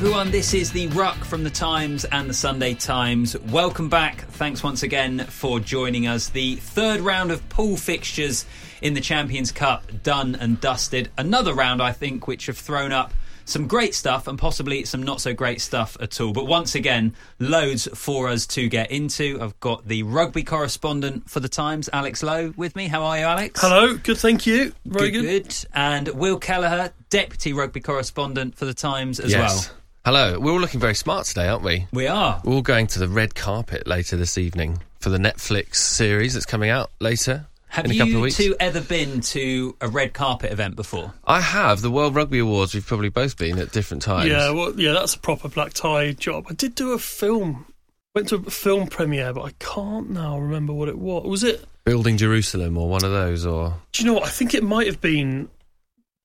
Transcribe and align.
Everyone. 0.00 0.30
This 0.30 0.54
is 0.54 0.72
the 0.72 0.86
Ruck 0.86 1.24
from 1.24 1.44
the 1.44 1.50
Times 1.50 2.06
and 2.06 2.30
the 2.30 2.32
Sunday 2.32 2.72
Times. 2.72 3.38
Welcome 3.38 3.90
back. 3.90 4.22
Thanks 4.28 4.62
once 4.62 4.82
again 4.82 5.26
for 5.26 5.60
joining 5.60 6.06
us. 6.06 6.30
The 6.30 6.56
third 6.56 7.00
round 7.00 7.30
of 7.30 7.46
pool 7.50 7.76
fixtures 7.76 8.46
in 8.80 8.94
the 8.94 9.02
Champions 9.02 9.52
Cup 9.52 9.84
done 10.02 10.36
and 10.36 10.58
dusted. 10.58 11.10
Another 11.18 11.52
round, 11.52 11.82
I 11.82 11.92
think, 11.92 12.26
which 12.26 12.46
have 12.46 12.56
thrown 12.56 12.92
up 12.92 13.12
some 13.44 13.66
great 13.66 13.94
stuff 13.94 14.26
and 14.26 14.38
possibly 14.38 14.86
some 14.86 15.02
not 15.02 15.20
so 15.20 15.34
great 15.34 15.60
stuff 15.60 15.98
at 16.00 16.18
all. 16.18 16.32
But 16.32 16.46
once 16.46 16.74
again, 16.74 17.14
loads 17.38 17.86
for 17.92 18.28
us 18.28 18.46
to 18.48 18.70
get 18.70 18.90
into. 18.90 19.38
I've 19.38 19.60
got 19.60 19.86
the 19.86 20.02
rugby 20.04 20.44
correspondent 20.44 21.28
for 21.28 21.40
the 21.40 21.48
Times, 21.50 21.90
Alex 21.92 22.22
Lowe, 22.22 22.54
with 22.56 22.74
me. 22.74 22.88
How 22.88 23.02
are 23.02 23.18
you, 23.18 23.24
Alex? 23.24 23.60
Hello, 23.60 23.98
good, 23.98 24.16
thank 24.16 24.46
you. 24.46 24.72
Very 24.86 25.10
good. 25.10 25.24
good. 25.24 25.54
And 25.74 26.08
Will 26.08 26.38
Kelleher, 26.38 26.94
deputy 27.10 27.52
rugby 27.52 27.80
correspondent 27.80 28.56
for 28.56 28.64
the 28.64 28.72
Times 28.72 29.20
as 29.20 29.32
Yes. 29.32 29.68
well. 29.68 29.76
Hello. 30.12 30.40
We're 30.40 30.50
all 30.50 30.58
looking 30.58 30.80
very 30.80 30.96
smart 30.96 31.26
today, 31.26 31.46
aren't 31.46 31.62
we? 31.62 31.86
We 31.92 32.08
are. 32.08 32.42
We're 32.44 32.54
all 32.54 32.62
going 32.62 32.88
to 32.88 32.98
the 32.98 33.06
red 33.06 33.36
carpet 33.36 33.86
later 33.86 34.16
this 34.16 34.38
evening 34.38 34.82
for 34.98 35.08
the 35.08 35.18
Netflix 35.18 35.76
series 35.76 36.34
that's 36.34 36.46
coming 36.46 36.68
out 36.68 36.90
later 36.98 37.46
Have 37.68 37.84
in 37.84 37.92
a 37.92 37.94
couple 37.94 38.08
of 38.08 38.14
you 38.14 38.20
weeks. 38.22 38.36
two 38.36 38.56
ever 38.58 38.80
been 38.80 39.20
to 39.20 39.76
a 39.80 39.86
red 39.86 40.12
carpet 40.12 40.50
event 40.50 40.74
before? 40.74 41.14
I 41.24 41.40
have. 41.40 41.80
The 41.80 41.92
World 41.92 42.16
Rugby 42.16 42.40
Awards, 42.40 42.74
we've 42.74 42.84
probably 42.84 43.08
both 43.08 43.38
been 43.38 43.60
at 43.60 43.70
different 43.70 44.02
times. 44.02 44.28
Yeah, 44.28 44.50
well, 44.50 44.72
yeah, 44.74 44.94
that's 44.94 45.14
a 45.14 45.18
proper 45.20 45.48
black 45.48 45.74
tie 45.74 46.10
job. 46.10 46.46
I 46.50 46.54
did 46.54 46.74
do 46.74 46.90
a 46.90 46.98
film. 46.98 47.66
Went 48.12 48.30
to 48.30 48.34
a 48.34 48.50
film 48.50 48.88
premiere, 48.88 49.32
but 49.32 49.42
I 49.42 49.52
can't 49.60 50.10
now 50.10 50.40
remember 50.40 50.72
what 50.72 50.88
it 50.88 50.98
was. 50.98 51.24
Was 51.24 51.44
it? 51.44 51.64
Building 51.84 52.16
Jerusalem 52.16 52.76
or 52.76 52.88
one 52.88 53.04
of 53.04 53.12
those, 53.12 53.46
or. 53.46 53.76
Do 53.92 54.02
you 54.02 54.08
know 54.08 54.14
what? 54.14 54.24
I 54.24 54.30
think 54.30 54.54
it 54.54 54.64
might 54.64 54.88
have 54.88 55.00
been 55.00 55.48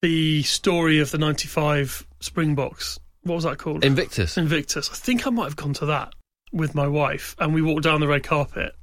the 0.01 0.41
story 0.41 0.97
of 0.97 1.11
the 1.11 1.19
'95 1.19 2.07
Springboks. 2.19 2.99
What 3.25 3.35
was 3.35 3.43
that 3.43 3.57
called? 3.57 3.83
Invictus. 3.83 4.37
Invictus. 4.37 4.89
I 4.91 4.95
think 4.95 5.25
I 5.27 5.29
might 5.31 5.45
have 5.45 5.55
gone 5.55 5.73
to 5.75 5.85
that 5.87 6.13
with 6.53 6.73
my 6.75 6.87
wife, 6.87 7.35
and 7.39 7.53
we 7.53 7.61
walked 7.61 7.83
down 7.83 7.99
the 7.99 8.07
red 8.07 8.23
carpet, 8.23 8.73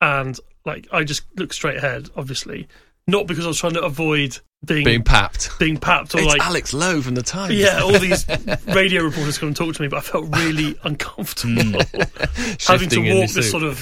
and 0.00 0.38
like 0.64 0.86
I 0.92 1.02
just 1.04 1.22
looked 1.36 1.54
straight 1.54 1.78
ahead, 1.78 2.08
obviously, 2.16 2.68
not 3.06 3.26
because 3.26 3.44
I 3.44 3.48
was 3.48 3.58
trying 3.58 3.72
to 3.74 3.82
avoid 3.82 4.38
being 4.64 4.84
Being 4.84 5.02
papped. 5.02 5.58
being 5.58 5.76
papped 5.76 6.14
or 6.14 6.18
It's 6.18 6.26
like 6.28 6.40
Alex 6.42 6.72
Lowe 6.74 7.00
from 7.02 7.14
the 7.14 7.22
Times. 7.22 7.54
Yeah, 7.54 7.80
all 7.82 7.98
these 7.98 8.26
radio 8.66 9.02
reporters 9.04 9.38
come 9.38 9.48
and 9.48 9.56
talk 9.56 9.74
to 9.74 9.82
me, 9.82 9.88
but 9.88 9.98
I 9.98 10.00
felt 10.00 10.34
really 10.36 10.76
uncomfortable 10.84 11.80
having 12.66 12.88
to 12.90 13.00
walk 13.20 13.30
this 13.30 13.50
sort 13.50 13.62
of 13.62 13.78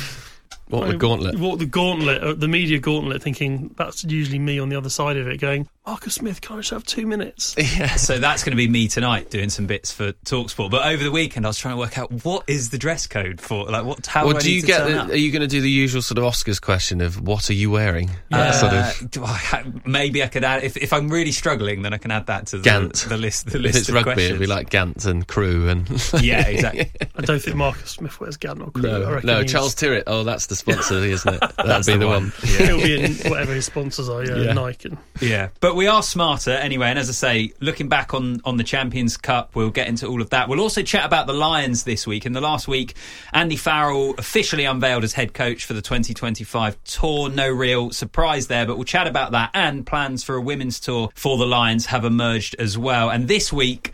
What 0.69 0.89
the 0.89 0.97
gauntlet. 0.97 1.39
walk 1.39 1.59
the 1.59 1.67
gauntlet, 1.67 2.23
uh, 2.23 2.35
the 2.35 2.49
media 2.49 2.79
gauntlet, 2.79 3.23
thinking 3.23 3.75
that's 3.77 4.05
usually 4.05 4.39
me 4.39 4.59
on 4.59 4.69
the 4.69 4.77
other 4.77 4.91
side 4.91 5.17
of 5.17 5.27
it, 5.29 5.41
going, 5.41 5.69
Marcus 5.87 6.15
Smith, 6.15 6.41
can 6.41 6.57
I 6.57 6.59
just 6.61 6.71
have 6.71 6.85
two 6.85 7.07
minutes? 7.07 7.55
Yeah. 7.75 7.97
So 7.97 8.19
that's 8.19 8.45
going 8.45 8.53
to 8.53 8.57
be 8.57 8.69
me 8.69 8.87
tonight 8.89 9.31
doing 9.31 9.49
some 9.51 9.67
bits 9.67 9.91
for 9.91 10.13
Talksport. 10.13 10.71
But 10.71 10.87
over 10.87 11.03
the 11.03 11.11
weekend, 11.11 11.45
I 11.45 11.49
was 11.49 11.59
trying 11.59 11.75
to 11.75 11.79
work 11.79 11.99
out 11.99 12.25
what 12.25 12.45
is 12.49 12.71
the 12.71 12.79
dress 12.79 13.07
code 13.09 13.41
for, 13.41 13.65
like, 13.67 13.85
what? 13.85 14.07
How 14.07 14.25
Well, 14.27 14.35
do 14.35 14.39
I 14.39 14.43
need 14.43 14.51
you 14.55 14.61
to 14.61 14.67
get? 14.67 14.79
turn 14.79 15.09
The, 15.09 15.15
are 15.15 15.17
you 15.17 15.33
going 15.33 15.43
to 15.43 15.49
do 15.49 15.61
the 15.61 15.71
usual 15.71 16.01
sort 16.03 16.19
of 16.19 16.25
Oscars 16.25 16.61
question 16.61 17.01
of 17.01 17.21
what 17.21 17.51
are 17.51 17.55
you 17.55 17.71
wearing? 17.71 18.11
Uh, 18.31 18.53
sort 18.53 18.73
of. 18.75 19.11
do 19.11 19.25
I 19.25 19.65
maybe 19.85 20.23
I 20.23 20.29
could 20.29 20.45
add 20.45 20.63
if, 20.63 20.77
if 20.77 20.93
I'm 20.93 21.09
really 21.09 21.33
struggling, 21.33 21.83
then 21.83 21.93
I 21.93 21.99
can 21.99 22.11
add 22.13 22.27
that 22.27 22.47
to 22.49 22.59
the, 22.59 22.63
Gant. 22.65 22.95
the 23.09 23.17
list. 23.17 23.47
The 23.51 23.59
If 23.65 23.75
it's 23.77 23.89
of 23.89 23.95
rugby, 23.97 24.05
questions. 24.13 24.29
it'd 24.31 24.41
be 24.41 24.47
like 24.47 24.71
Gant 24.71 25.05
and 25.05 25.27
Crew 25.27 25.69
and. 25.69 25.89
yeah, 26.23 26.47
exactly. 26.47 26.91
I 27.17 27.23
don't 27.23 27.41
think 27.43 27.57
Marcus 27.57 27.91
Smith 27.91 28.21
wears 28.21 28.37
Gant 28.37 28.61
or 28.63 28.71
crew. 28.71 28.89
I 28.89 28.99
No, 29.01 29.13
reckon 29.13 29.27
no, 29.27 29.39
he's- 29.41 29.51
Charles 29.51 29.75
Tyrwhitt. 29.75 30.05
Oh, 30.07 30.23
that's 30.23 30.47
the 30.47 30.55
sponsor, 30.57 30.95
isn't 30.99 31.35
it? 31.35 31.41
That'd 31.57 31.87
be 31.87 31.93
the 31.95 31.99
the 31.99 32.07
one. 32.07 32.23
one. 32.31 32.33
He'll 32.43 32.81
be 32.81 33.03
in 33.03 33.15
whatever 33.31 33.53
his 33.55 33.67
sponsors 33.67 34.09
are, 34.09 34.25
yeah, 34.25 34.37
Yeah. 34.37 34.53
Nike. 34.53 34.89
And, 34.91 34.99
Yeah, 35.21 35.49
but 35.61 35.74
we 35.75 35.87
are 35.87 36.03
smarter 36.03 36.51
anyway. 36.51 36.89
And 36.89 36.99
as 36.99 37.09
I 37.09 37.13
say, 37.13 37.53
looking 37.61 37.89
back 37.89 38.15
on, 38.15 38.41
on 38.45 38.57
the 38.57 38.65
Champions 38.65 39.17
Cup, 39.17 39.55
we'll 39.55 39.71
get 39.71 39.89
into 39.89 40.07
all 40.07 40.23
of 40.23 40.31
that. 40.31 40.49
We'll 40.49 40.61
also 40.61 40.83
chat 40.83 41.05
about 41.05 41.27
the 41.27 41.33
Lions 41.33 41.85
this 41.85 42.07
week. 42.07 42.27
In 42.27 42.33
the 42.33 42.41
last 42.41 42.69
week, 42.69 42.95
Andy 43.33 43.57
Farrell 43.57 44.15
officially 44.19 44.65
unveiled 44.65 45.05
as 45.05 45.13
head 45.13 45.35
coach 45.35 45.65
for 45.65 45.73
the 45.73 45.83
2025 45.83 46.83
tour. 46.85 47.29
No 47.29 47.49
real 47.51 47.91
surprise 47.91 48.47
there, 48.47 48.67
but 48.67 48.77
we'll 48.77 48.85
chat 48.85 49.07
about 49.07 49.33
that. 49.33 49.51
And 49.55 49.87
plans 49.87 50.23
for 50.23 50.37
a 50.37 50.41
women's 50.41 50.81
tour 50.81 51.11
for 51.15 51.37
the 51.37 51.47
Lions 51.47 51.87
have 51.87 52.05
emerged 52.05 52.57
as 52.59 52.79
well. 52.79 53.11
And 53.11 53.29
this 53.29 53.53
week, 53.53 53.93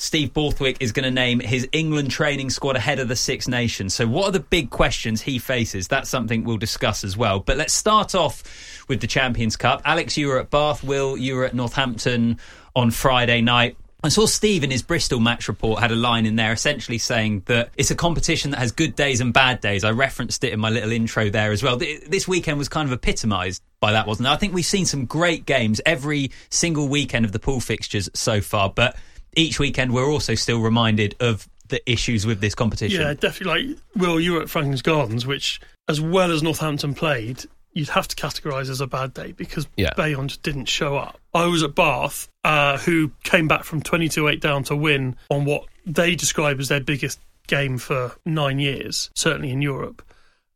Steve 0.00 0.32
Borthwick 0.32 0.76
is 0.78 0.92
going 0.92 1.02
to 1.02 1.10
name 1.10 1.40
his 1.40 1.68
England 1.72 2.12
training 2.12 2.50
squad 2.50 2.76
ahead 2.76 3.00
of 3.00 3.08
the 3.08 3.16
Six 3.16 3.48
Nations. 3.48 3.94
So, 3.94 4.06
what 4.06 4.26
are 4.26 4.30
the 4.30 4.38
big 4.38 4.70
questions 4.70 5.20
he 5.20 5.40
faces? 5.40 5.88
That's 5.88 6.08
something 6.08 6.44
we'll 6.44 6.56
discuss 6.56 7.02
as 7.02 7.16
well. 7.16 7.40
But 7.40 7.56
let's 7.56 7.72
start 7.72 8.14
off 8.14 8.77
with 8.88 9.00
the 9.00 9.06
Champions 9.06 9.56
Cup. 9.56 9.82
Alex, 9.84 10.16
you 10.16 10.28
were 10.28 10.38
at 10.38 10.50
Bath. 10.50 10.82
Will, 10.82 11.16
you 11.16 11.36
were 11.36 11.44
at 11.44 11.54
Northampton 11.54 12.38
on 12.74 12.90
Friday 12.90 13.40
night. 13.40 13.76
I 14.02 14.10
saw 14.10 14.26
Steve 14.26 14.62
in 14.62 14.70
his 14.70 14.82
Bristol 14.82 15.18
match 15.18 15.48
report 15.48 15.80
had 15.80 15.90
a 15.90 15.96
line 15.96 16.24
in 16.24 16.36
there 16.36 16.52
essentially 16.52 16.98
saying 16.98 17.42
that 17.46 17.70
it's 17.76 17.90
a 17.90 17.96
competition 17.96 18.52
that 18.52 18.58
has 18.58 18.70
good 18.70 18.94
days 18.94 19.20
and 19.20 19.32
bad 19.32 19.60
days. 19.60 19.82
I 19.82 19.90
referenced 19.90 20.44
it 20.44 20.52
in 20.52 20.60
my 20.60 20.70
little 20.70 20.92
intro 20.92 21.30
there 21.30 21.50
as 21.50 21.64
well. 21.64 21.76
This 21.76 22.28
weekend 22.28 22.58
was 22.58 22.68
kind 22.68 22.88
of 22.88 22.92
epitomised 22.92 23.60
by 23.80 23.92
that, 23.92 24.06
wasn't 24.06 24.28
it? 24.28 24.30
I 24.30 24.36
think 24.36 24.54
we've 24.54 24.64
seen 24.64 24.86
some 24.86 25.04
great 25.06 25.46
games 25.46 25.80
every 25.84 26.30
single 26.48 26.86
weekend 26.88 27.24
of 27.24 27.32
the 27.32 27.40
pool 27.40 27.58
fixtures 27.58 28.08
so 28.14 28.40
far, 28.40 28.70
but 28.70 28.96
each 29.34 29.58
weekend 29.58 29.92
we're 29.92 30.08
also 30.08 30.36
still 30.36 30.60
reminded 30.60 31.16
of 31.18 31.48
the 31.66 31.90
issues 31.90 32.24
with 32.24 32.40
this 32.40 32.54
competition. 32.54 33.00
yeah, 33.00 33.14
definitely. 33.14 33.70
Like, 33.70 33.78
Will, 33.96 34.20
you 34.20 34.34
were 34.34 34.42
at 34.42 34.48
Franklin's 34.48 34.80
Gardens, 34.80 35.26
which, 35.26 35.60
as 35.88 36.00
well 36.00 36.30
as 36.30 36.40
Northampton 36.40 36.94
played, 36.94 37.44
you'd 37.78 37.88
have 37.90 38.08
to 38.08 38.16
categorise 38.16 38.68
as 38.68 38.80
a 38.80 38.86
bad 38.86 39.14
day 39.14 39.32
because 39.32 39.66
Yeah. 39.76 39.94
Bayonne 39.96 40.28
just 40.28 40.42
didn't 40.42 40.66
show 40.66 40.96
up. 40.96 41.20
I 41.32 41.46
was 41.46 41.62
at 41.62 41.74
Bath, 41.74 42.28
uh, 42.44 42.78
who 42.78 43.12
came 43.22 43.46
back 43.48 43.64
from 43.64 43.82
22 43.82 44.28
8 44.28 44.40
down 44.40 44.64
to 44.64 44.76
win 44.76 45.16
on 45.30 45.44
what 45.44 45.64
they 45.86 46.14
describe 46.14 46.58
as 46.60 46.68
their 46.68 46.80
biggest 46.80 47.20
game 47.46 47.78
for 47.78 48.12
nine 48.26 48.58
years, 48.58 49.10
certainly 49.14 49.50
in 49.50 49.62
Europe. 49.62 50.02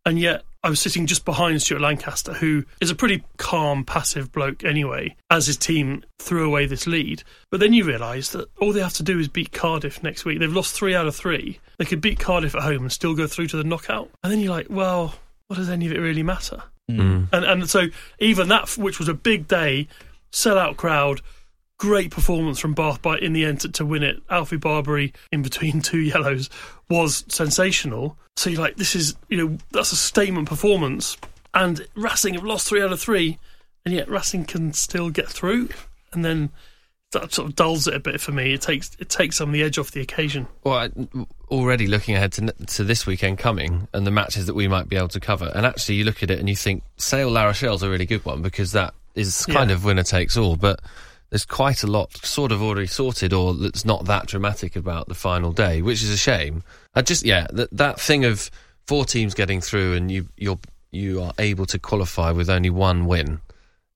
And 0.05 0.19
yet, 0.19 0.43
I 0.65 0.69
was 0.71 0.81
sitting 0.81 1.07
just 1.07 1.25
behind 1.25 1.61
Stuart 1.63 1.81
Lancaster, 1.81 2.35
who 2.35 2.65
is 2.81 2.91
a 2.91 2.95
pretty 2.95 3.25
calm, 3.37 3.85
passive 3.85 4.31
bloke 4.31 4.65
anyway, 4.65 5.17
as 5.31 5.47
his 5.47 5.57
team 5.57 6.05
threw 6.21 6.47
away 6.47 6.67
this 6.67 6.87
lead. 6.87 7.23
But 7.51 7.61
then 7.61 7.73
you 7.73 7.85
realise 7.85 8.31
that 8.31 8.49
all 8.61 8.73
they 8.73 8.81
have 8.81 8.93
to 8.95 9.03
do 9.03 9.19
is 9.19 9.27
beat 9.29 9.53
Cardiff 9.53 10.03
next 10.03 10.25
week. 10.25 10.39
They've 10.39 10.53
lost 10.53 10.75
three 10.75 10.95
out 10.95 11.07
of 11.07 11.17
three. 11.17 11.59
They 11.79 11.85
could 11.85 12.01
beat 12.01 12.19
Cardiff 12.21 12.55
at 12.55 12.63
home 12.63 12.83
and 12.83 12.93
still 12.93 13.15
go 13.15 13.27
through 13.27 13.49
to 13.49 13.57
the 13.57 13.65
knockout. 13.65 14.11
And 14.23 14.33
then 14.33 14.41
you're 14.41 14.53
like, 14.55 14.69
well, 14.71 15.15
what 15.49 15.57
does 15.57 15.69
any 15.71 15.87
of 15.87 15.93
it 15.93 15.99
really 16.01 16.23
matter? 16.23 16.63
Mm. 16.91 17.29
And 17.33 17.45
and 17.45 17.71
so 17.71 17.87
even 18.19 18.49
that, 18.49 18.77
which 18.77 18.99
was 18.99 19.09
a 19.09 19.15
big 19.15 19.49
day, 19.49 19.89
sellout 20.33 20.77
crowd, 20.77 21.21
great 21.79 22.11
performance 22.11 22.59
from 22.59 22.75
Bath, 22.75 23.01
but 23.03 23.23
in 23.23 23.33
the 23.33 23.45
end 23.45 23.61
to, 23.61 23.69
to 23.71 23.87
win 23.87 24.03
it, 24.03 24.23
Alfie 24.31 24.57
Barbeary 24.57 25.13
in 25.31 25.43
between 25.43 25.81
two 25.83 26.01
yellows 26.01 26.51
was 26.89 27.25
sensational. 27.29 28.17
So 28.37 28.51
you're 28.51 28.61
like, 28.61 28.77
this 28.77 28.95
is 28.95 29.17
you 29.29 29.37
know 29.37 29.59
that's 29.71 29.93
a 29.93 29.97
statement 29.97 30.49
performance, 30.49 31.17
and 31.55 31.87
Racing 31.95 32.35
have 32.35 32.45
lost 32.45 32.69
three 32.69 32.83
out 32.83 32.93
of 32.93 33.01
three, 33.01 33.39
and 33.85 33.95
yet 33.95 34.09
Racing 34.09 34.45
can 34.45 34.73
still 34.73 35.11
get 35.11 35.29
through, 35.29 35.69
and 36.13 36.25
then. 36.25 36.51
That 37.13 37.33
sort 37.33 37.49
of 37.49 37.57
dulls 37.57 37.87
it 37.87 37.95
a 37.95 38.01
bit 38.01 38.21
for 38.21 38.33
me. 38.33 38.55
It 38.55 38.63
takes 38.63 38.97
it 38.99 39.09
takes 39.11 39.37
some 39.37 39.51
of 39.51 39.53
the 39.53 39.63
edge 39.63 39.79
off 39.79 39.91
the 39.91 40.01
occasion. 40.01 40.47
Well, 40.65 40.75
I, 40.75 40.91
already 41.51 41.87
looking 41.87 42.15
ahead 42.15 42.33
to 42.33 42.53
to 42.53 42.85
this 42.85 43.07
weekend 43.07 43.39
coming 43.39 43.87
and 43.93 44.07
the 44.07 44.11
matches 44.11 44.47
that 44.47 44.55
we 44.55 44.67
might 44.69 44.89
be 44.89 44.97
able 44.97 45.09
to 45.09 45.21
cover, 45.21 45.53
and 45.55 45.67
actually 45.67 45.97
you 45.97 46.05
look 46.05 46.23
at 46.23 46.31
it 46.31 46.39
and 46.39 46.49
you 46.49 46.57
think 46.57 46.83
Sale 46.97 47.31
La 47.31 47.45
Rochelle's 47.45 47.83
a 47.83 47.91
really 47.91 48.07
good 48.07 48.25
one 48.25 48.41
because 48.43 48.73
that 48.73 48.95
is 49.15 49.45
kind 49.47 49.69
Yeah. 49.71 49.77
of 49.77 49.85
winner 49.85 50.03
takes 50.05 50.37
all, 50.39 50.57
but 50.57 50.81
there's 51.29 51.45
quite 51.45 51.83
a 51.83 51.87
lot 51.87 52.17
sort 52.25 52.51
of 52.53 52.63
already 52.63 52.87
sorted 52.87 53.33
or 53.35 53.55
that's 53.55 53.85
not 53.85 54.07
that 54.07 54.27
dramatic 54.27 54.75
about 54.77 55.09
the 55.09 55.15
final 55.15 55.53
day, 55.53 55.83
which 55.83 56.03
is 56.03 56.11
a 56.11 56.17
shame. 56.17 56.63
I 56.95 57.03
just 57.03 57.25
yeah, 57.25 57.47
that 57.53 57.69
that 57.73 58.01
thing 58.01 58.25
of 58.25 58.51
four 58.87 59.05
teams 59.05 59.35
getting 59.35 59.61
through 59.61 59.95
and 59.95 60.11
you 60.11 60.29
you're 60.39 60.59
you 60.91 61.23
are 61.23 61.33
able 61.39 61.67
to 61.67 61.79
qualify 61.79 62.31
with 62.31 62.49
only 62.51 62.71
one 62.71 63.05
win 63.07 63.41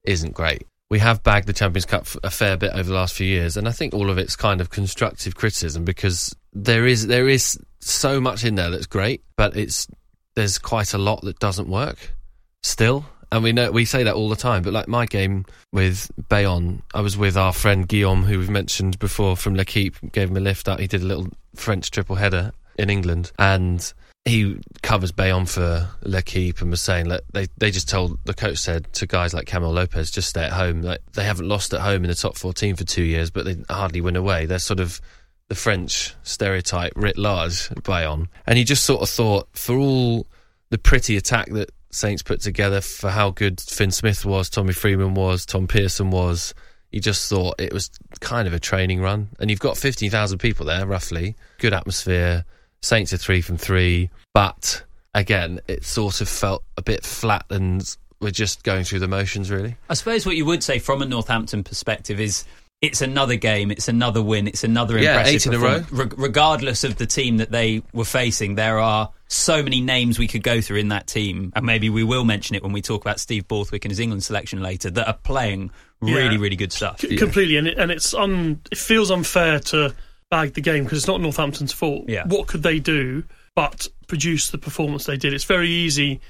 isn't 0.04 0.34
great. 0.34 0.66
We 0.88 1.00
have 1.00 1.22
bagged 1.22 1.48
the 1.48 1.52
Champions 1.52 1.84
Cup 1.84 2.06
a 2.22 2.30
fair 2.30 2.56
bit 2.56 2.72
over 2.72 2.84
the 2.84 2.94
last 2.94 3.14
few 3.14 3.26
years, 3.26 3.56
and 3.56 3.66
I 3.66 3.72
think 3.72 3.92
all 3.92 4.08
of 4.08 4.18
it's 4.18 4.36
kind 4.36 4.60
of 4.60 4.70
constructive 4.70 5.34
criticism 5.34 5.84
because 5.84 6.34
there 6.52 6.86
is 6.86 7.08
there 7.08 7.28
is 7.28 7.58
so 7.80 8.20
much 8.20 8.44
in 8.44 8.54
there 8.54 8.70
that's 8.70 8.86
great, 8.86 9.24
but 9.36 9.56
it's 9.56 9.88
there's 10.36 10.58
quite 10.58 10.94
a 10.94 10.98
lot 10.98 11.22
that 11.22 11.38
doesn't 11.38 11.68
work 11.68 12.14
still. 12.62 13.04
And 13.32 13.42
we 13.42 13.52
know 13.52 13.72
we 13.72 13.84
say 13.84 14.04
that 14.04 14.14
all 14.14 14.28
the 14.28 14.36
time, 14.36 14.62
but 14.62 14.72
like 14.72 14.86
my 14.86 15.06
game 15.06 15.44
with 15.72 16.10
Bayonne, 16.28 16.82
I 16.94 17.00
was 17.00 17.16
with 17.16 17.36
our 17.36 17.52
friend 17.52 17.88
Guillaume, 17.88 18.22
who 18.22 18.38
we've 18.38 18.48
mentioned 18.48 19.00
before 19.00 19.36
from 19.36 19.56
L'Equipe, 19.56 19.96
gave 20.12 20.30
him 20.30 20.36
a 20.36 20.40
lift 20.40 20.68
up. 20.68 20.78
He 20.78 20.86
did 20.86 21.02
a 21.02 21.06
little 21.06 21.26
French 21.56 21.90
triple 21.90 22.16
header 22.16 22.52
in 22.78 22.90
England, 22.90 23.32
and 23.38 23.92
he 24.24 24.58
covers 24.82 25.12
Bayonne 25.12 25.46
for 25.46 25.88
L'Equipe 26.02 26.60
and 26.60 26.70
was 26.70 26.80
saying 26.80 27.08
that 27.10 27.22
they, 27.32 27.46
they 27.58 27.70
just 27.70 27.88
told 27.88 28.18
the 28.24 28.34
coach 28.34 28.58
said 28.58 28.92
to 28.94 29.06
guys 29.06 29.32
like 29.32 29.46
Camille 29.46 29.72
Lopez 29.72 30.10
just 30.10 30.28
stay 30.28 30.42
at 30.44 30.52
home. 30.52 30.82
Like 30.82 31.00
they 31.12 31.22
haven't 31.24 31.48
lost 31.48 31.72
at 31.72 31.80
home 31.80 32.02
in 32.04 32.08
the 32.08 32.14
top 32.14 32.36
fourteen 32.36 32.74
for 32.74 32.84
two 32.84 33.04
years, 33.04 33.30
but 33.30 33.44
they 33.44 33.56
hardly 33.70 34.00
win 34.00 34.16
away. 34.16 34.46
They're 34.46 34.58
sort 34.58 34.80
of 34.80 35.00
the 35.48 35.54
French 35.54 36.12
stereotype 36.24 36.92
writ 36.96 37.16
large 37.16 37.70
Bayonne, 37.84 38.28
and 38.46 38.58
he 38.58 38.64
just 38.64 38.84
sort 38.84 39.02
of 39.02 39.08
thought 39.08 39.48
for 39.52 39.76
all 39.76 40.26
the 40.70 40.78
pretty 40.78 41.16
attack 41.16 41.48
that 41.52 41.70
Saints 41.92 42.22
put 42.24 42.40
together 42.40 42.80
for 42.80 43.10
how 43.10 43.30
good 43.30 43.60
Fin 43.60 43.92
Smith 43.92 44.24
was, 44.24 44.50
Tommy 44.50 44.72
Freeman 44.72 45.14
was, 45.14 45.46
Tom 45.46 45.68
Pearson 45.68 46.10
was. 46.10 46.52
He 46.90 46.98
just 46.98 47.28
thought 47.28 47.60
it 47.60 47.72
was 47.72 47.90
kind 48.20 48.48
of 48.48 48.54
a 48.54 48.58
training 48.58 49.00
run, 49.00 49.28
and 49.38 49.50
you've 49.50 49.60
got 49.60 49.76
fifteen 49.76 50.10
thousand 50.10 50.38
people 50.38 50.66
there, 50.66 50.84
roughly. 50.84 51.36
Good 51.58 51.74
atmosphere. 51.74 52.44
Saints 52.86 53.12
are 53.12 53.16
three 53.16 53.40
from 53.40 53.56
three, 53.56 54.10
but 54.32 54.84
again, 55.12 55.58
it 55.66 55.84
sort 55.84 56.20
of 56.20 56.28
felt 56.28 56.62
a 56.76 56.82
bit 56.82 57.04
flat, 57.04 57.44
and 57.50 57.96
we're 58.20 58.30
just 58.30 58.62
going 58.62 58.84
through 58.84 59.00
the 59.00 59.08
motions, 59.08 59.50
really. 59.50 59.74
I 59.90 59.94
suppose 59.94 60.24
what 60.24 60.36
you 60.36 60.44
would 60.44 60.62
say 60.62 60.78
from 60.78 61.02
a 61.02 61.04
Northampton 61.04 61.64
perspective 61.64 62.20
is 62.20 62.44
it's 62.80 63.02
another 63.02 63.34
game, 63.34 63.72
it's 63.72 63.88
another 63.88 64.22
win, 64.22 64.46
it's 64.46 64.62
another 64.62 64.98
Yeah, 64.98 65.16
impressive 65.16 65.34
eight 65.34 65.46
in 65.46 65.54
a 65.54 65.58
row. 65.58 65.84
Re- 65.90 66.10
regardless 66.16 66.84
of 66.84 66.94
the 66.94 67.06
team 67.06 67.38
that 67.38 67.50
they 67.50 67.82
were 67.92 68.04
facing, 68.04 68.54
there 68.54 68.78
are 68.78 69.10
so 69.26 69.64
many 69.64 69.80
names 69.80 70.16
we 70.16 70.28
could 70.28 70.44
go 70.44 70.60
through 70.60 70.76
in 70.76 70.88
that 70.90 71.08
team, 71.08 71.52
and 71.56 71.66
maybe 71.66 71.90
we 71.90 72.04
will 72.04 72.24
mention 72.24 72.54
it 72.54 72.62
when 72.62 72.70
we 72.72 72.82
talk 72.82 73.00
about 73.00 73.18
Steve 73.18 73.48
Borthwick 73.48 73.84
and 73.84 73.90
his 73.90 73.98
England 73.98 74.22
selection 74.22 74.62
later, 74.62 74.90
that 74.92 75.08
are 75.08 75.18
playing 75.24 75.72
really, 76.00 76.36
Yeah. 76.36 76.40
really 76.40 76.56
good 76.56 76.72
stuff. 76.72 77.00
C- 77.00 77.16
completely, 77.16 77.56
and 77.56 77.66
it, 77.66 77.78
and 77.78 77.90
it's 77.90 78.14
un, 78.14 78.60
it 78.70 78.78
feels 78.78 79.10
unfair 79.10 79.58
to 79.58 79.92
bag 80.30 80.54
the 80.54 80.60
game 80.60 80.84
because 80.84 80.98
it's 80.98 81.06
not 81.06 81.20
Northampton's 81.20 81.72
fault. 81.72 82.04
Yeah. 82.08 82.26
What 82.26 82.46
could 82.46 82.62
they 82.62 82.78
do 82.78 83.24
but 83.54 83.86
produce 84.08 84.50
the 84.50 84.58
performance 84.58 85.06
they 85.06 85.16
did? 85.16 85.32
It's 85.32 85.44
very 85.44 85.68
easy 85.68 86.20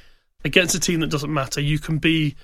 against 0.45 0.75
a 0.75 0.81
team 0.81 1.01
that 1.01 1.11
doesn't 1.11 1.33
matter. 1.33 1.61
You 1.61 1.79
can 1.79 1.99
be, 1.99 2.37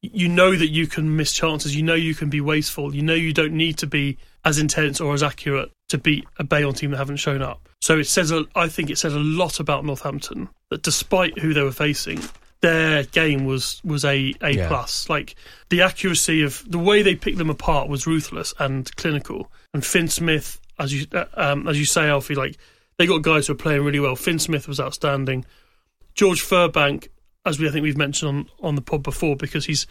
you 0.00 0.28
know 0.28 0.54
that 0.56 0.68
you 0.68 0.86
can 0.86 1.16
miss 1.16 1.32
chances. 1.32 1.76
You 1.76 1.82
know 1.82 1.94
you 1.94 2.14
can 2.14 2.30
be 2.30 2.40
wasteful. 2.40 2.94
You 2.94 3.02
know 3.02 3.14
you 3.14 3.32
don't 3.32 3.52
need 3.54 3.78
to 3.78 3.86
be 3.86 4.18
as 4.44 4.58
intense 4.58 5.00
or 5.00 5.14
as 5.14 5.22
accurate 5.22 5.70
to 5.90 5.98
beat 5.98 6.24
a 6.38 6.44
Bayonne 6.44 6.74
team 6.74 6.90
that 6.90 6.96
haven't 6.96 7.16
shown 7.16 7.42
up. 7.42 7.68
So 7.80 7.98
it 7.98 8.06
says, 8.06 8.30
a, 8.30 8.44
I 8.54 8.68
think 8.68 8.90
it 8.90 8.98
says 8.98 9.14
a 9.14 9.18
lot 9.20 9.60
about 9.60 9.84
Northampton 9.84 10.48
that 10.70 10.82
despite 10.82 11.38
who 11.38 11.52
they 11.54 11.62
were 11.62 11.70
facing, 11.72 12.20
their 12.62 13.04
game 13.04 13.44
was 13.44 13.82
was 13.84 14.04
a 14.06 14.34
a 14.40 14.52
Yeah. 14.52 14.68
plus. 14.68 15.08
Like 15.10 15.36
the 15.68 15.82
accuracy 15.82 16.42
of 16.42 16.64
the 16.66 16.78
way 16.78 17.02
they 17.02 17.14
picked 17.14 17.36
them 17.36 17.50
apart 17.50 17.88
was 17.88 18.06
ruthless 18.06 18.54
and 18.58 18.94
clinical. 18.96 19.50
And 19.74 19.84
Fin 19.84 20.08
Smith, 20.08 20.58
as 20.78 20.92
you 20.92 21.06
uh, 21.12 21.24
um, 21.34 21.68
as 21.68 21.78
you 21.78 21.84
say, 21.84 22.08
Alfie, 22.08 22.34
like 22.34 22.56
they 22.98 23.06
got 23.06 23.22
guys 23.22 23.46
who 23.46 23.52
are 23.52 23.56
playing 23.56 23.82
really 23.84 24.00
well. 24.00 24.16
Fin 24.16 24.38
Smith 24.38 24.68
was 24.68 24.80
outstanding. 24.80 25.44
George 26.14 26.42
Furbank, 26.42 27.08
as 27.44 27.58
we 27.58 27.68
I 27.68 27.70
think 27.70 27.82
we've 27.82 27.96
mentioned 27.96 28.28
on 28.28 28.68
on 28.68 28.74
the 28.74 28.82
pod 28.82 29.02
before, 29.02 29.36
because 29.36 29.66
he's 29.66 29.86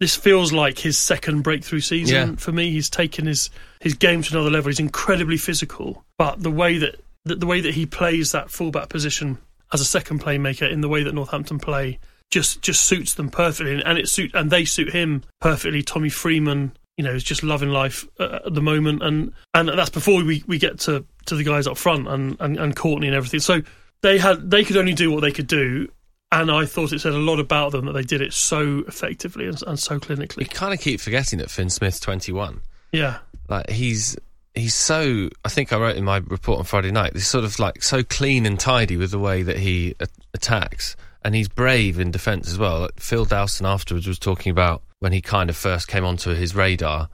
this 0.00 0.16
feels 0.16 0.52
like 0.52 0.78
his 0.78 0.98
second 0.98 1.42
breakthrough 1.42 1.80
season 1.80 2.30
Yeah. 2.30 2.36
for 2.36 2.52
me. 2.52 2.70
He's 2.70 2.90
taken 2.90 3.26
his 3.26 3.50
his 3.80 3.94
game 3.94 4.22
to 4.22 4.34
another 4.34 4.50
level. 4.50 4.68
He's 4.70 4.80
incredibly 4.80 5.36
physical, 5.36 6.04
but 6.18 6.42
the 6.42 6.50
way 6.50 6.78
that 6.78 7.00
the, 7.24 7.36
the 7.36 7.46
way 7.46 7.60
that 7.60 7.74
he 7.74 7.86
plays 7.86 8.32
that 8.32 8.50
fullback 8.50 8.88
position 8.88 9.38
as 9.72 9.80
a 9.80 9.84
second 9.84 10.20
playmaker 10.22 10.70
in 10.70 10.80
the 10.82 10.88
way 10.88 11.02
that 11.04 11.14
Northampton 11.14 11.58
play 11.58 11.98
just 12.30 12.60
just 12.62 12.82
suits 12.82 13.14
them 13.14 13.28
perfectly, 13.30 13.82
and 13.84 13.98
it 13.98 14.08
suit 14.08 14.32
and 14.34 14.50
they 14.50 14.64
suit 14.64 14.92
him 14.92 15.22
perfectly. 15.40 15.82
Tommy 15.82 16.08
Freeman, 16.10 16.76
you 16.96 17.04
know, 17.04 17.12
is 17.12 17.24
just 17.24 17.42
loving 17.42 17.70
life 17.70 18.06
uh, 18.20 18.40
at 18.46 18.54
the 18.54 18.60
moment, 18.62 19.02
and 19.02 19.32
and 19.54 19.68
that's 19.68 19.90
before 19.90 20.22
we, 20.22 20.44
we 20.46 20.58
get 20.58 20.78
to, 20.80 21.04
to 21.26 21.34
the 21.34 21.44
guys 21.44 21.66
up 21.66 21.76
front 21.76 22.06
and, 22.08 22.36
and 22.40 22.56
and 22.58 22.76
Courtney 22.76 23.08
and 23.08 23.16
everything. 23.16 23.40
So 23.40 23.62
they 24.02 24.18
had 24.18 24.50
they 24.50 24.64
could 24.64 24.76
only 24.76 24.92
do 24.94 25.10
what 25.10 25.20
they 25.20 25.32
could 25.32 25.46
do, 25.46 25.88
and 26.30 26.50
I 26.50 26.66
thought 26.66 26.92
it 26.92 27.00
said 27.00 27.12
a 27.14 27.18
lot 27.18 27.40
about 27.40 27.72
them 27.72 27.86
that 27.86 27.92
they 27.92 28.02
did 28.02 28.20
it 28.20 28.32
so 28.32 28.84
effectively 28.86 29.46
and, 29.46 29.60
and 29.66 29.78
so 29.78 29.94
We 29.94 30.00
clinically. 30.00 30.50
kind 30.50 30.72
of 30.74 30.80
keep 30.80 31.00
forgetting 31.00 31.38
that 31.40 31.50
Fin 31.50 31.70
Smith's 31.70 31.98
21. 32.00 32.60
Yeah, 32.92 33.18
Like 33.48 33.70
he's 33.70 34.16
he's 34.54 34.74
so. 34.74 35.30
I 35.44 35.48
think 35.48 35.72
I 35.72 35.78
wrote 35.78 35.96
in 35.96 36.04
my 36.04 36.18
report 36.18 36.60
on 36.60 36.64
Friday 36.64 36.92
night. 36.92 37.12
He's 37.14 37.26
sort 37.26 37.44
of 37.44 37.58
like 37.58 37.82
so 37.82 38.04
clean 38.04 38.46
and 38.46 38.60
tidy 38.60 38.96
with 38.96 39.10
the 39.10 39.18
way 39.18 39.42
that 39.42 39.58
he 39.58 39.96
attacks, 40.32 40.94
and 41.24 41.34
he's 41.34 41.48
brave 41.48 41.98
in 41.98 42.10
defence 42.10 42.48
as 42.48 42.58
well. 42.58 42.80
Like 42.80 43.00
Phil 43.00 43.24
Dowson 43.24 43.66
afterwards 43.66 44.06
was 44.06 44.18
talking 44.18 44.50
about 44.50 44.82
when 45.00 45.12
he 45.12 45.20
kind 45.20 45.48
of 45.48 45.56
first 45.56 45.88
came 45.88 46.04
onto 46.04 46.34
his 46.34 46.54
radar. 46.54 47.08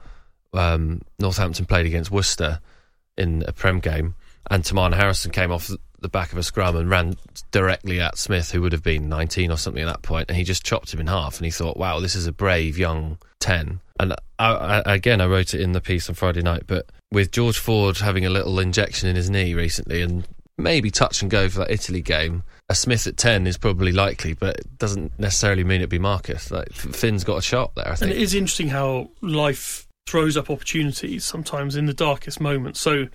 Um, 0.53 1.01
Northampton 1.17 1.65
played 1.65 1.85
against 1.85 2.11
Worcester 2.11 2.59
in 3.17 3.43
a 3.47 3.53
Prem 3.53 3.79
game, 3.79 4.15
and 4.49 4.63
Teimana 4.63 4.95
Harrison 4.95 5.31
came 5.31 5.51
off 5.51 5.71
the 6.01 6.09
back 6.09 6.31
of 6.31 6.37
a 6.37 6.43
scrum 6.43 6.75
and 6.75 6.89
ran 6.89 7.15
directly 7.51 8.01
at 8.01 8.17
Smith, 8.17 8.51
who 8.51 8.61
would 8.61 8.71
have 8.73 8.83
been 8.83 9.07
19 9.07 9.51
or 9.51 9.57
something 9.57 9.83
at 9.83 9.85
that 9.85 10.01
point, 10.01 10.25
and 10.29 10.37
he 10.37 10.43
just 10.43 10.65
chopped 10.65 10.93
him 10.93 10.99
in 10.99 11.07
half. 11.07 11.37
And 11.37 11.45
he 11.45 11.51
thought, 11.51 11.77
"Wow, 11.77 11.99
this 11.99 12.15
is 12.15 12.27
a 12.27 12.31
brave 12.33 12.77
young 12.77 13.17
10." 13.39 13.79
And 13.99 14.13
I, 14.39 14.81
I, 14.85 14.95
again, 14.95 15.21
I 15.21 15.27
wrote 15.27 15.53
it 15.53 15.61
in 15.61 15.71
the 15.71 15.81
piece 15.81 16.09
on 16.09 16.15
Friday 16.15 16.41
night, 16.41 16.63
but 16.67 16.87
with 17.11 17.31
George 17.31 17.59
Ford 17.59 17.97
having 17.99 18.25
a 18.25 18.29
little 18.29 18.59
injection 18.59 19.07
in 19.07 19.15
his 19.15 19.29
knee 19.29 19.53
recently, 19.53 20.01
and 20.01 20.27
maybe 20.57 20.91
touch 20.91 21.21
and 21.21 21.31
go 21.31 21.47
for 21.47 21.59
that 21.59 21.71
Italy 21.71 22.01
game, 22.01 22.43
a 22.71 22.75
Smith 22.75 23.07
at 23.07 23.17
10 23.17 23.47
is 23.47 23.57
probably 23.57 23.91
likely, 23.91 24.33
but 24.33 24.57
it 24.57 24.77
doesn't 24.77 25.17
necessarily 25.19 25.63
mean 25.63 25.77
it'd 25.81 25.89
be 25.89 25.99
Marcus. 25.99 26.51
Like 26.51 26.71
Fin's 26.73 27.23
got 27.23 27.37
a 27.37 27.41
shot 27.41 27.75
there, 27.75 27.87
I 27.87 27.95
and 28.01 28.11
it 28.11 28.17
is 28.17 28.33
interesting 28.33 28.69
how 28.69 29.09
life 29.21 29.87
throws 30.07 30.35
up 30.37 30.49
opportunities 30.49 31.23
sometimes 31.23 31.75
in 31.75 31.85
the 31.85 31.93
darkest 31.93 32.41
moments. 32.41 32.79
So 32.79 33.07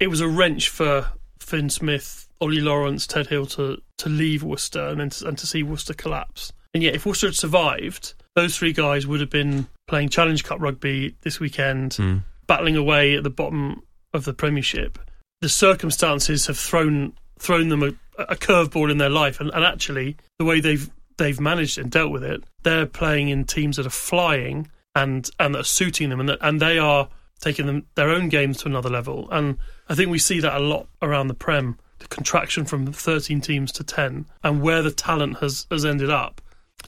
it 0.00 0.08
was 0.08 0.20
a 0.20 0.28
wrench 0.28 0.68
for 0.68 1.08
Fin 1.38 1.70
Smith, 1.70 2.28
Ollie 2.40 2.60
Lawrence, 2.60 3.06
Ted 3.06 3.28
Hill 3.28 3.46
to 3.46 3.80
to 3.98 4.08
leave 4.08 4.42
Worcester 4.42 4.86
and 4.88 5.00
then 5.00 5.10
to, 5.10 5.28
and 5.28 5.38
to 5.38 5.46
see 5.46 5.62
Worcester 5.62 5.94
collapse. 5.94 6.52
And 6.72 6.82
yet, 6.82 6.94
if 6.94 7.06
Worcester 7.06 7.28
had 7.28 7.36
survived, 7.36 8.14
those 8.34 8.56
three 8.58 8.72
guys 8.72 9.06
would 9.06 9.20
have 9.20 9.30
been 9.30 9.68
playing 9.86 10.08
Challenge 10.08 10.42
Cup 10.42 10.60
rugby 10.60 11.14
this 11.22 11.38
weekend, 11.38 11.94
Hmm. 11.94 12.18
battling 12.48 12.76
away 12.76 13.14
at 13.14 13.22
the 13.22 13.30
bottom 13.30 13.82
of 14.12 14.24
the 14.24 14.34
Premiership. 14.34 14.98
The 15.40 15.48
circumstances 15.48 16.46
have 16.46 16.58
thrown 16.58 17.12
thrown 17.38 17.68
them 17.68 17.82
a, 18.18 18.36
curveball 18.36 18.90
in 18.90 18.98
their 18.98 19.10
life, 19.10 19.40
and, 19.40 19.50
and 19.54 19.64
actually, 19.64 20.16
the 20.38 20.44
way 20.44 20.60
they've 20.60 20.90
they've 21.16 21.40
managed 21.40 21.78
and 21.78 21.90
dealt 21.90 22.10
with 22.12 22.24
it, 22.24 22.42
they're 22.62 22.86
playing 22.86 23.28
in 23.28 23.44
teams 23.44 23.76
that 23.76 23.86
are 23.86 23.90
flying 23.90 24.68
and 24.94 25.30
and 25.38 25.54
that 25.54 25.60
are 25.60 25.64
suiting 25.64 26.10
them, 26.10 26.20
and 26.20 26.28
that, 26.28 26.38
and 26.40 26.60
they 26.60 26.78
are 26.78 27.08
taking 27.40 27.66
them 27.66 27.86
their 27.94 28.10
own 28.10 28.28
games 28.28 28.58
to 28.58 28.66
another 28.68 28.88
level. 28.88 29.28
And 29.30 29.58
I 29.88 29.94
think 29.94 30.10
we 30.10 30.18
see 30.18 30.40
that 30.40 30.56
a 30.56 30.60
lot 30.60 30.86
around 31.02 31.28
the 31.28 31.34
Prem, 31.34 31.78
the 31.98 32.06
contraction 32.08 32.64
from 32.64 32.92
13 32.92 33.40
teams 33.40 33.72
to 33.72 33.84
10, 33.84 34.26
and 34.42 34.62
where 34.62 34.82
the 34.82 34.90
talent 34.90 35.38
has 35.38 35.66
has 35.70 35.84
ended 35.84 36.10
up. 36.10 36.40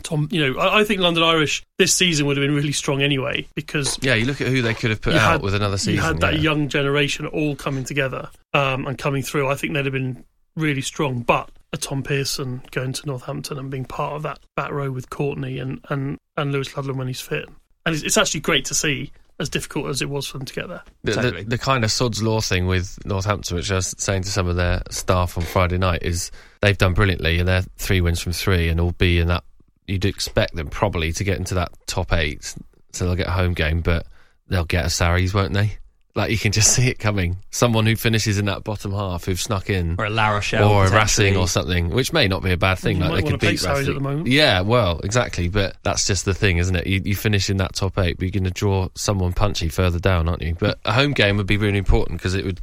Tom, 0.03 0.29
you 0.31 0.53
know, 0.53 0.61
I, 0.61 0.81
I 0.81 0.85
think 0.85 1.01
London 1.01 1.23
Irish 1.23 1.65
this 1.79 1.95
season 1.95 2.27
would 2.27 2.37
have 2.37 2.45
been 2.45 2.55
really 2.55 2.73
strong 2.73 3.01
anyway 3.03 3.47
because 3.55 3.99
Yeah, 4.03 4.15
you 4.15 4.27
look 4.27 4.41
at 4.43 4.49
who 4.49 4.61
they 4.61 4.75
could 4.75 4.91
have 4.91 5.01
put 5.01 5.15
out 5.15 5.21
had- 5.33 5.43
with 5.43 5.55
another 5.55 5.79
season. 5.79 5.95
You 5.95 6.01
had 6.01 6.21
that 6.21 6.35
yeah. 6.35 6.41
young 6.41 6.69
generation 6.69 7.27
all 7.27 7.57
coming 7.57 7.85
together 7.85 8.29
um, 8.53 8.87
and 8.87 8.99
coming 8.99 9.23
through. 9.23 9.49
I 9.49 9.55
think 9.55 9.73
they'd 9.73 9.87
have 9.87 9.93
been 9.95 10.25
really 10.57 10.83
strong. 10.83 11.21
But 11.21 11.51
a 11.73 11.77
Tom 11.77 12.03
Pearson 12.03 12.63
going 12.71 12.93
to 12.95 13.07
Northampton 13.07 13.59
and 13.59 13.71
being 13.71 13.85
part 13.85 14.15
of 14.15 14.23
that 14.23 14.39
back 14.57 14.71
row 14.71 14.91
with 14.91 15.11
Courtney 15.11 15.59
and, 15.59 15.81
and, 15.89 16.19
and 16.37 16.53
Lewis 16.53 16.77
Ludlam 16.77 16.97
when 16.97 17.07
he's 17.07 17.21
fit. 17.21 17.49
And 17.85 17.95
it's, 17.95 18.03
it's 18.05 18.17
actually 18.17 18.41
great 18.41 18.65
to 18.67 18.75
see, 18.75 19.13
as 19.39 19.49
difficult 19.49 19.87
as 19.89 20.03
it 20.03 20.09
was 20.09 20.27
for 20.27 20.39
them 20.39 20.47
to 20.47 20.55
get 20.55 20.69
there. 20.69 20.83
the, 21.05 21.13
Totally. 21.13 21.43
the, 21.45 21.51
the 21.51 21.59
kind 21.59 21.85
of 21.85 21.93
sod's 21.93 22.23
law 22.23 22.41
thing 22.41 22.67
with 22.67 22.99
Northampton, 23.05 23.57
which 23.57 23.71
I 23.71 23.77
was 23.77 23.95
saying 23.99 24.23
to 24.23 24.31
some 24.31 24.49
of 24.49 24.57
their 24.57 24.83
staff 24.91 25.37
on 25.37 25.45
Friday 25.45 25.79
night, 25.79 26.03
is 26.03 26.31
they've 26.63 26.79
done 26.79 26.95
brilliantly 26.95 27.39
and 27.39 27.47
they're 27.47 27.63
three 27.77 28.01
wins 28.01 28.21
from 28.21 28.33
three 28.33 28.69
and 28.69 28.81
all 28.81 28.93
be 28.93 29.21
in 29.21 29.29
that. 29.29 29.45
You'd 29.87 30.05
expect 30.05 30.57
them 30.57 30.69
probably 30.69 31.13
to 31.13 31.23
get 31.23 31.39
into 31.39 31.55
that 31.55 31.71
top 31.87 32.13
eight, 32.13 32.57
so 32.93 33.05
they'll 33.05 33.15
get 33.15 33.29
a 33.29 33.33
home 33.33 33.55
game, 33.55 33.83
but 33.83 34.05
they'll 34.49 34.65
get 34.65 34.85
a 34.85 34.91
Sarries, 34.91 35.33
won't 35.33 35.53
they? 35.53 35.79
Like 36.17 36.31
you 36.33 36.39
can 36.39 36.51
just 36.51 36.73
see 36.75 36.89
it 36.89 36.99
coming. 36.99 37.37
Someone 37.51 37.87
who 37.87 37.95
finishes 37.95 38.39
in 38.39 38.47
that 38.47 38.65
bottom 38.65 38.91
half 38.93 39.27
who've 39.27 39.41
snuck 39.41 39.71
in, 39.71 39.95
Or 39.99 40.07
a 40.07 40.11
La 40.11 40.31
Rochelle. 40.31 40.69
or 40.69 40.87
a. 40.87 40.91
Racing 40.91 41.37
or 41.37 41.47
something, 41.47 41.91
which 41.91 42.13
may 42.13 42.27
not 42.27 42.43
be 42.43 42.51
a 42.53 42.57
bad 42.57 42.79
thing. 42.79 42.97
You 42.97 43.05
like 43.05 43.25
they 43.25 43.31
could 43.31 43.41
beat 43.41 43.63
Racing. 43.63 43.69
at 43.89 43.95
the 43.95 44.01
moment. 44.01 44.27
Yeah, 44.27 44.63
well, 44.63 44.99
exactly. 45.05 45.49
But 45.49 45.77
that's 45.85 46.07
just 46.07 46.25
the 46.25 46.35
thing, 46.35 46.57
isn't 46.59 46.75
it? 46.75 46.87
You, 46.87 47.03
you 47.05 47.15
finish 47.15 47.49
in 47.51 47.59
that 47.59 47.75
top 47.75 47.99
eight, 47.99 48.17
but 48.17 48.23
you're 48.25 48.31
going 48.33 48.45
to 48.45 48.51
draw 48.51 48.89
someone 48.97 49.33
punchy 49.35 49.69
further 49.69 49.99
down, 50.01 50.29
aren't 50.29 50.43
you? 50.43 50.57
But 50.59 50.79
a 50.85 50.93
home 50.93 51.13
game 51.13 51.37
would 51.37 51.47
be 51.47 51.59
really 51.59 51.79
important 51.79 52.19
because 52.19 52.35
it 52.35 52.45
would 52.45 52.61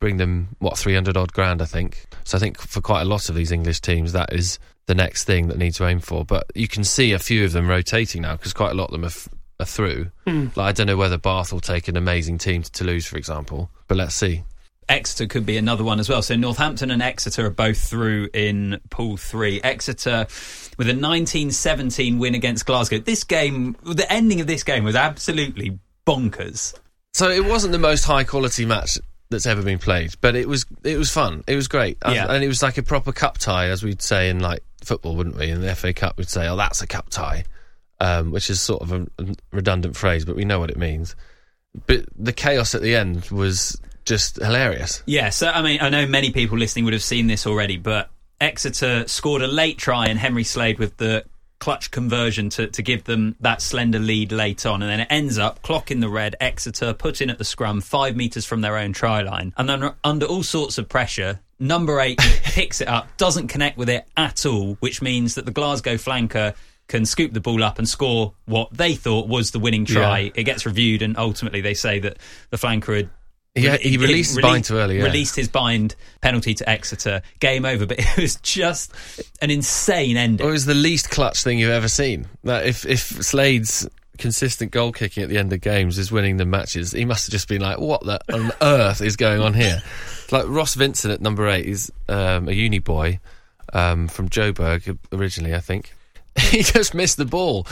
bring 0.00 0.16
them 0.18 0.48
what 0.58 0.76
300 0.78 1.16
odd 1.16 1.32
grand, 1.32 1.62
I 1.62 1.64
think. 1.66 2.04
So 2.24 2.36
I 2.36 2.40
think 2.40 2.58
for 2.58 2.80
quite 2.80 3.02
a 3.02 3.06
lot 3.06 3.28
of 3.28 3.34
these 3.34 3.52
English 3.52 3.80
teams, 3.80 4.12
that 4.12 4.32
is 4.32 4.58
the 4.86 4.94
next 4.94 5.24
thing 5.24 5.48
that 5.48 5.58
need 5.58 5.72
to 5.74 5.86
aim 5.86 6.00
for. 6.00 6.24
But 6.24 6.50
you 6.54 6.68
can 6.68 6.84
see 6.84 7.12
a 7.12 7.18
few 7.18 7.44
of 7.44 7.52
them 7.52 7.66
rotating 7.68 8.22
now 8.22 8.36
because 8.36 8.52
quite 8.52 8.72
a 8.72 8.74
lot 8.74 8.86
of 8.86 8.92
them 8.92 9.04
are, 9.04 9.06
f- 9.06 9.28
are 9.60 9.66
through. 9.66 10.10
Hmm. 10.26 10.46
Like 10.54 10.66
I 10.68 10.72
don't 10.72 10.86
know 10.86 10.96
whether 10.96 11.18
Bath 11.18 11.52
will 11.52 11.60
take 11.60 11.88
an 11.88 11.96
amazing 11.96 12.38
team 12.38 12.62
to 12.62 12.70
Toulouse, 12.72 13.06
for 13.06 13.16
example, 13.16 13.70
but 13.88 13.96
let's 13.96 14.14
see. 14.14 14.44
Exeter 14.88 15.26
could 15.26 15.44
be 15.44 15.56
another 15.56 15.82
one 15.82 15.98
as 15.98 16.08
well. 16.08 16.22
So 16.22 16.36
Northampton 16.36 16.92
and 16.92 17.02
Exeter 17.02 17.46
are 17.46 17.50
both 17.50 17.78
through 17.78 18.28
in 18.32 18.80
Pool 18.88 19.16
3. 19.16 19.60
Exeter 19.62 20.26
with 20.78 20.86
a 20.88 20.94
1917 20.94 22.18
win 22.20 22.34
against 22.36 22.66
Glasgow. 22.66 22.98
This 22.98 23.24
game, 23.24 23.76
the 23.82 24.10
ending 24.12 24.40
of 24.40 24.46
this 24.46 24.62
game 24.62 24.84
was 24.84 24.94
absolutely 24.94 25.78
bonkers. 26.06 26.72
So 27.14 27.30
it 27.30 27.44
wasn't 27.44 27.72
the 27.72 27.78
most 27.80 28.04
high 28.04 28.22
quality 28.24 28.64
match 28.64 28.98
that's 29.30 29.46
ever 29.46 29.62
been 29.62 29.78
played, 29.80 30.12
but 30.20 30.36
it 30.36 30.48
was 30.48 30.64
it 30.84 30.96
was 30.98 31.10
fun. 31.10 31.42
It 31.48 31.56
was 31.56 31.66
great, 31.66 31.98
Yeah. 32.06 32.30
and 32.30 32.44
it 32.44 32.48
was 32.48 32.62
like 32.62 32.78
a 32.78 32.82
proper 32.84 33.10
cup 33.10 33.38
tie, 33.38 33.68
as 33.70 33.82
we'd 33.82 34.02
say 34.02 34.28
in 34.28 34.38
like 34.38 34.62
football, 34.84 35.16
wouldn't 35.16 35.36
we? 35.36 35.50
In 35.50 35.62
the 35.62 35.74
FA 35.74 35.92
Cup, 35.92 36.16
we'd 36.16 36.28
say, 36.28 36.46
"Oh, 36.46 36.54
that's 36.56 36.80
a 36.80 36.86
cup 36.86 37.10
tie," 37.10 37.42
um, 38.00 38.30
which 38.30 38.50
is 38.50 38.60
sort 38.60 38.82
of 38.82 38.92
a, 38.92 39.06
redundant 39.52 39.96
phrase, 39.96 40.24
but 40.24 40.36
we 40.36 40.44
know 40.44 40.58
what 40.58 40.70
it 40.70 40.76
means. 40.76 41.16
But 41.86 42.06
the 42.16 42.32
chaos 42.32 42.74
at 42.74 42.82
the 42.82 42.94
end 42.94 43.26
was 43.30 43.80
just 44.04 44.36
hilarious. 44.36 45.02
Yeah, 45.06 45.30
so 45.30 45.48
I 45.48 45.62
mean, 45.62 45.80
I 45.80 45.88
know 45.88 46.06
many 46.06 46.30
people 46.30 46.58
listening 46.58 46.84
would 46.84 46.94
have 46.94 47.02
seen 47.02 47.26
this 47.26 47.46
already, 47.46 47.76
but 47.76 48.10
Exeter 48.40 49.06
scored 49.08 49.42
a 49.42 49.46
late 49.46 49.78
try 49.78 50.06
and 50.06 50.18
Henry 50.18 50.44
Slade 50.44 50.78
with 50.78 50.96
the 50.96 51.24
clutch 51.58 51.90
conversion 51.90 52.50
to, 52.50 52.66
to 52.68 52.82
give 52.82 53.04
them 53.04 53.34
that 53.40 53.62
slender 53.62 53.98
lead 53.98 54.30
late 54.32 54.66
on. 54.66 54.82
And 54.82 54.90
then 54.90 55.00
it 55.00 55.08
ends 55.10 55.38
up 55.38 55.62
clock 55.62 55.90
in 55.90 56.00
the 56.00 56.08
red, 56.08 56.36
Exeter 56.40 56.92
put 56.92 57.20
in 57.20 57.30
at 57.30 57.38
the 57.38 57.44
scrum 57.44 57.80
five 57.80 58.16
metres 58.16 58.44
from 58.44 58.60
their 58.60 58.76
own 58.76 58.92
try 58.92 59.22
line. 59.22 59.54
And 59.56 59.68
then 59.68 59.92
under 60.04 60.26
all 60.26 60.42
sorts 60.42 60.78
of 60.78 60.88
pressure, 60.88 61.40
number 61.58 62.00
eight 62.00 62.18
picks 62.44 62.80
it 62.80 62.88
up, 62.88 63.08
doesn't 63.16 63.48
connect 63.48 63.78
with 63.78 63.88
it 63.88 64.06
at 64.16 64.44
all, 64.44 64.74
which 64.80 65.00
means 65.00 65.34
that 65.34 65.46
the 65.46 65.50
Glasgow 65.50 65.94
flanker 65.94 66.54
can 66.88 67.04
scoop 67.04 67.32
the 67.32 67.40
ball 67.40 67.62
up 67.64 67.78
and 67.78 67.88
score 67.88 68.34
what 68.44 68.72
they 68.72 68.94
thought 68.94 69.28
was 69.28 69.50
the 69.50 69.58
winning 69.58 69.84
try. 69.84 70.20
Yeah. 70.20 70.30
It 70.36 70.44
gets 70.44 70.66
reviewed, 70.66 71.02
and 71.02 71.16
ultimately 71.16 71.60
they 71.60 71.74
say 71.74 71.98
that 72.00 72.18
the 72.50 72.56
flanker 72.56 72.96
had 72.96 73.10
Yeah, 73.54 73.76
he 73.76 73.96
released 73.96 74.36
his 74.36 74.42
bind 74.42 74.64
too 74.64 74.76
early. 74.76 74.98
Yeah. 74.98 75.04
Released 75.04 75.36
his 75.36 75.48
bind 75.48 75.96
penalty 76.20 76.54
to 76.54 76.68
Exeter. 76.68 77.22
Game 77.40 77.64
over. 77.64 77.86
But 77.86 77.98
it 78.00 78.16
was 78.16 78.36
just 78.36 78.92
an 79.40 79.50
insane 79.50 80.16
ending. 80.16 80.46
It 80.46 80.50
was 80.50 80.64
the 80.64 80.74
least 80.74 81.10
clutch 81.10 81.42
thing 81.42 81.58
you've 81.58 81.70
ever 81.70 81.88
seen. 81.88 82.28
That 82.44 82.66
if 82.66 82.86
if 82.86 83.00
Slade's 83.00 83.88
consistent 84.18 84.70
goal 84.70 84.92
kicking 84.92 85.22
at 85.22 85.28
the 85.28 85.36
end 85.38 85.52
of 85.52 85.60
games 85.60 85.98
is 85.98 86.10
winning 86.12 86.36
the 86.36 86.46
matches, 86.46 86.92
he 86.92 87.04
must 87.04 87.26
have 87.26 87.32
just 87.32 87.48
been 87.48 87.60
like, 87.60 87.78
"What 87.78 88.04
the 88.04 88.20
on 88.32 88.52
earth 88.60 89.00
is 89.00 89.16
going 89.16 89.40
on 89.40 89.54
here?" 89.54 89.82
Like 90.32 90.46
Ross 90.48 90.74
Vincent 90.74 91.14
at 91.14 91.20
number 91.20 91.46
eight 91.46 91.66
is 91.66 91.92
um, 92.08 92.48
a 92.48 92.52
uni 92.52 92.80
boy 92.80 93.20
um, 93.72 94.08
from 94.08 94.28
Joburg 94.28 94.98
originally, 95.12 95.54
I 95.54 95.60
think. 95.60 95.94
He 96.50 96.62
just 96.62 96.94
missed 96.94 97.16
the 97.16 97.24
ball, 97.24 97.66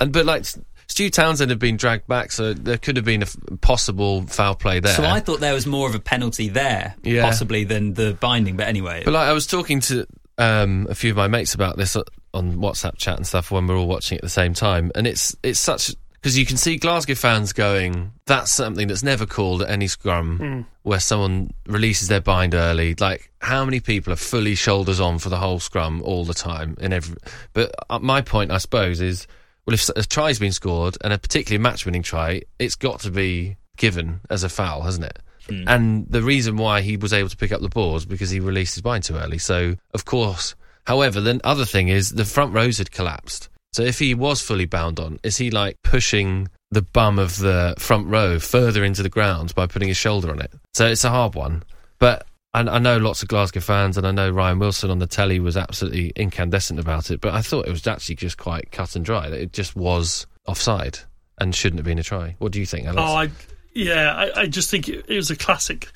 and 0.00 0.12
but 0.12 0.26
like 0.26 0.44
Stu 0.86 1.08
Townsend 1.10 1.50
had 1.50 1.58
been 1.58 1.76
dragged 1.76 2.06
back, 2.06 2.32
so 2.32 2.52
there 2.52 2.76
could 2.78 2.96
have 2.96 3.04
been 3.04 3.22
a 3.22 3.26
f- 3.26 3.36
possible 3.60 4.22
foul 4.26 4.54
play 4.54 4.80
there. 4.80 4.94
So 4.94 5.04
I 5.04 5.20
thought 5.20 5.40
there 5.40 5.54
was 5.54 5.66
more 5.66 5.88
of 5.88 5.94
a 5.94 6.00
penalty 6.00 6.48
there, 6.48 6.94
Yeah. 7.02 7.22
possibly 7.22 7.64
than 7.64 7.94
the 7.94 8.14
binding. 8.20 8.56
But 8.56 8.66
anyway, 8.68 9.02
But 9.04 9.12
like 9.14 9.28
I 9.28 9.32
was 9.32 9.46
talking 9.46 9.80
to 9.82 10.06
um, 10.38 10.86
a 10.90 10.94
few 10.94 11.10
of 11.10 11.16
my 11.16 11.28
mates 11.28 11.54
about 11.54 11.76
this 11.76 11.94
uh, 11.96 12.02
on 12.34 12.56
WhatsApp 12.56 12.96
chat 12.98 13.16
and 13.16 13.26
stuff 13.26 13.50
when 13.50 13.66
we're 13.66 13.76
all 13.76 13.86
watching 13.88 14.16
at 14.18 14.22
the 14.22 14.28
same 14.30 14.52
time, 14.54 14.90
and 14.94 15.06
it's 15.06 15.36
it's 15.42 15.60
such 15.60 15.94
because 16.20 16.38
you 16.38 16.44
can 16.44 16.56
see 16.56 16.76
Glasgow 16.76 17.14
fans 17.14 17.52
going, 17.52 18.12
"That's 18.26 18.50
something 18.50 18.88
that's 18.88 19.02
never 19.02 19.26
called 19.26 19.62
at 19.62 19.70
any 19.70 19.88
scrum 19.88 20.66
where 20.82 21.00
someone 21.00 21.52
releases 21.66 22.08
their 22.08 22.20
bind 22.20 22.54
early." 22.54 22.94
Like 22.94 23.30
how 23.40 23.64
many 23.64 23.80
people 23.80 24.12
are 24.12 24.16
fully 24.16 24.54
shoulders 24.54 25.00
on 25.00 25.18
for 25.18 25.28
the 25.28 25.38
whole 25.38 25.60
scrum 25.60 26.02
all 26.02 26.24
the 26.24 26.34
time 26.34 26.76
in 26.80 26.92
every? 26.92 27.16
But 27.52 27.74
uh, 27.88 27.98
my 28.00 28.20
point, 28.20 28.50
I 28.50 28.58
suppose, 28.58 29.00
is 29.00 29.26
well, 29.66 29.74
if 29.74 29.88
a 29.90 30.02
try's 30.02 30.38
been 30.38 30.52
scored 30.52 30.96
and 31.02 31.12
a 31.12 31.18
particularly 31.18 31.62
match-winning 31.62 32.02
try, 32.02 32.42
it's 32.58 32.74
got 32.74 33.00
to 33.00 33.10
be 33.10 33.56
given 33.76 34.20
as 34.28 34.42
a 34.42 34.48
foul, 34.48 34.82
hasn't 34.82 35.06
it? 35.06 35.18
And 35.66 36.06
the 36.08 36.22
reason 36.22 36.56
why 36.56 36.80
he 36.80 36.96
was 36.96 37.12
able 37.12 37.28
to 37.28 37.36
pick 37.36 37.50
up 37.50 37.60
the 37.60 37.68
ball 37.68 37.96
is 37.96 38.06
because 38.06 38.30
he 38.30 38.40
released 38.40 38.74
his 38.74 38.82
bind 38.82 39.04
too 39.04 39.16
early. 39.16 39.38
So, 39.38 39.76
of 39.94 40.04
course, 40.04 40.54
however, 40.86 41.20
the 41.20 41.40
other 41.44 41.64
thing 41.64 41.88
is 41.88 42.10
the 42.10 42.24
front 42.24 42.52
rows 42.52 42.78
had 42.78 42.90
collapsed. 42.90 43.48
So, 43.72 43.82
if 43.82 43.98
he 43.98 44.14
was 44.14 44.40
fully 44.40 44.66
bound 44.66 44.98
on, 44.98 45.20
is 45.22 45.36
he 45.36 45.50
like 45.50 45.76
pushing 45.82 46.48
the 46.70 46.82
bum 46.82 47.18
of 47.18 47.38
the 47.38 47.74
front 47.78 48.06
row 48.08 48.38
further 48.38 48.84
into 48.84 49.02
the 49.02 49.08
ground 49.08 49.54
by 49.54 49.66
putting 49.66 49.88
his 49.88 49.96
shoulder 49.96 50.30
on 50.30 50.40
it? 50.40 50.52
So, 50.74 50.86
it's 50.86 51.04
a 51.04 51.10
hard 51.10 51.34
one. 51.34 51.62
But 51.98 52.26
I, 52.52 52.60
I 52.60 52.78
know 52.78 52.98
lots 52.98 53.22
of 53.22 53.28
Glasgow 53.28 53.60
fans, 53.60 53.96
and 53.96 54.06
I 54.06 54.10
know 54.10 54.30
Ryan 54.30 54.58
Wilson 54.58 54.90
on 54.90 54.98
the 54.98 55.06
telly 55.06 55.38
was 55.38 55.56
absolutely 55.56 56.12
incandescent 56.16 56.80
about 56.80 57.10
it. 57.10 57.20
But 57.20 57.34
I 57.34 57.42
thought 57.42 57.68
it 57.68 57.70
was 57.70 57.86
actually 57.86 58.16
just 58.16 58.38
quite 58.38 58.72
cut 58.72 58.96
and 58.96 59.04
dry. 59.04 59.26
It 59.28 59.52
just 59.52 59.76
was 59.76 60.26
offside 60.46 60.98
and 61.38 61.54
shouldn't 61.54 61.78
have 61.78 61.86
been 61.86 61.98
a 61.98 62.02
try. 62.02 62.34
What 62.38 62.52
do 62.52 62.60
you 62.60 62.66
think, 62.66 62.86
Alex? 62.86 63.02
Oh, 63.02 63.16
I, 63.16 63.30
yeah, 63.72 64.14
I, 64.14 64.42
I 64.42 64.46
just 64.46 64.70
think 64.70 64.88
it, 64.88 65.06
it 65.08 65.16
was 65.16 65.30
a 65.30 65.36
classic 65.36 65.90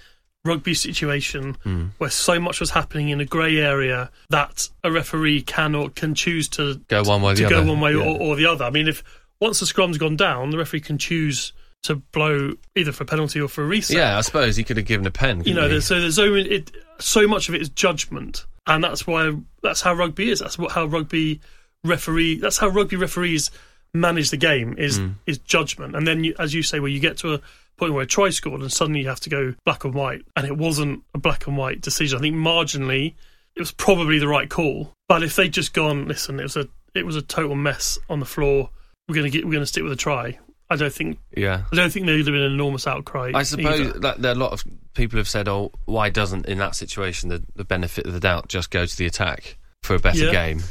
rugby 0.44 0.74
situation 0.74 1.56
Hmm. 1.62 1.86
where 1.98 2.10
so 2.10 2.38
much 2.38 2.60
was 2.60 2.70
happening 2.70 3.08
in 3.08 3.20
a 3.20 3.24
grey 3.24 3.56
area 3.58 4.10
that 4.30 4.68
a 4.82 4.92
referee 4.92 5.42
can 5.42 5.74
or 5.74 5.88
can 5.88 6.14
choose 6.14 6.48
to 6.50 6.80
Go 6.88 7.02
one 7.02 7.22
way 7.22 7.32
or 7.32 7.36
to 7.36 7.42
the 7.44 7.48
go 7.48 7.58
other. 7.60 7.66
one 7.68 7.80
way 7.80 7.92
Yeah. 7.92 8.02
or, 8.02 8.20
or 8.20 8.36
the 8.36 8.46
other. 8.46 8.64
I 8.64 8.70
mean, 8.70 8.86
if 8.86 9.02
once 9.40 9.60
the 9.60 9.66
scrum's 9.66 9.96
gone 9.98 10.16
down, 10.16 10.50
the 10.50 10.58
referee 10.58 10.80
can 10.80 10.98
choose 10.98 11.52
to 11.84 11.96
blow 11.96 12.52
either 12.76 12.92
for 12.92 13.04
a 13.04 13.06
penalty 13.06 13.40
or 13.40 13.48
for 13.48 13.62
a 13.62 13.66
reset. 13.66 13.96
Yeah, 13.96 14.18
I 14.18 14.20
suppose 14.20 14.56
he 14.56 14.64
could 14.64 14.76
have 14.76 14.86
given 14.86 15.06
a 15.06 15.10
pen. 15.10 15.42
you 15.44 15.54
know, 15.54 15.68
there's, 15.68 15.86
so 15.86 16.00
there's 16.00 16.16
so 16.16 16.34
it, 16.34 16.70
so 16.98 17.26
much 17.26 17.48
of 17.48 17.54
it 17.54 17.60
is 17.62 17.68
judgment, 17.70 18.44
and 18.66 18.82
that's 18.84 19.06
why 19.06 19.32
that's 19.62 19.80
how 19.80 19.94
rugby 19.94 20.30
is. 20.30 20.40
That's 20.40 20.58
what 20.58 20.72
how 20.72 20.84
rugby 20.86 21.40
referee. 21.84 22.36
That's 22.36 22.58
how 22.58 22.68
rugby 22.68 22.96
referees 22.96 23.50
manage 23.92 24.30
the 24.30 24.36
game 24.36 24.74
is 24.78 24.98
Mm. 24.98 25.14
is 25.26 25.38
judgment. 25.38 25.94
And 25.96 26.06
then, 26.06 26.24
you, 26.24 26.34
as 26.38 26.52
you 26.54 26.62
say, 26.62 26.80
where 26.80 26.90
you 26.90 27.00
get 27.00 27.16
to 27.18 27.34
a 27.34 27.40
point 27.76 27.92
where 27.92 28.02
a 28.02 28.06
try 28.06 28.30
scored, 28.30 28.60
and 28.60 28.72
suddenly 28.72 29.00
you 29.02 29.08
have 29.08 29.20
to 29.20 29.30
go 29.30 29.54
black 29.64 29.84
and 29.84 29.94
white, 29.94 30.22
and 30.36 30.46
it 30.46 30.56
wasn't 30.56 31.02
a 31.14 31.18
black 31.18 31.46
and 31.46 31.56
white 31.56 31.80
decision. 31.80 32.18
I 32.18 32.20
think 32.22 32.36
marginally 32.36 33.14
it 33.56 33.60
was 33.60 33.72
probably 33.72 34.18
the 34.18 34.28
right 34.28 34.48
call, 34.50 34.92
but 35.08 35.22
if 35.22 35.36
they'd 35.36 35.52
just 35.52 35.72
gone, 35.74 36.06
listen, 36.08 36.38
it 36.40 36.44
was 36.44 36.56
a 36.56 36.68
it 36.94 37.04
was 37.06 37.16
a 37.16 37.22
total 37.22 37.54
mess 37.56 37.98
on 38.08 38.20
the 38.20 38.26
floor. 38.26 38.70
We're 39.08 39.14
gonna 39.16 39.30
get 39.30 39.44
we're 39.44 39.52
gonna 39.52 39.66
stick 39.66 39.82
with 39.82 39.92
a 39.92 39.96
try. 39.96 40.38
I 40.70 40.76
don't 40.76 40.92
think 40.92 41.18
yeah. 41.36 41.62
I 41.72 41.76
don't 41.76 41.92
think 41.92 42.06
there 42.06 42.16
would 42.16 42.26
have 42.26 42.32
been 42.32 42.42
an 42.42 42.52
enormous 42.52 42.86
outcry. 42.86 43.32
I 43.34 43.42
suppose 43.42 43.80
either. 43.80 43.98
that 44.00 44.22
there 44.22 44.32
are 44.32 44.34
a 44.34 44.38
lot 44.38 44.52
of 44.52 44.64
people 44.94 45.18
have 45.18 45.28
said, 45.28 45.46
"Oh, 45.48 45.72
why 45.84 46.08
doesn't 46.10 46.46
in 46.46 46.58
that 46.58 46.74
situation 46.74 47.28
the, 47.28 47.42
the 47.54 47.64
benefit 47.64 48.06
of 48.06 48.12
the 48.12 48.20
doubt 48.20 48.48
just 48.48 48.70
go 48.70 48.86
to 48.86 48.96
the 48.96 49.06
attack 49.06 49.58
for 49.82 49.94
a 49.94 49.98
better 49.98 50.24
Yeah. 50.26 50.32
game?" 50.32 50.62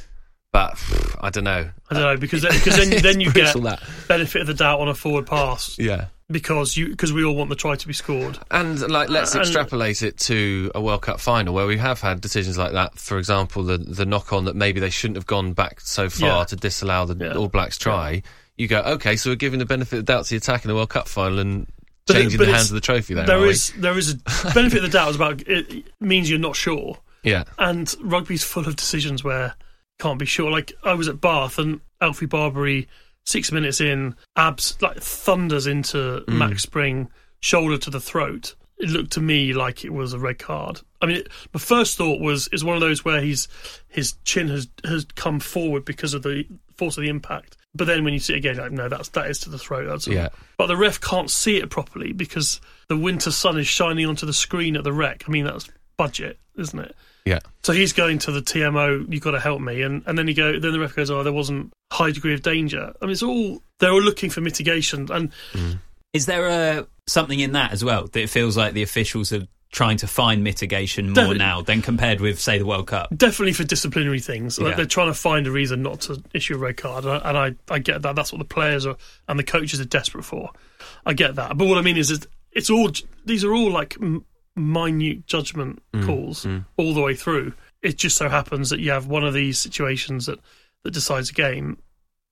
But 0.51 0.73
pff, 0.75 1.17
I 1.21 1.29
don't 1.29 1.43
know. 1.43 1.69
I 1.89 1.93
don't 1.93 2.03
know 2.03 2.17
because 2.17 2.41
then, 2.41 2.51
because 2.63 2.75
then 2.77 3.01
then 3.03 3.19
you 3.21 3.31
get 3.31 3.53
that. 3.61 3.81
benefit 4.07 4.41
of 4.41 4.47
the 4.47 4.53
doubt 4.55 4.79
on 4.79 4.87
a 4.87 4.95
forward 4.95 5.27
pass 5.27 5.77
Yeah. 5.77 6.05
Because 6.33 6.75
you 6.75 6.89
because 6.89 7.13
we 7.13 7.23
all 7.23 7.35
want 7.35 7.49
the 7.49 7.55
try 7.55 7.75
to 7.77 7.87
be 7.87 7.93
scored. 7.93 8.37
And 8.51 8.79
like, 8.89 9.07
let's 9.09 9.33
uh, 9.33 9.39
And- 9.39 9.47
extrapolate 9.47 10.01
it 10.01 10.17
to 10.19 10.69
a 10.75 10.81
World 10.81 11.03
Cup 11.03 11.19
final 11.21 11.53
where 11.53 11.65
we 11.67 11.77
have 11.77 12.01
had 12.01 12.19
decisions 12.19 12.57
like 12.57 12.73
that. 12.73 12.99
For 12.99 13.17
example, 13.17 13.63
the 13.63 13.77
the 13.77 14.05
knock 14.05 14.33
on 14.33 14.43
that 14.45 14.55
maybe 14.55 14.81
they 14.81 14.89
shouldn't 14.89 15.15
have 15.15 15.25
gone 15.25 15.53
back 15.53 15.79
so 15.79 16.09
far 16.09 16.39
Yeah. 16.39 16.43
to 16.45 16.55
disallow 16.57 17.05
the 17.05 17.25
Yeah. 17.25 17.33
All 17.37 17.47
Blacks 17.47 17.77
try. 17.77 18.23
You 18.57 18.67
go, 18.67 18.81
okay, 18.81 19.15
so 19.15 19.29
we're 19.31 19.35
giving 19.35 19.59
the 19.59 19.65
benefit 19.65 19.99
of 19.99 20.05
the 20.05 20.11
doubt 20.13 20.25
to 20.25 20.29
the 20.31 20.37
attack 20.37 20.63
in 20.65 20.67
the 20.69 20.75
World 20.75 20.89
Cup 20.89 21.07
final 21.07 21.39
and 21.39 21.65
But 22.05 22.13
changing 22.17 22.37
but 22.37 22.45
the 22.47 22.53
hands 22.53 22.69
of 22.69 22.75
the 22.75 22.81
trophy. 22.81 23.13
There, 23.13 23.25
There 23.25 23.45
is 23.45 23.71
there 23.77 23.97
is 23.97 24.11
a 24.11 24.53
benefit 24.53 24.83
of 24.83 24.91
the 24.91 24.97
doubt 24.97 25.09
is 25.09 25.15
about 25.15 25.41
it 25.41 25.47
it 25.73 25.85
means 26.01 26.29
you're 26.29 26.37
not 26.39 26.55
sure, 26.55 26.97
yeah, 27.23 27.45
and 27.57 27.93
rugby's 28.01 28.43
full 28.43 28.67
of 28.67 28.75
decisions 28.75 29.23
where 29.23 29.45
you 29.47 29.95
can't 29.99 30.19
be 30.19 30.25
sure. 30.25 30.51
Like 30.51 30.73
I 30.83 30.93
was 30.93 31.07
at 31.07 31.19
Bath 31.21 31.57
and 31.57 31.79
Alfie 32.01 32.25
Barbary, 32.27 32.87
six 33.25 33.51
minutes 33.51 33.81
in, 33.81 34.15
abs 34.35 34.77
like 34.81 34.99
thunders 34.99 35.67
into 35.67 36.23
Mm. 36.27 36.37
Max 36.37 36.63
Spring, 36.63 37.09
shoulder 37.39 37.77
to 37.77 37.89
the 37.89 37.99
throat. 37.99 38.55
It 38.77 38.89
looked 38.89 39.11
to 39.13 39.21
me 39.21 39.53
like 39.53 39.85
it 39.85 39.93
was 39.93 40.13
a 40.13 40.19
red 40.19 40.39
card. 40.39 40.81
I 41.01 41.05
mean, 41.05 41.17
it, 41.17 41.27
my 41.53 41.59
first 41.59 41.97
thought 41.97 42.19
was 42.19 42.47
is 42.49 42.63
one 42.63 42.75
of 42.75 42.81
those 42.81 43.05
where 43.05 43.21
he's 43.21 43.47
his 43.87 44.13
chin 44.25 44.47
has 44.49 44.67
has 44.83 45.05
come 45.15 45.39
forward 45.39 45.85
because 45.85 46.13
of 46.13 46.23
the 46.23 46.45
force 46.75 46.97
of 46.97 47.03
the 47.03 47.09
impact. 47.09 47.55
But 47.75 47.85
then 47.87 48.03
when 48.03 48.13
you 48.13 48.19
see 48.19 48.33
it 48.33 48.37
again, 48.37 48.57
like 48.57 48.71
no, 48.71 48.89
that's 48.89 49.09
that 49.09 49.29
is 49.29 49.39
to 49.39 49.49
the 49.49 49.57
throat. 49.57 49.87
That's 49.87 50.07
all. 50.07 50.13
Yeah. 50.13 50.29
But 50.57 50.67
the 50.67 50.77
ref 50.77 50.99
can't 50.99 51.29
see 51.29 51.57
it 51.57 51.69
properly 51.69 52.13
because 52.13 52.59
the 52.89 52.97
winter 52.97 53.31
sun 53.31 53.57
is 53.57 53.67
shining 53.67 54.05
onto 54.05 54.25
the 54.25 54.33
screen 54.33 54.75
at 54.75 54.83
the 54.83 54.93
rec. 54.93 55.23
I 55.27 55.31
mean, 55.31 55.45
that's 55.45 55.69
budget, 55.97 56.39
isn't 56.57 56.77
it? 56.79 56.95
Yeah. 57.25 57.39
So 57.63 57.73
he's 57.73 57.93
going 57.93 58.19
to 58.19 58.31
the 58.31 58.41
TMO. 58.41 59.11
You've 59.11 59.23
got 59.23 59.31
to 59.31 59.39
help 59.39 59.61
me, 59.61 59.81
and 59.81 60.03
and 60.05 60.17
then 60.17 60.27
he 60.27 60.33
go. 60.33 60.59
Then 60.59 60.71
the 60.73 60.79
ref 60.79 60.95
goes, 60.95 61.09
"Oh, 61.09 61.23
there 61.23 61.33
wasn't 61.33 61.71
high 61.91 62.11
degree 62.11 62.33
of 62.33 62.41
danger." 62.41 62.93
I 63.01 63.05
mean, 63.05 63.11
it's 63.11 63.23
all 63.23 63.61
they're 63.79 63.91
all 63.91 64.01
looking 64.01 64.29
for 64.29 64.41
mitigation, 64.41 65.09
and 65.11 65.31
mm. 65.53 65.79
Is 66.13 66.27
there 66.27 66.47
a 66.47 66.87
something 67.07 67.39
in 67.39 67.53
that 67.53 67.71
as 67.71 67.83
well 67.83 68.07
that 68.07 68.21
it 68.21 68.29
feels 68.29 68.55
like 68.55 68.73
the 68.73 68.83
officials 68.83 69.33
are 69.33 69.47
trying 69.71 69.97
to 69.97 70.05
find 70.05 70.43
mitigation 70.43 71.07
more 71.07 71.15
Definitely. 71.15 71.37
now 71.39 71.61
than 71.63 71.81
compared 71.81 72.21
with, 72.21 72.39
say, 72.39 72.59
the 72.59 72.65
World 72.65 72.85
Cup? 72.85 73.09
Definitely 73.17 73.53
for 73.53 73.63
disciplinary 73.63 74.19
things. 74.19 74.59
Like 74.59 74.71
Yeah. 74.71 74.75
they're 74.77 74.85
trying 74.85 75.07
to 75.07 75.15
find 75.15 75.47
a 75.47 75.51
reason 75.51 75.81
not 75.81 76.01
to 76.01 76.21
issue 76.31 76.53
a 76.53 76.57
red 76.59 76.77
card, 76.77 77.05
and 77.05 77.13
I, 77.13 77.29
and 77.29 77.37
I, 77.69 77.73
I 77.73 77.79
get 77.79 78.03
that. 78.03 78.15
That's 78.15 78.31
what 78.31 78.37
the 78.37 78.45
players 78.45 78.85
are 78.85 78.95
and 79.27 79.39
the 79.39 79.43
coaches 79.43 79.79
are 79.79 79.85
desperate 79.85 80.25
for. 80.25 80.51
I 81.07 81.13
get 81.13 81.33
that, 81.35 81.57
but 81.57 81.65
what 81.67 81.79
I 81.79 81.81
mean 81.81 81.97
is, 81.97 82.11
is 82.11 82.27
it's 82.51 82.69
all 82.69 82.91
these 83.25 83.43
are 83.43 83.51
all 83.51 83.71
like 83.71 83.97
m- 83.99 84.23
minute 84.55 85.25
judgment 85.25 85.81
mm, 85.93 86.05
calls 86.05 86.45
mm. 86.45 86.65
all 86.77 86.93
the 86.93 87.01
way 87.01 87.15
through. 87.15 87.53
It 87.81 87.97
just 87.97 88.17
so 88.17 88.29
happens 88.29 88.69
that 88.69 88.79
you 88.79 88.91
have 88.91 89.07
one 89.07 89.23
of 89.23 89.33
these 89.33 89.57
situations 89.57 90.25
that 90.27 90.39
that 90.83 90.91
decides 90.91 91.29
a 91.29 91.33
game. 91.33 91.77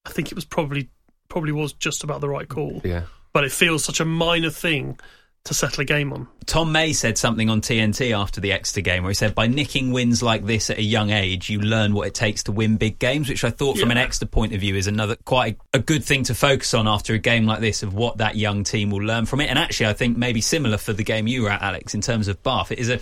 I 0.06 0.12
think 0.12 0.32
it 0.32 0.36
was 0.36 0.46
probably 0.46 0.90
probably 1.30 1.52
was 1.52 1.74
just 1.74 2.04
about 2.04 2.22
the 2.22 2.30
right 2.30 2.48
call, 2.48 2.82
Yeah. 2.84 3.04
but 3.34 3.44
it 3.44 3.52
feels 3.52 3.84
such 3.84 4.00
a 4.00 4.06
minor 4.06 4.50
thing 4.50 5.00
to 5.44 5.54
settle 5.56 5.82
a 5.82 5.86
game 5.86 6.14
on. 6.14 6.28
Tom 6.46 6.72
May 6.72 6.94
said 6.94 7.18
something 7.18 7.50
on 7.50 7.62
TNT 7.62 8.16
after 8.16 8.40
the 8.40 8.52
Exeter 8.52 8.82
game 8.82 9.04
where 9.04 9.10
he 9.10 9.16
said, 9.16 9.34
by 9.34 9.48
nicking 9.48 9.92
wins 9.92 10.22
like 10.22 10.46
this 10.46 10.70
at 10.70 10.78
a 10.78 10.84
young 10.84 11.10
age, 11.10 11.50
you 11.50 11.60
learn 11.60 11.94
what 11.94 12.08
it 12.08 12.14
takes 12.14 12.44
to 12.44 12.52
win 12.52 12.78
big 12.78 13.00
games, 13.00 13.28
which 13.28 13.44
I 13.44 13.50
thought 13.50 13.78
from 13.78 13.90
an 13.90 13.98
Yeah. 13.98 14.04
Exeter 14.04 14.28
point 14.28 14.54
of 14.54 14.60
view 14.60 14.76
is 14.76 14.88
another 14.88 15.16
quite 15.26 15.58
a, 15.74 15.78
a 15.78 15.80
good 15.80 16.04
thing 16.04 16.24
to 16.26 16.36
focus 16.36 16.74
on 16.74 16.88
after 16.88 17.14
a 17.14 17.18
game 17.18 17.46
like 17.48 17.60
this 17.60 17.82
of 17.82 17.94
what 17.94 18.18
that 18.18 18.36
young 18.36 18.64
team 18.64 18.92
will 18.92 19.02
learn 19.02 19.26
from 19.26 19.42
it. 19.42 19.50
And 19.50 19.58
actually, 19.58 19.88
I 19.88 19.94
think 19.94 20.18
maybe 20.18 20.42
similar 20.42 20.78
for 20.78 20.94
the 20.94 21.04
game 21.04 21.28
you 21.28 21.44
were 21.44 21.50
at, 21.50 21.62
Alex, 21.62 21.96
in 21.96 22.02
terms 22.02 22.28
of 22.28 22.42
Bath. 22.44 22.72
It 22.72 22.80
is 22.80 22.90
a 22.90 23.00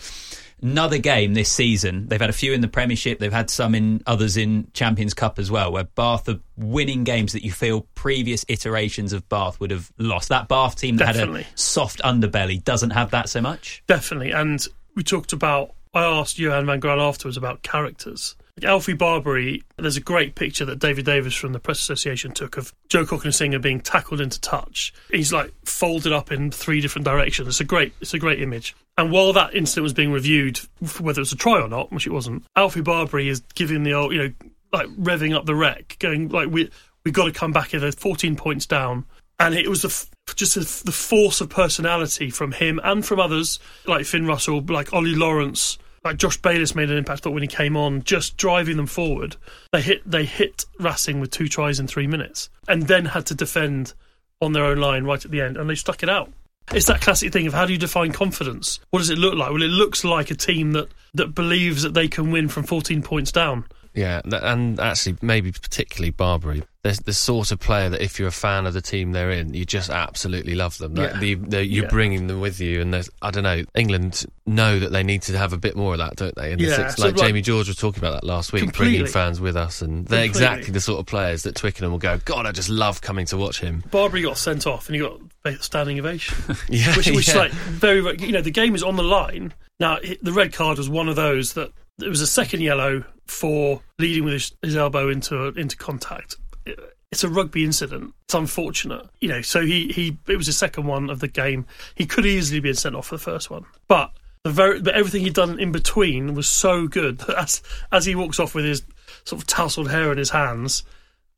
another 0.62 0.98
game 0.98 1.34
this 1.34 1.50
season. 1.50 2.08
They've 2.08 2.20
had 2.20 2.30
a 2.30 2.34
few 2.34 2.54
in 2.54 2.62
the 2.62 2.68
Premiership. 2.68 3.20
They've 3.20 3.32
had 3.32 3.50
some 3.50 3.76
in 3.76 4.02
others 4.06 4.38
in 4.38 4.68
Champions 4.74 5.14
Cup 5.14 5.40
as 5.40 5.50
well, 5.50 5.72
where 5.72 5.84
Bath 5.84 6.28
are 6.30 6.40
winning 6.58 7.04
games 7.04 7.34
that 7.34 7.44
you 7.44 7.52
feel 7.52 7.88
previous 7.96 8.46
iterations 8.48 9.14
of 9.14 9.28
Bath 9.30 9.60
would 9.60 9.72
have 9.72 9.92
lost. 9.98 10.30
That 10.30 10.48
Bath 10.48 10.76
team 10.76 10.98
that 10.98 11.14
Definitely. 11.14 11.44
had 11.44 11.54
a 11.54 11.58
soft 11.58 12.02
underbelly 12.02 12.64
doesn't 12.64 12.92
have 12.92 13.12
that 13.12 13.30
so 13.30 13.42
much. 13.42 13.84
Definitely. 13.88 14.32
And 14.32 14.66
we 14.96 15.04
talked 15.04 15.34
about, 15.34 15.74
I 15.94 16.04
asked 16.04 16.40
Johann 16.40 16.66
van 16.66 16.80
Graan 16.80 17.00
afterwards 17.00 17.38
about 17.38 17.64
characters. 17.64 18.36
Alfie 18.64 18.94
Barbeary, 18.94 19.64
there's 19.78 19.98
a 19.98 20.02
great 20.02 20.36
picture 20.36 20.66
that 20.66 20.80
David 20.80 21.06
Davis 21.06 21.36
from 21.36 21.54
the 21.54 21.60
Press 21.60 21.80
Association 21.80 22.32
took 22.32 22.58
of 22.58 22.74
Joe 22.88 23.06
Cokanasiga 23.06 23.62
being 23.62 23.80
tackled 23.80 24.22
into 24.22 24.40
touch. 24.42 24.94
He's 25.12 25.34
like 25.34 25.54
folded 25.66 26.14
up 26.14 26.32
in 26.32 26.52
three 26.52 26.82
different 26.82 27.06
directions. 27.06 27.48
It's 27.48 27.60
a 27.60 27.66
great, 27.66 27.94
it's 28.02 28.14
a 28.14 28.20
great 28.20 28.42
image. 28.42 28.76
And 28.98 29.12
while 29.12 29.32
that 29.34 29.56
incident 29.56 29.84
was 29.84 29.94
being 29.94 30.12
reviewed, 30.12 30.60
whether 31.00 31.20
it 31.20 31.24
was 31.24 31.32
a 31.32 31.38
try 31.38 31.62
or 31.62 31.68
not, 31.68 31.92
which 31.92 32.08
it 32.08 32.12
wasn't, 32.12 32.44
Alfie 32.56 32.82
Barbeary 32.82 33.30
is 33.30 33.42
giving 33.56 33.84
the 33.84 33.94
old, 33.94 34.14
you 34.14 34.20
know, 34.20 34.34
like 34.72 34.88
revving 34.88 35.36
up 35.36 35.46
the 35.46 35.56
Rec, 35.56 35.98
going 36.00 36.30
like 36.30 36.50
we 36.50 36.70
we 37.06 37.12
got 37.12 37.26
to 37.26 37.32
come 37.32 37.52
back 37.52 37.70
here. 37.70 37.80
They're 37.80 37.92
14 37.92 38.36
points 38.36 38.66
down, 38.66 39.06
and 39.40 39.56
it 39.56 39.68
was 39.68 39.82
the 39.82 40.08
just 40.36 40.86
the 40.86 40.92
force 40.92 41.42
of 41.42 41.50
personality 41.50 42.30
from 42.30 42.52
him 42.52 42.80
and 42.84 43.06
from 43.06 43.20
others 43.20 43.60
like 43.88 44.06
Finn 44.06 44.26
Russell, 44.26 44.62
like 44.62 44.94
Ollie 44.94 45.16
Lawrence, 45.16 45.78
like 46.04 46.18
Josh 46.18 46.38
Bayliss 46.38 46.76
made 46.76 46.90
an 46.90 46.98
impact. 46.98 47.20
I 47.20 47.24
thought 47.24 47.34
when 47.34 47.44
he 47.44 47.48
came 47.48 47.76
on, 47.76 48.04
just 48.04 48.38
driving 48.38 48.78
them 48.78 48.88
forward, 48.88 49.36
they 49.72 49.82
hit 49.82 50.10
they 50.10 50.26
hit 50.26 50.66
Racing 50.80 51.20
with 51.20 51.32
two 51.32 51.48
tries 51.48 51.80
in 51.80 51.88
three 51.88 52.08
minutes, 52.08 52.50
and 52.68 52.84
then 52.84 53.06
had 53.06 53.26
to 53.28 53.36
defend 53.36 53.94
on 54.42 54.54
their 54.54 54.66
own 54.66 54.78
line 54.78 55.04
right 55.04 55.24
at 55.24 55.32
the 55.32 55.42
end, 55.42 55.58
and 55.58 55.70
they 55.70 55.76
stuck 55.76 56.04
it 56.04 56.10
out. 56.10 56.32
It's 56.72 56.86
that 56.86 57.02
classic 57.02 57.34
thing 57.34 57.48
of 57.48 57.54
how 57.54 57.66
do 57.66 57.74
you 57.74 57.80
define 57.80 58.12
confidence? 58.12 58.80
What 58.92 59.00
does 59.00 59.10
it 59.10 59.18
look 59.18 59.36
like? 59.36 59.50
Well, 59.50 59.64
it 59.64 59.70
looks 59.70 60.04
like 60.04 60.30
a 60.30 60.36
team 60.36 60.74
that, 60.74 60.90
that 61.16 61.34
believes 61.34 61.82
that 61.82 61.96
they 61.96 62.08
can 62.08 62.32
win 62.32 62.48
from 62.48 62.64
14 62.64 63.02
points 63.02 63.32
down. 63.32 63.66
Yeah, 63.94 64.22
and 64.24 64.80
actually, 64.80 65.18
maybe 65.22 65.52
particularly 65.52 66.12
Barbeary. 66.12 66.64
They're 66.84 66.94
the 66.94 67.12
sort 67.12 67.52
of 67.52 67.60
player 67.60 67.90
that 67.90 68.02
if 68.02 68.18
you're 68.20 68.30
a 68.30 68.32
fan 68.32 68.66
of 68.66 68.74
the 68.74 68.82
team 68.82 69.12
they're 69.12 69.32
in, 69.32 69.54
you 69.54 69.66
just 69.66 69.90
absolutely 69.90 70.56
love 70.56 70.78
them. 70.78 70.96
Yeah. 70.96 71.18
the, 71.20 71.36
the, 71.36 71.66
you're 71.66 71.84
Yeah. 71.86 71.90
bringing 71.90 72.28
them 72.28 72.40
with 72.40 72.62
you, 72.62 72.80
and 72.82 72.96
I 73.22 73.32
don't 73.32 73.44
know. 73.44 73.64
England 73.76 74.26
know 74.46 74.80
that 74.80 74.92
they 74.94 75.04
need 75.04 75.24
to 75.24 75.38
have 75.38 75.52
a 75.52 75.58
bit 75.58 75.76
more 75.76 75.94
of 75.94 75.98
that, 76.00 76.16
don't 76.16 76.34
they? 76.36 76.54
And 76.54 76.62
Yeah, 76.62 76.88
it's 76.88 76.98
like 77.00 77.18
like- 77.18 77.28
Jamie 77.28 77.42
George 77.42 77.68
was 77.68 77.76
talking 77.76 78.00
about 78.00 78.14
that 78.22 78.24
last 78.26 78.54
week, 78.54 78.64
Completely. 78.64 78.98
bringing 79.00 79.12
fans 79.12 79.42
with 79.42 79.58
us, 79.58 79.82
and 79.82 80.06
they're 80.08 80.24
Completely. 80.26 80.28
exactly 80.28 80.72
the 80.74 80.82
sort 80.82 81.00
of 81.02 81.06
players 81.08 81.44
that 81.44 81.56
Twickenham 81.56 81.92
will 81.92 82.00
go. 82.00 82.20
God, 82.24 82.46
I 82.46 82.52
just 82.54 82.70
love 82.70 83.02
coming 83.02 83.26
to 83.26 83.38
watch 83.38 83.60
him. 83.60 83.84
Barbeary 83.92 84.22
got 84.24 84.38
sent 84.38 84.66
off 84.66 84.88
and 84.88 84.96
he 84.96 85.02
got 85.02 85.20
standing 85.62 86.00
ovation. 86.00 86.38
Yeah, 86.70 86.96
which, 86.96 87.08
which 87.08 87.28
is 87.28 87.34
yeah. 87.36 87.42
like 87.42 87.52
very, 87.52 88.00
very, 88.02 88.18
you 88.20 88.32
know, 88.32 88.42
the 88.42 88.52
game 88.52 88.76
is 88.76 88.84
on 88.84 88.96
the 88.96 89.04
line. 89.04 89.54
Now, 89.82 89.98
the 90.22 90.32
red 90.34 90.54
card 90.54 90.78
was 90.78 90.88
one 90.90 91.10
of 91.10 91.16
those 91.16 91.54
that 91.54 91.72
it 92.02 92.10
was 92.10 92.22
a 92.22 92.28
second 92.28 92.62
yellow 92.62 93.04
for 93.28 93.82
leading 94.00 94.24
with 94.24 94.34
his, 94.34 94.52
his 94.62 94.76
elbow 94.76 95.10
into 95.10 95.48
into 95.50 95.76
contact. 95.78 96.36
It- 96.66 96.80
it's 97.12 97.24
a 97.24 97.28
rugby 97.28 97.64
incident. 97.66 98.14
It's 98.26 98.36
unfortunate, 98.36 99.04
you 99.20 99.30
know. 99.30 99.42
So 99.42 99.62
he 99.66 99.88
he 99.92 100.20
it 100.28 100.38
was 100.38 100.46
the 100.46 100.54
second 100.54 100.86
one 100.86 101.10
of 101.10 101.20
the 101.22 101.28
game. 101.28 101.66
He 101.96 102.06
could 102.06 102.24
easily 102.24 102.60
been 102.60 102.76
sent 102.76 102.96
off 102.96 103.08
for 103.08 103.16
the 103.16 103.24
first 103.24 103.50
one, 103.50 103.66
but 103.88 104.12
the 104.44 104.52
very 104.52 104.80
but 104.80 104.94
everything 104.94 105.24
he'd 105.24 105.34
done 105.34 105.60
in 105.60 105.72
between 105.72 106.36
was 106.36 106.48
so 106.48 106.86
good 106.88 107.18
that 107.28 107.36
as 107.36 107.64
as 107.92 108.06
he 108.06 108.14
walks 108.14 108.40
off 108.40 108.54
with 108.54 108.64
his 108.64 108.84
sort 109.24 109.42
of 109.42 109.48
tousled 109.48 109.90
hair 109.90 110.12
in 110.12 110.20
his 110.20 110.30
hands, 110.30 110.84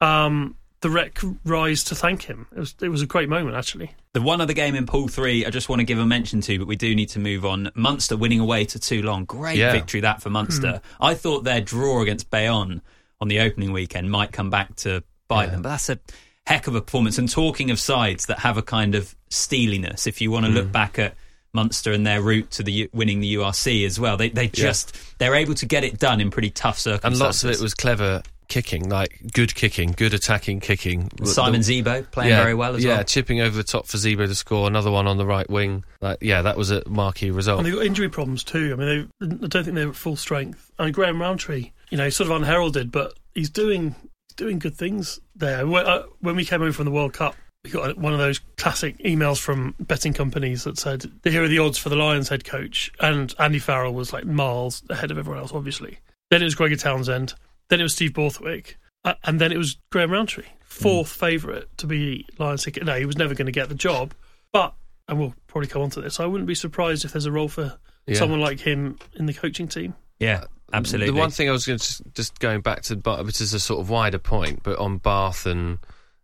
um, 0.02 0.58
the 0.82 0.90
Rec 0.90 1.20
rise 1.46 1.84
to 1.86 1.96
thank 1.96 2.24
him. 2.24 2.48
It 2.56 2.60
was 2.60 2.76
it 2.82 2.90
was 2.90 3.02
a 3.02 3.06
great 3.06 3.30
moment 3.30 3.56
actually. 3.56 3.92
The 4.14 4.22
one 4.22 4.42
other 4.42 4.54
game 4.54 4.76
in 4.76 4.86
Pool 4.86 5.08
3 5.08 5.46
I 5.46 5.50
just 5.50 5.70
want 5.70 5.80
to 5.80 5.84
give 5.86 6.00
a 6.00 6.06
mention 6.06 6.42
to, 6.42 6.60
but 6.60 6.68
we 6.68 6.76
do 6.76 6.94
need 6.96 7.10
to 7.10 7.20
move 7.20 7.46
on. 7.46 7.72
Munster 7.76 8.18
winning 8.18 8.40
away 8.40 8.66
to 8.66 8.80
Toulon. 8.80 9.26
Great 9.26 9.58
Yeah. 9.58 9.72
victory 9.72 10.02
that 10.02 10.22
for 10.22 10.30
Munster. 10.30 10.82
Hmm. 10.98 11.04
I 11.04 11.14
thought 11.14 11.44
their 11.44 11.62
draw 11.62 12.02
against 12.02 12.30
Bayonne 12.30 12.82
on 13.20 13.28
the 13.28 13.40
opening 13.40 13.72
weekend 13.72 14.10
might 14.10 14.32
come 14.32 14.50
back 14.50 14.76
to 14.78 15.04
bite 15.28 15.52
them, 15.52 15.62
but 15.62 15.70
that's 15.70 15.90
a 15.90 16.00
heck 16.48 16.68
of 16.68 16.76
a 16.76 16.82
performance. 16.82 17.18
And 17.18 17.30
talking 17.30 17.70
of 17.70 17.80
sides 17.80 18.26
that 18.26 18.40
have 18.40 18.58
a 18.58 18.64
kind 18.64 18.96
of 18.96 19.16
steeliness, 19.30 20.08
if 20.08 20.20
you 20.20 20.32
want 20.32 20.48
to 20.48 20.52
look 20.52 20.66
hmm. 20.66 20.72
back 20.72 20.98
at 20.98 21.16
Munster 21.54 21.92
and 21.92 22.08
their 22.08 22.22
route 22.22 22.50
to 22.52 22.64
the 22.64 22.90
winning 22.94 23.20
the 23.20 23.36
URC 23.36 23.86
as 23.86 24.00
well, 24.00 24.18
they 24.18 24.30
they 24.30 24.48
just 24.48 24.98
they're 25.20 25.36
able 25.36 25.54
to 25.56 25.66
get 25.66 25.84
it 25.84 26.00
done 26.00 26.22
in 26.22 26.32
pretty 26.32 26.50
tough 26.50 26.80
circumstances. 26.80 27.20
and 27.20 27.26
lots 27.26 27.44
of 27.44 27.52
it 27.52 27.60
was 27.60 27.74
clever 27.74 28.24
kicking, 28.52 28.90
like 28.90 29.20
good 29.34 29.56
kicking, 29.56 29.94
good 29.94 30.14
attacking 30.14 30.60
kicking. 30.60 31.10
Simon 31.24 31.62
The- 31.62 31.82
Zebo 31.82 32.12
playing 32.12 32.32
yeah, 32.32 32.44
very 32.44 32.54
well 32.54 32.76
as 32.76 32.84
yeah, 32.84 32.90
well. 32.90 32.98
Yeah, 32.98 33.04
chipping 33.04 33.40
over 33.40 33.56
the 33.56 33.64
top 33.64 33.88
for 33.88 33.98
Zebo 33.98 34.28
to 34.28 34.36
score. 34.36 34.68
Another 34.68 34.92
one 34.92 35.08
on 35.08 35.18
the 35.18 35.26
right 35.26 35.50
wing. 35.50 35.86
Like, 36.02 36.18
yeah, 36.22 36.42
that 36.42 36.58
was 36.58 36.70
a 36.70 36.88
marquee 36.88 37.32
result. 37.32 37.60
And 37.60 37.66
they've 37.66 37.74
got 37.74 37.86
injury 37.86 38.10
problems 38.10 38.44
too. 38.44 38.74
I 38.74 38.76
mean, 38.76 39.10
they, 39.22 39.28
I 39.28 39.48
don't 39.48 39.64
think 39.64 39.76
they're 39.76 39.90
at 39.90 39.96
full 39.96 40.18
strength. 40.18 40.70
And 40.78 40.94
Graham 40.94 41.22
Rowntree, 41.22 41.72
you 41.90 41.98
know, 41.98 42.04
he's 42.04 42.16
sort 42.18 42.30
of 42.30 42.36
unheralded, 42.36 42.92
but 42.92 43.14
he's 43.34 43.50
doing 43.50 43.96
he's 44.28 44.36
doing 44.36 44.60
good 44.60 44.76
things 44.76 45.22
there. 45.36 45.66
When, 45.66 45.86
uh, 45.86 46.04
when 46.20 46.36
we 46.36 46.44
came 46.44 46.62
over 46.62 46.74
from 46.74 46.86
the 46.86 46.92
World 46.92 47.14
Cup, 47.14 47.36
we 47.64 47.72
got 47.72 47.98
one 47.98 48.12
of 48.12 48.20
those 48.20 48.40
classic 48.58 48.98
emails 49.00 49.40
from 49.40 49.76
betting 49.80 50.14
companies 50.14 50.66
that 50.66 50.78
said, 50.78 51.10
"Here 51.24 51.44
are 51.44 51.48
the 51.48 51.60
odds 51.60 51.78
for 51.78 51.88
the 51.88 51.96
Lions 51.96 52.28
head 52.28 52.44
coach," 52.44 52.92
and 53.00 53.34
Andy 53.40 53.60
Farrell 53.60 53.94
was 53.94 54.12
like 54.12 54.26
miles 54.26 54.84
ahead 54.90 55.10
of 55.10 55.18
everyone 55.18 55.42
else, 55.42 55.52
obviously. 55.54 56.00
Then 56.32 56.42
it 56.42 56.46
was 56.46 56.56
Gregor 56.56 56.76
Townsend. 56.76 57.34
Then 57.72 57.80
it 57.80 57.84
was 57.84 57.96
Steve 57.96 58.14
Borthwick. 58.14 58.78
Uh, 59.06 59.14
and 59.24 59.42
then 59.42 59.52
it 59.52 59.58
was 59.58 59.78
Graham 59.92 60.12
Rowntree, 60.12 60.46
fourth 60.64 61.10
favourite 61.10 61.64
to 61.78 61.88
be 61.88 62.28
Lions 62.38 62.66
head. 62.66 62.78
No, 62.86 63.00
he 63.00 63.06
was 63.06 63.18
never 63.18 63.34
going 63.34 63.48
to 63.48 63.52
get 63.52 63.68
the 63.70 63.74
job, 63.76 64.14
but 64.54 64.76
and 65.08 65.18
we'll 65.20 65.34
probably 65.48 65.68
come 65.68 65.82
on 65.82 65.90
to 65.92 66.02
this. 66.02 66.20
I 66.20 66.28
wouldn't 66.28 66.48
be 66.48 66.54
surprised 66.54 67.04
if 67.04 67.14
there's 67.14 67.26
a 67.26 67.32
role 67.32 67.48
for 67.48 67.80
Yeah. 68.06 68.16
someone 68.20 68.42
like 68.42 68.60
him 68.60 69.00
in 69.16 69.26
the 69.26 69.34
coaching 69.34 69.68
team. 69.68 69.96
Yeah, 70.20 70.44
absolutely. 70.72 71.14
The 71.14 71.18
one 71.20 71.32
thing 71.32 71.50
I 71.50 71.52
was 71.52 71.66
going 71.66 71.80
to 71.80 71.84
just, 71.86 72.02
just 72.14 72.40
going 72.40 72.62
back 72.62 72.84
to, 72.84 72.96
Bath, 72.96 73.26
which 73.26 73.42
is 73.42 73.56
a 73.56 73.60
sort 73.60 73.80
of 73.80 73.90
wider 73.90 74.20
point, 74.20 74.62
but 74.62 74.78
on 74.78 74.98
Bath 75.00 75.48
and 75.48 75.80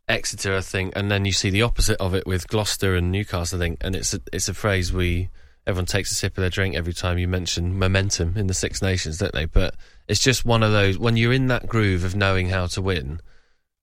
Exeter, 0.07 0.55
I 0.55 0.61
think, 0.61 0.93
and 0.95 1.09
then 1.09 1.25
you 1.25 1.31
see 1.31 1.49
the 1.49 1.63
opposite 1.63 1.97
of 1.99 2.13
it 2.13 2.27
with 2.27 2.47
Gloucester 2.47 2.95
and 2.95 3.11
Newcastle, 3.11 3.57
I 3.57 3.65
think, 3.65 3.79
and 3.81 3.95
it's 3.95 4.13
a, 4.13 4.19
it's 4.31 4.49
a 4.49 4.53
phrase 4.53 4.93
we 4.93 5.29
everyone 5.67 5.85
takes 5.85 6.11
a 6.11 6.15
sip 6.15 6.37
of 6.37 6.41
their 6.41 6.49
drink 6.49 6.75
every 6.75 6.93
time 6.93 7.17
you 7.17 7.27
mention 7.27 7.77
momentum 7.77 8.37
in 8.37 8.47
the 8.47 8.53
Six 8.53 8.81
Nations, 8.81 9.17
don't 9.17 9.33
they? 9.33 9.45
But 9.45 9.75
it's 10.07 10.21
just 10.21 10.45
one 10.45 10.63
of 10.63 10.71
those 10.71 10.97
when 10.97 11.17
you're 11.17 11.33
in 11.33 11.47
that 11.47 11.67
groove 11.67 12.05
of 12.05 12.15
knowing 12.15 12.49
how 12.49 12.67
to 12.67 12.81
win, 12.81 13.19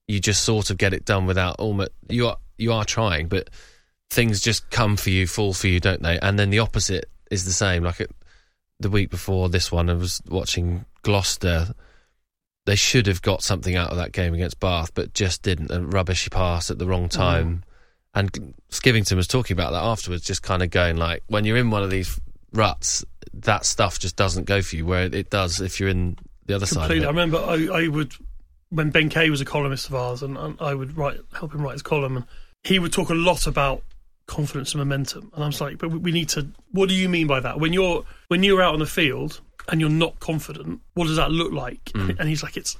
you 0.07 0.19
just 0.19 0.43
sort 0.43 0.71
of 0.71 0.77
get 0.77 0.93
it 0.93 1.05
done 1.05 1.27
without 1.27 1.57
almost 1.59 1.91
you 2.09 2.27
are 2.27 2.37
you 2.57 2.73
are 2.73 2.83
trying, 2.83 3.27
but 3.27 3.49
things 4.09 4.41
just 4.41 4.69
come 4.71 4.97
for 4.97 5.11
you, 5.11 5.27
fall 5.27 5.53
for 5.53 5.67
you, 5.67 5.79
don't 5.79 6.01
they? 6.01 6.19
And 6.19 6.39
then 6.39 6.49
the 6.49 6.59
opposite 6.59 7.05
is 7.29 7.45
the 7.45 7.51
same. 7.51 7.83
Like 7.83 8.01
it, 8.01 8.11
the 8.79 8.89
week 8.89 9.11
before 9.11 9.49
this 9.49 9.71
one, 9.71 9.89
I 9.89 9.93
was 9.93 10.21
watching 10.27 10.85
Gloucester. 11.03 11.73
They 12.65 12.75
should 12.75 13.05
have 13.05 13.21
got 13.21 13.43
something 13.43 13.75
out 13.75 13.91
of 13.91 13.97
that 13.97 14.11
game 14.11 14.33
against 14.33 14.59
Bath, 14.59 14.91
but 14.95 15.13
just 15.13 15.43
didn't. 15.43 15.69
A 15.69 15.81
rubbishy 15.81 16.31
pass 16.31 16.71
at 16.71 16.79
the 16.79 16.87
wrong 16.87 17.05
mm. 17.05 17.11
time. 17.11 17.63
And 18.15 18.53
Skivington 18.71 19.15
was 19.17 19.27
talking 19.27 19.53
about 19.55 19.71
that 19.73 19.83
afterwards, 19.83 20.23
just 20.23 20.41
kind 20.41 20.63
of 20.63 20.69
going 20.69 20.95
like, 20.97 21.21
when 21.27 21.43
you're 21.45 21.57
in 21.57 21.69
one 21.69 21.83
of 21.83 21.89
these 21.89 22.19
ruts, 22.53 23.03
that 23.33 23.65
stuff 23.65 23.99
just 23.99 24.15
doesn't 24.15 24.45
go 24.45 24.61
for 24.61 24.77
you, 24.77 24.85
where 24.85 25.03
it 25.03 25.29
does 25.29 25.59
if 25.59 25.79
you're 25.79 25.89
in 25.89 26.17
the 26.45 26.55
other 26.55 26.65
Completely. 26.65 26.83
I 26.83 26.87
side. 26.87 26.97
Of 26.97 27.03
it. 27.03 27.07
remember 27.07 27.37
I, 27.73 27.83
I 27.83 27.87
would 27.89 28.13
when 28.69 28.89
Ben 28.89 29.09
Kay 29.09 29.29
was 29.29 29.41
a 29.41 29.45
columnist 29.45 29.89
of 29.89 29.95
ours, 29.95 30.23
and, 30.23 30.37
and 30.37 30.57
I 30.61 30.73
would 30.73 30.97
write 30.97 31.19
help 31.33 31.53
him 31.53 31.61
write 31.61 31.73
his 31.73 31.81
column, 31.81 32.15
and 32.17 32.25
he 32.63 32.79
would 32.79 32.93
talk 32.93 33.09
a 33.09 33.13
lot 33.15 33.47
about 33.47 33.83
confidence 34.27 34.73
and 34.73 34.79
momentum. 34.79 35.29
And 35.35 35.43
I 35.43 35.47
was 35.47 35.59
like, 35.61 35.77
but 35.77 35.89
we- 35.91 35.97
we 35.99 36.11
need 36.11 36.29
to. 36.29 36.47
What 36.71 36.89
do 36.89 36.95
you 36.95 37.09
mean 37.09 37.27
by 37.27 37.39
that? 37.41 37.59
When 37.59 37.73
you're 37.73 38.03
when 38.29 38.43
you're 38.43 38.61
out 38.61 38.73
on 38.73 38.79
the 38.79 38.85
field 38.85 39.41
and 39.67 39.81
you're 39.81 39.89
not 39.89 40.19
confident, 40.19 40.79
what 40.93 41.07
does 41.07 41.17
that 41.17 41.31
look 41.31 41.51
like? 41.51 41.83
Mm. 41.85 42.17
And 42.19 42.29
he's 42.29 42.43
like, 42.43 42.55
it's 42.55 42.77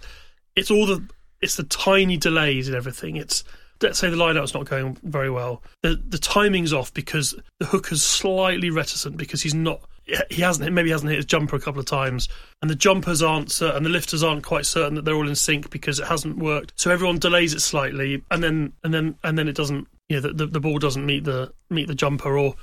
it's 0.55 0.71
all 0.71 0.85
the 0.85 1.03
it's 1.41 1.55
the 1.55 1.63
tiny 1.63 2.15
delays 2.17 2.67
and 2.67 2.75
everything. 2.77 3.15
It's 3.17 3.43
let's 3.81 3.99
say 3.99 4.09
the 4.09 4.15
lineout's 4.15 4.53
not 4.53 4.65
going 4.65 4.97
very 5.03 5.29
well. 5.29 5.61
The 5.83 6.01
the 6.07 6.17
timing's 6.17 6.73
off 6.73 6.93
because 6.93 7.35
the 7.59 7.65
hooker's 7.65 8.01
slightly 8.01 8.69
reticent 8.69 9.17
because 9.17 9.41
he's 9.41 9.53
not. 9.53 9.81
He 10.29 10.43
hasn't 10.43 10.71
maybe 10.71 10.89
he 10.89 10.91
hasn't 10.91 11.09
hit 11.09 11.17
his 11.17 11.25
jumper 11.25 11.55
a 11.55 11.59
couple 11.59 11.79
of 11.79 11.87
times, 11.87 12.29
and 12.61 12.69
the 12.69 12.75
jumpers 12.75 13.21
aren't 13.21 13.51
certain, 13.51 13.77
and 13.77 13.85
the 13.85 13.89
lifters 13.89 14.21
aren't 14.23 14.43
quite 14.43 14.65
certain 14.65 14.95
that 14.95 15.05
they're 15.05 15.15
all 15.15 15.27
in 15.27 15.35
sync 15.35 15.71
because 15.71 15.99
it 15.99 16.07
hasn't 16.07 16.37
worked. 16.37 16.73
So 16.75 16.91
everyone 16.91 17.17
delays 17.17 17.53
it 17.53 17.61
slightly, 17.61 18.23
and 18.29 18.43
then 18.43 18.73
and 18.83 18.93
then 18.93 19.15
and 19.23 19.37
then 19.37 19.47
it 19.47 19.55
doesn't. 19.55 19.87
You 20.07 20.17
know, 20.17 20.21
the, 20.21 20.33
the, 20.33 20.45
the 20.45 20.59
ball 20.59 20.77
doesn't 20.77 21.05
meet 21.05 21.23
the 21.23 21.51
meet 21.71 21.87
the 21.87 21.95
jumper, 21.95 22.37
or 22.37 22.55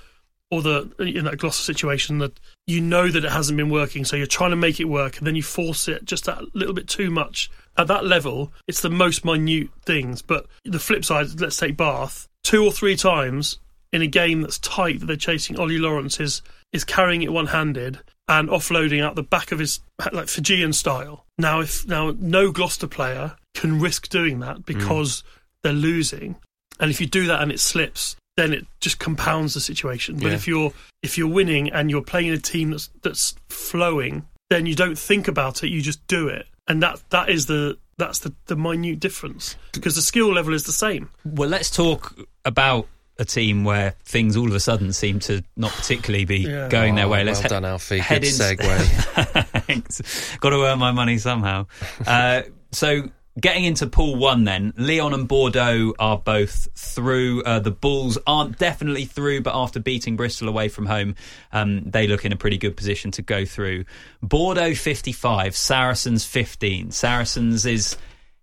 or 0.53 0.61
the 0.61 0.92
in 0.98 1.25
that 1.25 1.38
gloss 1.38 1.57
situation 1.57 2.18
that 2.18 2.38
you 2.66 2.81
know 2.81 3.09
that 3.09 3.25
it 3.25 3.33
hasn't 3.33 3.57
been 3.57 3.70
working, 3.70 4.05
so 4.05 4.16
you're 4.16 4.27
trying 4.27 4.51
to 4.51 4.57
make 4.57 4.79
it 4.79 4.85
work, 4.85 5.18
and 5.18 5.27
then 5.27 5.35
you 5.35 5.42
force 5.42 5.88
it 5.88 6.05
just 6.05 6.27
that 6.27 6.55
little 6.55 6.75
bit 6.75 6.87
too 6.87 7.11
much. 7.11 7.51
At 7.77 7.89
that 7.89 8.05
level, 8.05 8.53
it's 8.69 8.83
the 8.83 8.91
most 8.91 9.25
minute 9.25 9.71
things. 9.85 10.23
But 10.23 10.47
the 10.65 10.79
flip 10.79 11.05
side, 11.05 11.41
let's 11.41 11.57
take 11.57 11.77
Bath, 11.77 12.29
two 12.45 12.65
or 12.65 12.73
three 12.73 12.97
times 12.97 13.59
in 13.93 14.03
a 14.03 14.07
game 14.07 14.43
that's 14.43 14.59
tight 14.59 15.01
that 15.01 15.07
they're 15.07 15.17
chasing. 15.17 15.59
Ollie 15.59 15.79
Lawrence 15.79 16.21
is 16.21 16.43
is 16.73 16.85
carrying 16.85 17.23
it 17.23 17.33
one 17.33 17.47
handed 17.47 17.99
and 18.29 18.49
offloading 18.49 19.03
out 19.03 19.15
the 19.15 19.23
back 19.23 19.53
of 19.53 19.59
his 19.59 19.81
like 20.13 20.29
Fijian 20.29 20.73
style. 20.73 21.27
Now, 21.39 21.61
if 21.61 21.87
now 21.87 22.15
no 22.19 22.51
Gloucester 22.51 22.87
player 22.87 23.37
can 23.55 23.81
risk 23.81 24.09
doing 24.09 24.41
that 24.41 24.59
mm. 24.59 24.67
because 24.67 25.23
they're 25.63 25.73
losing, 25.73 26.37
and 26.81 26.91
if 26.91 27.01
you 27.01 27.07
do 27.07 27.27
that 27.27 27.43
and 27.43 27.53
it 27.53 27.61
slips, 27.61 28.17
then 28.37 28.53
it 28.53 28.67
just 28.81 28.99
compounds 28.99 29.55
the 29.55 29.61
situation. 29.61 30.17
But 30.17 30.29
Yeah. 30.29 30.35
if 30.35 30.49
you're 30.49 30.73
if 31.03 31.19
you're 31.19 31.29
winning 31.29 31.71
and 31.71 31.91
you're 31.91 32.03
playing 32.03 32.31
a 32.31 32.39
team 32.39 32.71
that's 32.71 32.91
that's 33.03 33.35
flowing, 33.49 34.27
then 34.51 34.67
you 34.67 34.75
don't 34.75 34.99
think 34.99 35.29
about 35.29 35.63
it, 35.63 35.69
you 35.69 35.83
just 35.83 36.07
do 36.07 36.29
it, 36.29 36.47
and 36.68 36.83
that 36.83 37.03
that 37.11 37.29
is 37.29 37.46
the 37.46 37.79
that's 37.98 38.20
the, 38.20 38.33
the 38.46 38.57
minute 38.57 38.98
difference 39.01 39.57
because 39.72 39.94
the 39.96 40.03
skill 40.03 40.33
level 40.33 40.55
is 40.55 40.64
the 40.64 40.72
same. 40.72 41.11
Well, 41.25 41.48
let's 41.48 41.70
talk 41.70 42.16
about 42.44 42.88
a 43.18 43.25
team 43.25 43.62
where 43.64 43.94
things 44.05 44.37
all 44.37 44.48
of 44.48 44.55
a 44.55 44.61
sudden 44.61 44.92
seem 44.92 45.20
to 45.20 45.42
not 45.57 45.70
particularly 45.72 46.25
be 46.25 46.38
Yeah. 46.38 46.68
going 46.68 46.94
their 46.94 47.05
Oh, 47.07 47.11
way. 47.11 47.22
Let's 47.25 47.40
well 47.40 47.42
he- 47.44 47.48
done, 47.51 47.64
Alfie. 47.64 47.98
head 47.98 48.22
Good 48.22 48.29
in- 48.29 48.35
segue. 48.35 49.62
Thanks. 49.66 50.37
Got 50.38 50.51
to 50.51 50.64
earn 50.64 50.79
my 50.79 50.90
money 50.92 51.18
somehow. 51.18 51.66
Uh, 52.07 52.42
so. 52.72 53.09
Getting 53.40 53.64
into 53.64 53.87
pool 53.87 54.16
one, 54.16 54.45
then 54.45 54.75
Lyon 54.77 55.14
and 55.14 55.27
Bordeaux 55.27 55.95
are 55.99 56.18
both 56.18 56.68
through. 56.75 57.42
Uh, 57.45 57.61
the 57.61 57.71
Bulls 57.71 58.18
aren't 58.27 58.59
definitely 58.59 59.07
through, 59.07 59.40
but 59.40 59.55
after 59.55 59.81
beating 59.81 60.16
Bristol 60.16 60.51
away 60.51 60.68
from 60.68 60.85
home, 60.85 61.14
um, 61.51 61.83
they 61.85 62.07
look 62.07 62.27
in 62.27 62.33
a 62.33 62.37
pretty 62.37 62.59
good 62.59 62.77
position 62.77 63.11
to 63.12 63.23
go 63.23 63.47
through. 63.47 63.87
Bordeaux 64.23 64.75
55, 64.75 65.57
Saracens 65.57 66.27
15. 66.27 66.90
Saracens 66.90 67.64
is 67.64 67.97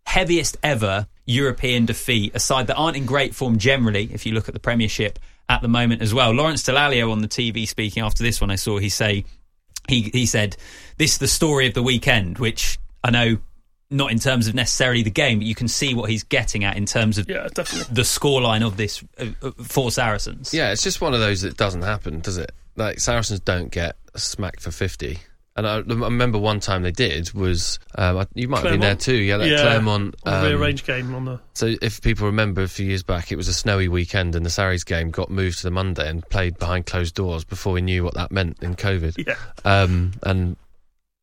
heaviest 0.07 0.57
ever 0.63 1.05
European 1.27 1.85
defeat, 1.85 2.31
a 2.33 2.39
side 2.39 2.65
that 2.65 2.75
aren't 2.75 2.97
in 2.97 3.05
great 3.05 3.35
form 3.35 3.59
generally, 3.59 4.09
if 4.11 4.25
you 4.25 4.33
look 4.33 4.47
at 4.47 4.55
the 4.55 4.59
Premiership 4.59 5.19
at 5.47 5.61
the 5.61 5.67
moment 5.67 6.01
as 6.01 6.15
well. 6.15 6.31
Lawrence 6.31 6.63
Dallaglio 6.63 7.11
on 7.11 7.21
the 7.21 7.27
TV 7.27 7.67
speaking 7.67 8.01
after 8.01 8.23
this 8.23 8.41
one, 8.41 8.49
I 8.49 8.55
saw 8.55 8.79
he 8.79 8.89
say, 8.89 9.23
he, 9.87 10.09
he 10.13 10.25
said, 10.25 10.57
This 10.97 11.13
is 11.13 11.17
the 11.19 11.27
story 11.27 11.67
of 11.67 11.75
the 11.75 11.83
weekend, 11.83 12.39
which 12.39 12.79
I 13.03 13.11
know 13.11 13.37
not 13.91 14.11
in 14.11 14.19
terms 14.19 14.47
of 14.47 14.55
necessarily 14.55 15.01
the 15.03 15.09
game, 15.09 15.39
but 15.39 15.47
you 15.47 15.55
can 15.55 15.67
see 15.67 15.93
what 15.95 16.09
he's 16.09 16.23
getting 16.23 16.63
at 16.63 16.77
in 16.77 16.85
terms 16.85 17.17
of 17.17 17.29
Yeah, 17.29 17.47
definitely. 17.53 17.93
the 17.93 18.01
scoreline 18.03 18.65
of 18.65 18.77
this 18.77 19.03
uh, 19.17 19.25
uh, 19.41 19.51
for 19.63 19.89
Saracens. 19.91 20.53
Yeah, 20.53 20.71
it's 20.71 20.83
just 20.83 21.01
one 21.01 21.13
of 21.13 21.19
those 21.19 21.41
that 21.41 21.57
doesn't 21.57 21.81
happen, 21.81 22.19
does 22.19 22.37
it? 22.37 22.51
Like 22.75 22.99
Saracens 22.99 23.39
don't 23.39 23.71
get 23.71 23.95
a 24.13 24.19
smack 24.19 24.59
for 24.59 24.71
fifty. 24.71 25.19
And 25.55 25.67
I, 25.67 25.77
I 25.77 25.79
remember 25.81 26.37
one 26.37 26.61
time 26.61 26.83
they 26.83 26.91
did 26.91 27.33
was 27.33 27.79
um, 27.95 28.19
I- 28.19 28.27
you 28.33 28.47
might 28.47 28.61
have 28.63 28.71
been 28.71 28.79
there 28.79 28.95
too. 28.95 29.15
Yeah, 29.15 29.37
that 29.37 29.49
yeah, 29.49 29.57
Clermont. 29.61 30.15
um, 30.23 30.43
rearranged 30.45 30.85
game 30.85 31.13
on 31.13 31.25
the 31.25 31.39
So 31.53 31.75
if 31.81 32.01
people 32.01 32.27
remember 32.27 32.61
a 32.61 32.67
few 32.69 32.85
years 32.85 33.03
back, 33.03 33.31
it 33.33 33.35
was 33.35 33.49
a 33.49 33.53
snowy 33.53 33.89
weekend, 33.89 34.35
and 34.35 34.45
the 34.45 34.49
Sarries 34.49 34.85
game 34.85 35.09
got 35.09 35.29
moved 35.29 35.57
to 35.57 35.63
the 35.63 35.71
Monday 35.71 36.07
and 36.07 36.23
played 36.29 36.57
behind 36.59 36.85
closed 36.85 37.15
doors 37.15 37.43
before 37.43 37.73
we 37.73 37.81
knew 37.81 38.05
what 38.05 38.13
that 38.13 38.31
meant 38.31 38.57
in 38.61 38.75
COVID. 38.75 39.27
yeah. 39.27 39.35
Um, 39.65 40.11
and 40.23 40.55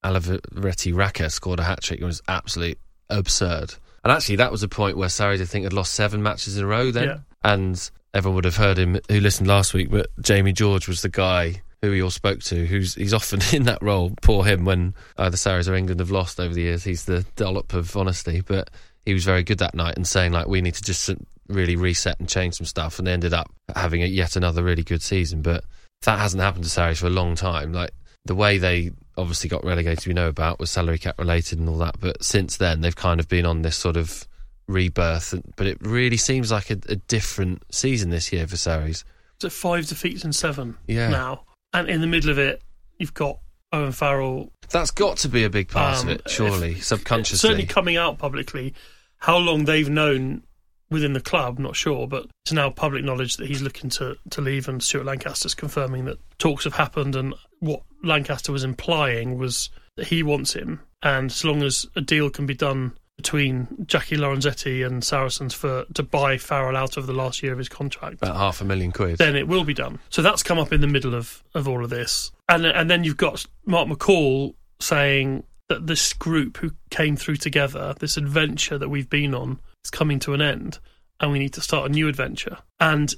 Alivereti 0.07 0.97
Raka 0.97 1.31
scored 1.31 1.61
a 1.61 1.64
hat 1.64 1.83
trick. 1.83 2.01
It 2.01 2.05
was 2.05 2.23
absolutely 2.29 2.79
absurd. 3.11 3.75
And 4.05 4.12
actually, 4.12 4.37
that 4.37 4.53
was 4.53 4.62
a 4.62 4.69
point 4.69 4.97
where 4.97 5.09
Sarries, 5.09 5.40
I 5.40 5.47
think, 5.47 5.64
had 5.64 5.73
lost 5.73 5.95
seven 5.95 6.23
matches 6.23 6.57
in 6.57 6.64
a 6.64 6.66
row 6.66 6.92
then. 6.92 7.05
Yeah. 7.05 7.19
And 7.42 7.90
everyone 8.14 8.37
would 8.37 8.45
have 8.45 8.57
heard 8.57 8.79
him 8.79 9.01
who 9.09 9.21
listened 9.21 9.49
last 9.49 9.75
week, 9.75 9.90
but 9.90 10.07
Jamie 10.21 10.53
George 10.53 10.87
was 10.87 11.03
the 11.03 11.09
guy 11.09 11.62
who 11.83 11.90
we 11.90 12.03
all 12.03 12.11
spoke 12.11 12.40
to. 12.45 12.66
Who's 12.66 12.95
he's 12.95 13.14
often 13.14 13.40
in 13.53 13.64
that 13.64 13.83
role. 13.83 14.12
Poor 14.23 14.45
him 14.45 14.64
when 14.64 14.95
either 15.19 15.37
Sarries 15.37 15.69
or 15.69 15.75
England 15.75 16.01
have 16.01 16.11
lost 16.11 16.38
over 16.38 16.55
the 16.55 16.62
years. 16.62 16.85
He's 16.85 17.05
the 17.05 17.25
dollop 17.37 17.75
of 17.75 17.97
honesty, 17.97 18.42
but 18.42 18.71
he 19.05 19.12
was 19.12 19.25
very 19.25 19.42
good 19.42 19.59
that 19.59 19.75
night 19.75 19.97
and 19.97 20.07
saying 20.07 20.33
like 20.33 20.47
we 20.47 20.61
need 20.61 20.75
to 20.75 20.83
just 20.83 21.11
really 21.49 21.77
reset 21.77 22.19
and 22.19 22.29
change 22.29 22.55
some 22.55 22.66
stuff. 22.66 22.99
And 22.99 23.07
they 23.07 23.12
ended 23.12 23.35
up 23.35 23.53
having 23.75 24.03
a, 24.03 24.07
yet 24.07 24.37
another 24.37 24.62
really 24.62 24.83
good 24.83 25.03
season. 25.03 25.42
But 25.42 25.64
that 26.03 26.19
hasn't 26.19 26.42
happened 26.42 26.64
to 26.64 26.71
Sarries 26.71 26.99
for 27.01 27.07
a 27.07 27.11
long 27.11 27.35
time. 27.35 27.73
Like 27.73 27.90
the 28.25 28.35
way 28.35 28.59
they 28.59 28.92
obviously 29.16 29.48
got 29.48 29.64
relegated, 29.64 30.07
we 30.07 30.14
know 30.14 30.29
about 30.29 30.59
was 30.61 30.70
salary 30.70 30.98
cap 30.98 31.18
related 31.18 31.59
and 31.59 31.68
all 31.68 31.79
that. 31.79 31.98
But 32.00 32.22
since 32.24 32.57
then, 32.57 32.81
they've 32.81 32.94
kind 32.96 33.20
of 33.20 33.29
been 33.29 33.46
on 33.46 33.62
this 33.62 33.76
sort 33.76 33.96
of 33.96 34.26
rebirth. 34.68 35.35
But 35.57 35.66
it 35.66 35.79
really 35.81 36.16
seems 36.16 36.50
like 36.50 36.70
a, 36.70 36.79
a 36.88 36.96
different 36.96 37.62
season 37.70 38.11
this 38.11 38.33
year 38.33 38.46
for 38.46 38.57
Sarries. 38.57 39.05
So 39.40 39.48
five 39.50 39.87
defeats 39.87 40.24
in 40.24 40.33
seven 40.33 40.76
Yeah. 40.87 41.09
now, 41.11 41.42
and 41.72 41.88
in 41.88 42.00
the 42.00 42.07
middle 42.07 42.31
of 42.31 42.38
it, 42.38 42.62
you've 42.98 43.14
got 43.14 43.38
Owen 43.72 43.92
Farrell 43.92 44.50
That's 44.70 44.90
got 44.90 45.18
to 45.18 45.29
be 45.29 45.44
a 45.44 45.50
big 45.50 45.68
part 45.68 45.98
Um, 45.98 46.09
of 46.09 46.14
it, 46.14 46.31
surely, 46.31 46.72
if- 46.72 46.85
subconsciously. 46.85 47.48
certainly 47.48 47.66
coming 47.66 47.96
out 47.96 48.18
publicly. 48.18 48.74
How 49.18 49.37
long 49.38 49.64
they've 49.64 49.88
known 49.88 50.42
within 50.90 51.12
the 51.12 51.20
club, 51.20 51.59
not 51.59 51.77
sure, 51.77 52.07
but 52.07 52.27
it's 52.44 52.53
now 52.53 52.70
public 52.70 53.05
knowledge 53.05 53.37
that 53.37 53.46
he's 53.49 53.62
looking 53.62 53.90
to, 53.90 54.16
to 54.31 54.40
leave, 54.40 54.68
and 54.68 54.83
Stuart 54.83 55.05
Lancaster's 55.07 55.55
confirming 55.55 56.05
that 56.05 56.18
talks 56.38 56.64
have 56.64 56.75
happened, 56.75 57.16
and 57.16 57.35
what 57.61 57.83
Lancaster 58.05 58.53
was 58.53 58.64
implying 58.64 59.38
was 59.38 59.70
that 59.96 60.07
he 60.07 60.22
wants 60.22 60.53
him, 60.53 60.81
and 61.03 61.31
as 61.31 61.44
long 61.44 61.62
as 61.62 61.87
a 61.96 62.01
deal 62.01 62.31
can 62.31 62.46
be 62.46 62.55
done 62.55 62.92
between 63.16 63.66
Jacky 63.87 64.14
Lorenzetti 64.16 64.87
and 64.87 65.03
Saracens 65.03 65.55
for 65.55 65.87
to 65.94 66.03
buy 66.03 66.37
Farrell 66.37 66.77
out 66.77 66.99
of 66.99 67.07
the 67.07 67.14
last 67.14 67.42
year 67.42 67.51
of 67.53 67.59
his 67.59 67.68
contract, 67.68 68.16
About 68.20 68.37
half 68.37 68.61
a 68.61 68.64
million 68.64 68.92
quid. 68.92 69.16
then 69.16 69.35
it 69.37 69.49
will 69.49 69.64
be 69.64 69.72
done. 69.72 69.99
So 70.11 70.20
that's 70.20 70.42
come 70.42 70.59
up 70.59 70.70
in 70.70 70.83
the 70.83 70.87
middle 70.87 71.14
of, 71.14 71.42
of 71.55 71.66
all 71.66 71.83
of 71.83 71.88
this. 71.88 72.31
And 72.49 72.66
and 72.66 72.90
then 72.90 73.05
you've 73.05 73.16
got 73.16 73.46
Mark 73.64 73.88
McCall 73.88 74.55
saying 74.81 75.44
that 75.68 75.87
this 75.87 76.12
group 76.12 76.59
who 76.59 76.72
came 76.90 77.16
through 77.16 77.37
together, 77.37 77.94
this 77.99 78.18
adventure 78.18 78.77
that 78.77 78.90
we've 78.90 79.09
been 79.09 79.35
on, 79.35 79.61
is 79.87 79.90
coming 79.90 80.18
to 80.20 80.35
an 80.35 80.42
end 80.42 80.79
and 81.20 81.33
we 81.33 81.38
need 81.38 81.55
to 81.55 81.61
start 81.61 81.88
a 81.90 81.92
new 81.92 82.09
adventure. 82.09 82.59
And 82.81 83.12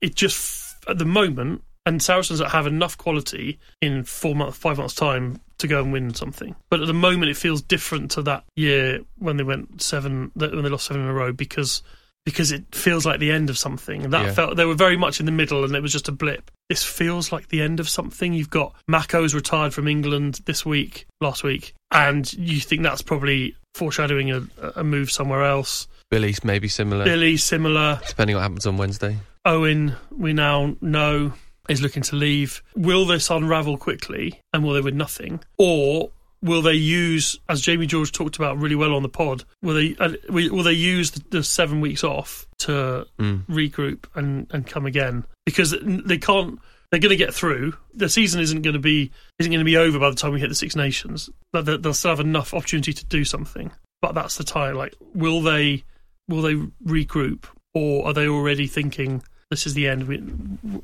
it 0.00 0.14
just, 0.14 0.74
at 0.88 0.98
the 0.98 1.04
moment, 1.04 1.62
and 1.86 2.02
Saracens 2.02 2.40
have 2.40 2.66
enough 2.66 2.96
quality 2.96 3.58
in 3.80 4.04
four 4.04 4.34
months, 4.34 4.56
five 4.56 4.78
months' 4.78 4.94
time 4.94 5.40
to 5.58 5.68
go 5.68 5.82
and 5.82 5.92
win 5.92 6.14
something. 6.14 6.56
But 6.70 6.80
at 6.80 6.86
the 6.86 6.94
moment, 6.94 7.30
it 7.30 7.36
feels 7.36 7.62
different 7.62 8.10
to 8.12 8.22
that 8.22 8.44
year 8.56 9.00
when 9.18 9.36
they 9.36 9.44
went 9.44 9.82
seven, 9.82 10.32
when 10.34 10.62
they 10.62 10.68
lost 10.68 10.86
seven 10.86 11.02
in 11.02 11.08
a 11.08 11.14
row 11.14 11.32
because 11.32 11.82
because 12.24 12.50
it 12.52 12.64
feels 12.74 13.04
like 13.04 13.20
the 13.20 13.30
end 13.30 13.50
of 13.50 13.58
something. 13.58 14.02
And 14.04 14.12
that 14.12 14.26
Yeah. 14.26 14.32
felt 14.32 14.56
they 14.56 14.64
were 14.64 14.74
very 14.74 14.96
much 14.96 15.20
in 15.20 15.26
the 15.26 15.32
middle, 15.32 15.64
and 15.64 15.74
it 15.76 15.82
was 15.82 15.92
just 15.92 16.08
a 16.08 16.12
blip. 16.12 16.50
This 16.68 16.82
feels 16.82 17.30
like 17.32 17.48
the 17.48 17.60
end 17.60 17.80
of 17.80 17.88
something. 17.88 18.32
You've 18.32 18.50
got 18.50 18.74
Mako's 18.88 19.34
retired 19.34 19.74
from 19.74 19.86
England 19.88 20.40
this 20.46 20.64
week, 20.64 21.06
last 21.20 21.44
week, 21.44 21.74
and 21.90 22.32
you 22.34 22.60
think 22.60 22.82
that's 22.82 23.02
probably 23.02 23.54
foreshadowing 23.74 24.30
a, 24.30 24.42
a 24.76 24.84
move 24.84 25.10
somewhere 25.10 25.44
else. 25.44 25.86
Billy's 26.10 26.44
maybe 26.44 26.68
similar, 26.68 27.04
Billy 27.04 27.36
similar. 27.36 28.00
depending 28.08 28.36
on 28.36 28.40
what 28.40 28.44
happens 28.44 28.66
on 28.66 28.76
Wednesday. 28.76 29.18
Owen, 29.44 29.94
we 30.16 30.32
now 30.32 30.76
know, 30.80 31.32
is 31.68 31.82
looking 31.82 32.02
to 32.04 32.16
leave. 32.16 32.62
Will 32.76 33.04
this 33.04 33.28
unravel 33.30 33.76
quickly 33.76 34.40
and 34.52 34.62
will 34.64 34.72
they 34.74 34.80
win 34.80 34.96
nothing? 34.96 35.40
Or 35.58 36.10
will 36.44 36.62
they 36.62 36.74
use, 36.74 37.36
as 37.48 37.60
Jamie 37.60 37.86
George 37.86 38.12
talked 38.12 38.36
about 38.36 38.58
really 38.58 38.76
well 38.76 38.94
on 38.94 39.02
the 39.02 39.08
pod, 39.08 39.44
will 39.62 39.74
they 39.74 39.96
uh, 39.98 40.12
will 40.28 40.62
they 40.62 40.72
use 40.74 41.10
the, 41.10 41.42
seven 41.42 41.80
weeks 41.80 42.04
off 42.04 42.46
to 42.58 43.06
regroup 43.48 44.04
and, 44.14 44.46
and 44.52 44.66
come 44.66 44.86
again? 44.86 45.24
Because 45.46 45.74
they 45.82 46.18
can't. 46.18 46.60
They're 46.90 47.00
going 47.00 47.10
to 47.10 47.16
get 47.16 47.34
through. 47.34 47.76
The 47.94 48.08
season 48.08 48.40
isn't 48.40 48.62
going 48.62 48.74
to 48.74 48.78
be 48.80 49.10
isn't 49.40 49.50
going 49.50 49.58
to 49.58 49.64
be 49.64 49.76
over 49.76 49.98
by 49.98 50.10
the 50.10 50.16
time 50.16 50.32
we 50.32 50.38
hit 50.40 50.48
the 50.48 50.54
Six 50.54 50.76
Nations. 50.76 51.28
But 51.52 51.64
they- 51.64 51.76
they'll 51.78 51.92
still 51.94 52.10
have 52.12 52.20
enough 52.20 52.54
opportunity 52.54 52.92
to 52.92 53.04
do 53.06 53.24
something. 53.24 53.72
But 54.00 54.14
that's 54.14 54.36
the 54.36 54.44
time. 54.44 54.76
Like, 54.76 54.94
will 55.14 55.40
they 55.40 55.82
will 56.28 56.42
they 56.42 56.54
regroup, 56.86 57.44
or 57.74 58.06
are 58.06 58.12
they 58.12 58.28
already 58.28 58.66
thinking 58.68 59.22
this 59.54 59.66
is 59.66 59.74
the 59.74 59.88
end? 59.88 60.08
We, 60.08 60.22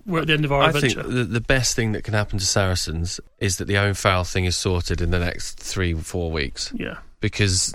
we're 0.06 0.20
at 0.20 0.26
the 0.28 0.33
end 0.33 0.44
of 0.44 0.52
our 0.52 0.62
I 0.62 0.68
adventure. 0.68 1.02
think 1.02 1.12
the, 1.14 1.24
the 1.24 1.40
best 1.40 1.74
thing 1.74 1.92
that 1.92 2.04
can 2.04 2.14
happen 2.14 2.38
to 2.38 2.46
Saracens 2.46 3.20
is 3.38 3.56
that 3.59 3.64
the 3.66 3.76
Owen 3.76 3.94
Farrell 3.94 4.24
thing 4.24 4.44
is 4.44 4.56
sorted 4.56 5.00
in 5.00 5.11
the 5.11 5.18
next 5.18 5.59
three, 5.59 5.92
four 5.94 6.30
weeks. 6.30 6.72
yeah, 6.76 6.98
Because, 7.20 7.74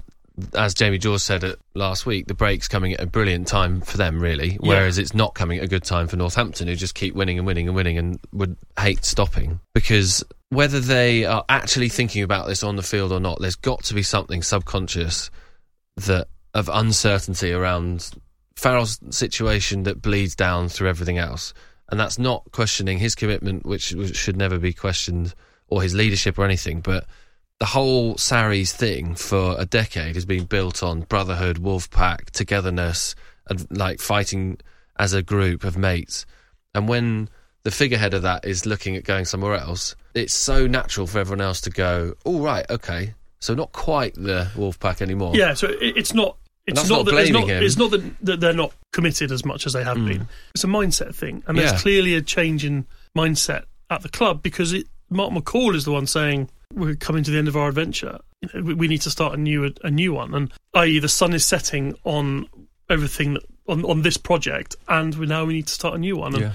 as 0.53 0.73
Jamie 0.73 0.97
George 0.97 1.21
said 1.21 1.43
it 1.43 1.59
last 1.73 2.05
week, 2.05 2.27
the 2.27 2.33
break's 2.33 2.67
coming 2.67 2.93
at 2.93 3.01
a 3.01 3.05
brilliant 3.05 3.47
time 3.47 3.81
for 3.81 3.97
them, 3.97 4.19
really. 4.21 4.57
Whereas 4.61 4.97
it's 4.97 5.13
not 5.13 5.35
coming 5.35 5.57
at 5.59 5.65
a 5.65 5.67
good 5.67 5.83
time 5.83 6.07
for 6.07 6.15
Northampton, 6.15 6.67
who 6.67 6.75
just 6.75 6.95
keep 6.95 7.13
winning 7.13 7.37
and 7.37 7.45
winning 7.45 7.67
and 7.67 7.75
winning 7.75 7.97
and 7.97 8.19
would 8.31 8.55
hate 8.79 9.03
stopping. 9.03 9.59
Because 9.73 10.23
whether 10.49 10.79
they 10.79 11.25
are 11.25 11.43
actually 11.49 11.89
thinking 11.89 12.23
about 12.23 12.47
this 12.47 12.63
on 12.63 12.75
the 12.77 12.83
field 12.83 13.11
or 13.11 13.19
not, 13.19 13.39
there's 13.41 13.55
got 13.55 13.83
to 13.85 13.93
be 13.93 14.03
something 14.03 14.41
subconscious 14.41 15.29
that 15.97 16.27
of 16.53 16.69
uncertainty 16.71 17.51
around 17.51 18.11
Farrell's 18.55 18.99
situation 19.09 19.83
that 19.83 20.01
bleeds 20.01 20.35
down 20.35 20.69
through 20.69 20.89
everything 20.89 21.17
else, 21.17 21.53
and 21.89 21.99
that's 21.99 22.17
not 22.17 22.43
questioning 22.51 22.97
his 22.97 23.15
commitment, 23.15 23.65
which, 23.65 23.93
should 24.15 24.37
never 24.37 24.57
be 24.57 24.73
questioned, 24.73 25.33
or 25.67 25.81
his 25.81 25.93
leadership 25.93 26.39
or 26.39 26.45
anything. 26.45 26.81
But 26.81 27.05
the 27.59 27.65
whole 27.65 28.15
Sarries 28.15 28.73
thing 28.73 29.15
for 29.15 29.55
a 29.57 29.65
decade 29.65 30.15
has 30.15 30.25
been 30.25 30.45
built 30.45 30.83
on 30.83 31.01
brotherhood, 31.01 31.57
wolf 31.57 31.89
pack, 31.89 32.31
togetherness, 32.31 33.15
and 33.49 33.67
like 33.77 33.99
fighting 33.99 34.59
as 34.97 35.13
a 35.13 35.21
group 35.21 35.63
of 35.63 35.77
mates. 35.77 36.25
And 36.73 36.87
when 36.87 37.29
the 37.63 37.71
figurehead 37.71 38.13
of 38.13 38.21
that 38.23 38.45
is 38.45 38.65
looking 38.65 38.95
at 38.95 39.03
going 39.03 39.25
somewhere 39.25 39.55
else, 39.55 39.95
it's 40.13 40.33
so 40.33 40.67
natural 40.67 41.07
for 41.07 41.19
everyone 41.19 41.41
else 41.41 41.61
to 41.61 41.69
go, 41.69 42.15
"All 42.23 42.39
right, 42.41 42.65
okay." 42.69 43.13
So 43.39 43.53
not 43.53 43.71
quite 43.73 44.15
the 44.15 44.49
wolf 44.55 44.79
pack 44.79 45.01
anymore. 45.01 45.33
Yeah, 45.35 45.53
so 45.53 45.67
it's 45.69 46.13
not. 46.13 46.37
It's 46.67 46.89
not, 46.89 47.05
not 47.05 47.05
that 47.05 47.15
it's 47.21 47.31
not, 47.31 47.49
it's 47.49 47.77
not 47.77 47.91
that, 47.91 48.03
that 48.25 48.39
they're 48.39 48.53
not 48.53 48.73
committed 48.91 49.31
as 49.31 49.45
much 49.45 49.65
as 49.67 49.73
they 49.73 49.83
have 49.83 49.97
been. 49.97 50.27
It's 50.55 50.63
a 50.63 50.67
mindset 50.67 51.13
thing, 51.13 51.43
and 51.47 51.57
there's 51.57 51.71
Yeah. 51.73 51.77
clearly 51.77 52.15
a 52.15 52.21
change 52.21 52.65
in 52.65 52.85
mindset 53.15 53.65
at 53.91 54.01
the 54.01 54.09
club 54.09 54.41
because 54.41 54.73
it, 54.73 54.87
Mark 55.11 55.31
McCall 55.31 55.75
is 55.75 55.85
the 55.85 55.91
one 55.91 56.07
saying 56.07 56.49
we're 56.73 56.95
coming 56.95 57.23
to 57.23 57.29
the 57.31 57.37
end 57.37 57.47
of 57.47 57.55
our 57.55 57.67
adventure. 57.69 58.19
We, 58.53 58.73
we 58.73 58.87
need 58.87 59.01
to 59.01 59.11
start 59.11 59.33
a 59.35 59.37
new 59.37 59.71
a 59.83 59.91
new 59.91 60.13
one, 60.13 60.33
and 60.33 60.51
i.e. 60.73 60.97
the 60.99 61.07
sun 61.07 61.33
is 61.33 61.45
setting 61.45 61.95
on 62.03 62.47
everything 62.89 63.35
that, 63.35 63.43
on 63.67 63.85
on 63.85 64.01
this 64.01 64.17
project, 64.17 64.75
and 64.87 65.13
we 65.15 65.27
now 65.27 65.45
we 65.45 65.53
need 65.53 65.67
to 65.67 65.73
start 65.73 65.93
a 65.93 65.99
new 65.99 66.17
one. 66.17 66.33
And, 66.33 66.41
Yeah. 66.43 66.53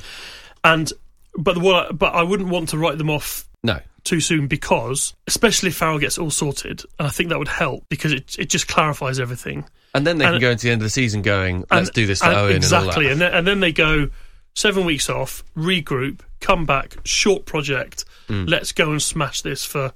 and 0.65 0.93
but 1.39 1.59
what 1.59 1.87
I- 1.89 1.93
but 1.93 2.15
I 2.15 2.23
wouldn't 2.25 2.49
want 2.49 2.71
to 2.71 2.79
write 2.79 2.99
them 2.99 3.11
off 3.11 3.49
No. 3.63 3.79
too 4.03 4.21
soon 4.21 4.49
because, 4.49 5.15
especially 5.29 5.69
if 5.69 5.77
Farrell 5.77 5.99
gets 6.01 6.19
all 6.19 6.31
sorted, 6.33 6.83
and 6.99 7.07
I 7.07 7.11
think 7.13 7.29
that 7.29 7.39
would 7.39 7.47
help 7.49 7.85
because 7.89 8.13
it 8.13 8.35
it 8.41 8.51
just 8.51 8.67
clarifies 8.67 9.21
everything. 9.21 9.65
And 9.95 10.07
then 10.07 10.19
they 10.19 10.25
And- 10.25 10.35
can 10.35 10.41
go 10.41 10.51
into 10.51 10.67
the 10.67 10.73
end 10.73 10.83
of 10.83 10.87
the 10.87 10.91
season 10.91 11.23
going, 11.23 11.65
"Let's 11.71 11.89
And- 11.89 11.95
do 11.95 12.07
this 12.07 12.21
to 12.21 12.27
and 12.27 12.35
Owen 12.37 12.57
exactly, 12.57 12.87
and 12.87 12.95
all 12.97 13.03
that." 13.03 13.13
and 13.13 13.21
then, 13.21 13.35
and 13.35 13.47
then 13.47 13.61
they 13.61 13.73
go 13.73 14.09
seven 14.55 14.85
weeks 14.85 15.09
off, 15.11 15.43
regroup, 15.57 16.21
come 16.41 16.65
back, 16.67 16.97
short 17.05 17.45
project. 17.47 18.05
Mm. 18.29 18.49
Let's 18.49 18.73
go 18.73 18.91
and 18.91 19.03
smash 19.03 19.43
this 19.43 19.65
for 19.65 19.93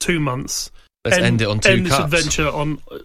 two 0.00 0.20
months. 0.20 0.70
Let's 1.04 1.18
end 1.18 1.42
it 1.42 1.48
on 1.48 1.60
two 1.60 1.68
end 1.70 1.86
this 1.86 1.92
adventure 1.98 2.48
on 2.48 2.80
uh, 2.90 2.98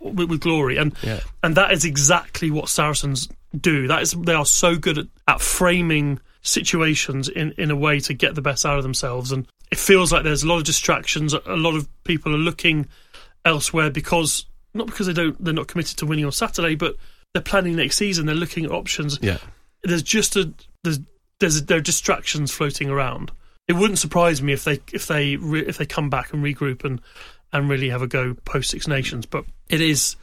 with, 0.00 0.30
with 0.30 0.40
glory, 0.40 0.76
and 0.76 0.94
Yeah. 1.02 1.20
and 1.42 1.56
that 1.56 1.72
is 1.72 1.84
exactly 1.84 2.50
what 2.50 2.68
Saracens 2.68 3.28
do. 3.60 3.88
That 3.88 4.02
is, 4.02 4.12
they 4.12 4.34
are 4.34 4.46
so 4.46 4.76
good 4.76 4.98
at, 4.98 5.06
at 5.26 5.40
framing 5.40 6.20
situations 6.42 7.28
in, 7.28 7.52
in 7.58 7.70
a 7.72 7.76
way 7.76 7.98
to 8.00 8.14
get 8.14 8.34
the 8.36 8.42
best 8.42 8.64
out 8.64 8.76
of 8.76 8.84
themselves. 8.84 9.32
And 9.32 9.46
it 9.72 9.78
feels 9.78 10.12
like 10.12 10.22
there's 10.22 10.44
a 10.44 10.46
lot 10.46 10.58
of 10.58 10.64
distractions. 10.64 11.34
A 11.34 11.40
lot 11.56 11.74
of 11.74 11.88
people 12.04 12.32
are 12.34 12.38
looking 12.38 12.86
elsewhere 13.44 13.90
because 13.90 14.46
not 14.74 14.86
because 14.86 15.06
they 15.06 15.12
don't 15.12 15.42
they're 15.42 15.54
not 15.54 15.68
committed 15.68 15.96
to 15.98 16.06
winning 16.06 16.24
on 16.24 16.32
Saturday, 16.32 16.74
but 16.74 16.96
they're 17.32 17.42
planning 17.42 17.76
next 17.76 17.96
season. 17.96 18.26
They're 18.26 18.34
looking 18.34 18.64
at 18.64 18.70
options. 18.70 19.18
Yeah. 19.22 19.38
There's 19.82 20.02
just 20.02 20.36
a 20.36 20.52
there's 20.84 21.00
there's 21.38 21.62
there 21.64 21.78
are 21.78 21.82
distractions 21.82 22.52
floating 22.52 22.90
around. 22.90 23.32
It 23.68 23.74
wouldn't 23.74 23.98
surprise 23.98 24.42
me 24.42 24.52
if 24.52 24.64
they 24.64 24.80
if 24.92 25.06
they 25.06 25.36
re, 25.36 25.60
if 25.66 25.78
they 25.78 25.86
come 25.86 26.10
back 26.10 26.32
and 26.32 26.42
regroup 26.42 26.84
and 26.84 27.00
and 27.52 27.68
really 27.68 27.88
have 27.90 28.02
a 28.02 28.06
go 28.06 28.34
post 28.44 28.70
Six 28.70 28.86
Nations. 28.86 29.26
But 29.26 29.44
it 29.68 29.80
is 29.80 30.16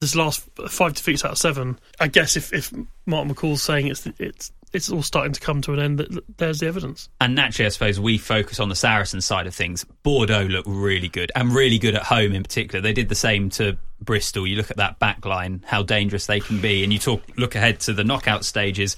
this 0.00 0.14
last 0.14 0.48
five 0.68 0.94
defeats 0.94 1.24
out 1.24 1.32
of 1.32 1.38
seven. 1.38 1.78
I 2.00 2.08
guess 2.08 2.36
if 2.36 2.52
if 2.52 2.72
Martin 3.06 3.34
McCall's 3.34 3.62
saying 3.62 3.88
it's 3.88 4.06
it's 4.18 4.52
it's 4.76 4.90
all 4.90 5.02
starting 5.02 5.32
to 5.32 5.40
come 5.40 5.62
to 5.62 5.72
an 5.72 5.80
end, 5.80 5.98
that 5.98 6.36
there's 6.36 6.60
the 6.60 6.66
evidence. 6.66 7.08
And 7.20 7.34
naturally, 7.34 7.66
I 7.66 7.70
suppose 7.70 7.98
we 7.98 8.18
focus 8.18 8.60
on 8.60 8.68
the 8.68 8.76
Saracen 8.76 9.20
side 9.20 9.46
of 9.46 9.54
things. 9.54 9.84
Bordeaux 10.02 10.44
look 10.44 10.64
really 10.68 11.08
good, 11.08 11.32
and 11.34 11.52
really 11.52 11.78
good 11.78 11.94
at 11.94 12.02
home 12.02 12.32
in 12.32 12.42
particular. 12.42 12.80
They 12.80 12.92
did 12.92 13.08
the 13.08 13.14
same 13.14 13.50
to 13.50 13.78
Bristol. 14.00 14.46
You 14.46 14.56
look 14.56 14.70
at 14.70 14.76
that 14.76 14.98
back 14.98 15.24
line, 15.24 15.64
how 15.66 15.82
dangerous 15.82 16.26
they 16.26 16.40
can 16.40 16.60
be, 16.60 16.84
and 16.84 16.92
you 16.92 16.98
talk 16.98 17.22
look 17.36 17.54
ahead 17.54 17.80
to 17.80 17.92
the 17.92 18.04
knockout 18.04 18.44
stages. 18.44 18.96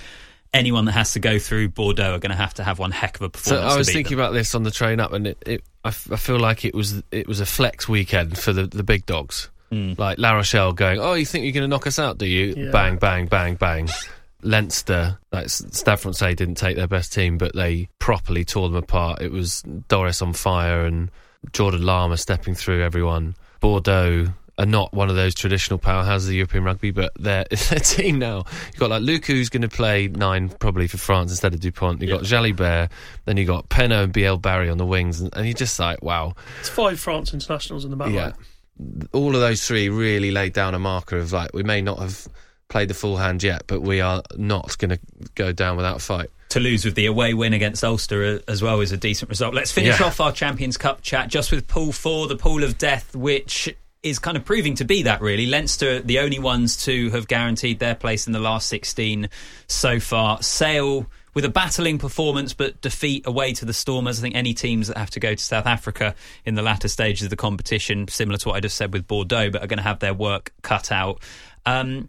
Anyone 0.53 0.87
that 0.87 0.93
has 0.93 1.13
to 1.13 1.21
go 1.21 1.39
through 1.39 1.69
Bordeaux 1.69 2.15
are 2.15 2.19
going 2.19 2.31
to 2.31 2.37
have 2.37 2.55
to 2.55 2.65
have 2.65 2.79
one 2.79 2.91
heck 2.91 3.17
of 3.17 3.23
a 3.23 3.29
performance. 3.29 3.45
So 3.45 3.55
performance. 3.55 3.75
I 3.75 3.79
was 3.79 3.93
thinking 3.93 4.17
them. 4.17 4.25
about 4.25 4.33
this 4.33 4.55
on 4.55 4.63
the 4.63 4.71
train 4.71 4.99
up, 4.99 5.13
and 5.13 5.27
it, 5.29 5.43
it 5.47 5.65
I, 5.85 5.89
f- 5.89 6.11
I 6.11 6.17
feel 6.17 6.39
like 6.39 6.65
it 6.65 6.75
was 6.75 7.03
it 7.13 7.29
was 7.29 7.41
a 7.41 7.47
flex 7.47 7.89
weekend 7.89 8.39
for 8.39 8.53
the, 8.53 8.67
the 8.67 8.83
big 8.83 9.07
dogs, 9.07 9.51
hmm. 9.71 9.93
like 9.99 10.19
La 10.19 10.33
Rochelle 10.33 10.73
going, 10.73 10.99
"Oh, 10.99 11.15
you 11.15 11.27
think 11.27 11.45
you're 11.45 11.53
going 11.53 11.63
to 11.65 11.69
knock 11.69 11.87
us 11.87 11.99
out? 11.99 12.19
Do 12.19 12.27
you?" 12.27 12.55
Yeah. 12.57 12.71
Bang, 12.73 12.97
bang, 12.97 13.27
bang, 13.27 13.55
bang. 13.57 13.89
Leinster, 14.43 15.19
like 15.33 15.49
Stade 15.49 15.99
Francais, 15.99 16.35
didn't 16.35 16.57
take 16.57 16.77
their 16.77 16.87
best 16.87 17.13
team, 17.13 17.39
but 17.39 17.55
they 17.55 17.89
properly 17.99 18.45
tore 18.45 18.69
them 18.69 18.77
apart. 18.77 19.21
It 19.21 19.33
was 19.33 19.63
Doris 19.89 20.23
on 20.23 20.33
fire 20.33 20.85
and 20.85 21.11
Jordan 21.53 21.83
Larmour 21.83 22.17
stepping 22.17 22.55
through 22.55 22.83
everyone. 22.83 23.35
Bordeaux 23.61 24.29
are 24.59 24.67
not 24.67 24.93
one 24.93 25.09
of 25.09 25.17
those 25.17 25.35
traditional 25.35 25.79
powerhouses 25.79 26.27
of 26.27 26.33
European 26.35 26.65
rugby, 26.65 26.91
but 26.91 27.13
they're 27.19 27.45
their 27.51 27.79
team 27.79 28.19
now. 28.19 28.45
You've 28.67 28.81
got 28.81 28.91
like 28.91 29.03
Luke 29.03 29.27
who's 29.27 29.49
going 29.49 29.63
to 29.63 29.69
play 29.69 30.09
nine 30.09 30.49
probably 30.49 30.89
for 30.89 30.99
France 30.99 31.31
instead 31.31 31.55
of 31.55 31.61
Dupont. 31.61 32.03
You've 32.03 32.11
got 32.11 32.23
Jalibert, 32.23 32.91
then 33.25 33.37
you've 33.37 33.47
got 33.47 33.69
Penaud 33.69 34.05
and 34.05 34.13
Bielle-Biarrey 34.13 34.71
on 34.71 34.79
the 34.79 34.87
wings, 34.87 35.21
and, 35.21 35.35
and 35.37 35.47
you're 35.47 35.55
just 35.55 35.79
like, 35.79 36.03
wow. 36.03 36.35
It's 36.61 36.69
five 36.69 36.99
France 36.99 37.33
internationals 37.33 37.85
in 37.85 37.91
the 37.91 37.97
back 37.97 38.13
Yeah. 38.13 38.33
All 39.13 39.35
of 39.35 39.41
those 39.41 39.67
three 39.67 39.89
really 39.89 40.31
laid 40.31 40.53
down 40.53 40.75
a 40.75 40.79
marker 40.79 41.19
of 41.19 41.33
like, 41.33 41.53
we 41.53 41.65
may 41.65 41.81
not 41.81 41.99
have 41.99 42.29
played 42.69 42.89
the 42.89 42.95
full 42.95 43.17
hand 43.17 43.43
yet, 43.43 43.63
but 43.67 43.81
we 43.83 44.01
are 44.01 44.23
not 44.37 44.77
going 44.79 44.91
to 44.91 44.99
go 45.35 45.53
down 45.53 45.77
without 45.77 45.97
a 45.97 46.01
fight. 46.01 46.31
Toulouse 46.49 46.85
with 46.85 46.95
the 46.95 47.07
away 47.07 47.35
win 47.35 47.53
against 47.53 47.85
Ulster 47.85 48.25
uh, 48.25 48.39
as 48.51 48.63
well 48.63 48.81
is 48.81 48.93
a 48.93 48.97
decent 48.97 49.29
result. 49.29 49.55
Let's 49.55 49.73
finish 49.73 50.01
Yeah. 50.01 50.07
off 50.07 50.21
our 50.21 50.33
Champions 50.33 50.77
Cup 50.77 51.03
chat 51.03 51.29
just 51.29 51.51
with 51.51 51.67
Pool 51.67 51.93
4, 51.93 52.27
the 52.29 52.37
pool 52.37 52.65
of 52.65 52.79
death, 52.79 53.15
which 53.15 53.75
is 54.03 54.19
kind 54.19 54.37
of 54.37 54.45
proving 54.45 54.75
to 54.77 54.85
be 54.85 55.03
that 55.03 55.21
really. 55.21 55.47
Leinster, 55.47 56.01
the 56.01 56.21
only 56.21 56.39
ones 56.39 56.85
to 56.85 57.11
have 57.11 57.27
guaranteed 57.29 57.81
their 57.81 57.95
place 57.95 58.27
in 58.27 58.33
the 58.33 58.39
last 58.39 58.69
16 58.69 59.29
so 59.67 59.99
far. 60.01 60.41
Sale 60.43 61.07
with 61.35 61.45
a 61.45 61.49
battling 61.49 61.99
performance 61.99 62.55
but 62.55 62.81
defeat 62.81 63.27
away 63.27 63.53
to 63.53 63.65
the 63.65 63.73
Stormers. 63.75 64.19
I 64.19 64.23
think 64.23 64.35
any 64.35 64.55
teams 64.55 64.89
that 64.89 64.97
have 64.97 65.11
to 65.11 65.21
go 65.21 65.35
to 65.35 65.43
South 65.43 65.67
Africa 65.67 66.15
in 66.47 66.55
the 66.55 66.63
latter 66.63 66.89
stages 66.89 67.25
of 67.25 67.31
the 67.31 67.37
competition, 67.37 68.09
similar 68.09 68.39
to 68.39 68.49
what 68.49 68.55
I 68.57 68.61
just 68.61 68.77
said 68.77 68.93
with 68.93 69.07
Bordeaux, 69.07 69.51
but 69.51 69.63
are 69.63 69.67
going 69.67 69.79
to 69.79 69.83
have 69.85 69.99
their 69.99 70.15
work 70.15 70.53
cut 70.63 70.91
out. 70.93 71.21
Um, 71.67 72.09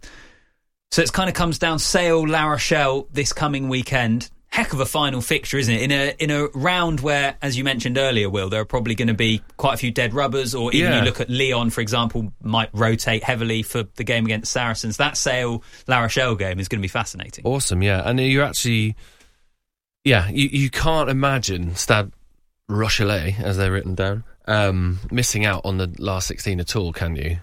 so 0.91 1.01
it 1.01 1.11
kind 1.13 1.29
of 1.29 1.35
comes 1.35 1.59
down 1.59 1.79
Sale, 1.79 2.27
La 2.27 2.45
Rochelle 2.47 3.07
this 3.11 3.33
coming 3.33 3.69
weekend. 3.69 4.29
Heck 4.51 4.73
of 4.73 4.79
a 4.79 4.85
final 4.85 5.21
fixture, 5.21 5.59
isn't 5.59 5.73
it? 5.75 5.81
In 5.83 5.91
a 5.91 6.15
in 6.17 6.31
a 6.31 6.47
round 6.55 7.01
where, 7.01 7.35
as 7.39 7.55
you 7.55 7.63
mentioned 7.63 7.99
earlier, 7.99 8.31
Will, 8.31 8.49
there 8.49 8.59
are 8.61 8.65
probably 8.65 8.95
going 8.95 9.07
to 9.09 9.13
be 9.13 9.43
quite 9.57 9.75
a 9.75 9.77
few 9.77 9.91
dead 9.91 10.15
rubbers, 10.15 10.55
or 10.55 10.73
even 10.73 10.91
Yeah. 10.91 10.99
you 10.99 11.05
look 11.05 11.21
at 11.21 11.29
Lyon, 11.29 11.69
for 11.69 11.81
example, 11.81 12.33
might 12.41 12.69
rotate 12.73 13.23
heavily 13.23 13.61
for 13.61 13.83
the 13.95 14.03
game 14.03 14.25
against 14.25 14.51
Saracens. 14.51 14.97
That 14.97 15.17
Sale 15.17 15.63
La 15.87 15.99
Rochelle 15.99 16.33
game 16.35 16.59
is 16.59 16.67
going 16.67 16.79
to 16.79 16.81
be 16.81 16.87
fascinating. 16.87 17.45
Awesome, 17.45 17.83
yeah. 17.83 18.01
And 18.03 18.19
you 18.19 18.41
actually, 18.41 18.95
yeah, 20.03 20.27
you, 20.29 20.49
you 20.51 20.69
can't 20.71 21.11
imagine 21.11 21.75
Stade 21.75 22.11
Rochelais, 22.67 23.39
as 23.39 23.57
they're 23.57 23.71
written 23.71 23.93
down, 23.93 24.23
um, 24.47 24.97
missing 25.11 25.45
out 25.45 25.61
on 25.63 25.77
the 25.77 25.93
last 25.99 26.25
16 26.27 26.59
at 26.59 26.75
all, 26.75 26.91
can 26.91 27.15
you? 27.15 27.37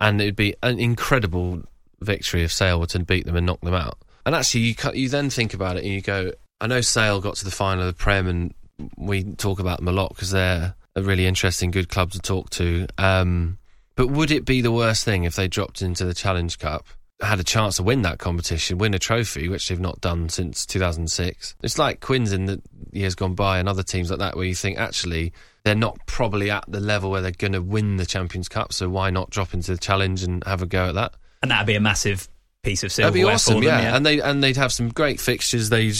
And 0.00 0.22
it'd 0.22 0.36
be 0.36 0.54
an 0.62 0.78
incredible 0.78 1.64
victory 2.00 2.44
if 2.44 2.52
Sale 2.52 2.80
were 2.80 2.86
to 2.86 2.98
beat 3.00 3.26
them 3.26 3.36
and 3.36 3.46
knock 3.46 3.60
them 3.60 3.74
out. 3.74 3.98
And 4.24 4.34
actually, 4.34 4.62
you, 4.62 4.74
you 4.94 5.08
then 5.08 5.30
think 5.30 5.54
about 5.54 5.76
it 5.76 5.84
and 5.84 5.92
you 5.92 6.00
go, 6.00 6.32
I 6.60 6.66
know 6.66 6.80
Sale 6.80 7.20
got 7.20 7.36
to 7.36 7.44
the 7.44 7.50
final 7.50 7.86
of 7.86 7.96
the 7.96 8.02
Prem, 8.02 8.26
and 8.26 8.54
we 8.96 9.24
talk 9.34 9.60
about 9.60 9.78
them 9.78 9.88
a 9.88 9.92
lot 9.92 10.10
because 10.10 10.30
they're 10.30 10.74
a 10.94 11.02
really 11.02 11.26
interesting, 11.26 11.70
good 11.70 11.88
club 11.88 12.10
to 12.12 12.18
talk 12.18 12.50
to. 12.50 12.86
Um, 12.98 13.58
but 13.94 14.08
would 14.08 14.30
it 14.30 14.44
be 14.44 14.60
the 14.60 14.72
worst 14.72 15.04
thing 15.04 15.24
if 15.24 15.36
they 15.36 15.48
dropped 15.48 15.82
into 15.82 16.04
the 16.04 16.14
Challenge 16.14 16.58
Cup, 16.58 16.86
had 17.20 17.40
a 17.40 17.44
chance 17.44 17.76
to 17.76 17.82
win 17.82 18.02
that 18.02 18.18
competition, 18.18 18.78
win 18.78 18.94
a 18.94 18.98
trophy, 18.98 19.48
which 19.48 19.68
they've 19.68 19.80
not 19.80 20.00
done 20.00 20.28
since 20.28 20.66
2006? 20.66 21.54
It's 21.62 21.78
like 21.78 22.00
Quins 22.00 22.32
in 22.32 22.46
the 22.46 22.62
years 22.92 23.14
gone 23.14 23.34
by 23.34 23.58
and 23.58 23.68
other 23.68 23.82
teams 23.82 24.10
like 24.10 24.18
that, 24.18 24.36
where 24.36 24.44
you 24.44 24.54
think 24.54 24.78
actually 24.78 25.32
they're 25.64 25.74
not 25.74 25.98
probably 26.06 26.50
at 26.50 26.64
the 26.68 26.80
level 26.80 27.10
where 27.10 27.20
they're 27.20 27.30
going 27.30 27.52
to 27.52 27.62
win 27.62 27.96
the 27.96 28.06
Champions 28.06 28.48
Cup, 28.48 28.72
so 28.72 28.88
why 28.88 29.10
not 29.10 29.30
drop 29.30 29.54
into 29.54 29.72
the 29.72 29.78
Challenge 29.78 30.22
and 30.22 30.42
have 30.44 30.62
a 30.62 30.66
go 30.66 30.88
at 30.88 30.94
that? 30.94 31.14
And 31.46 31.50
that'd 31.52 31.66
be 31.66 31.76
a 31.76 31.80
massive 31.80 32.28
piece 32.64 32.82
of 32.82 32.88
That'd 32.90 33.12
silverware 33.14 33.30
be 33.30 33.34
awesome, 33.34 33.54
for 33.54 33.60
them. 33.64 33.82
yeah. 33.82 33.96
And 33.96 34.04
they 34.04 34.20
and 34.20 34.42
they'd 34.42 34.56
have 34.56 34.72
some 34.72 34.88
great 34.88 35.20
fixtures. 35.20 35.68
They'd 35.68 35.96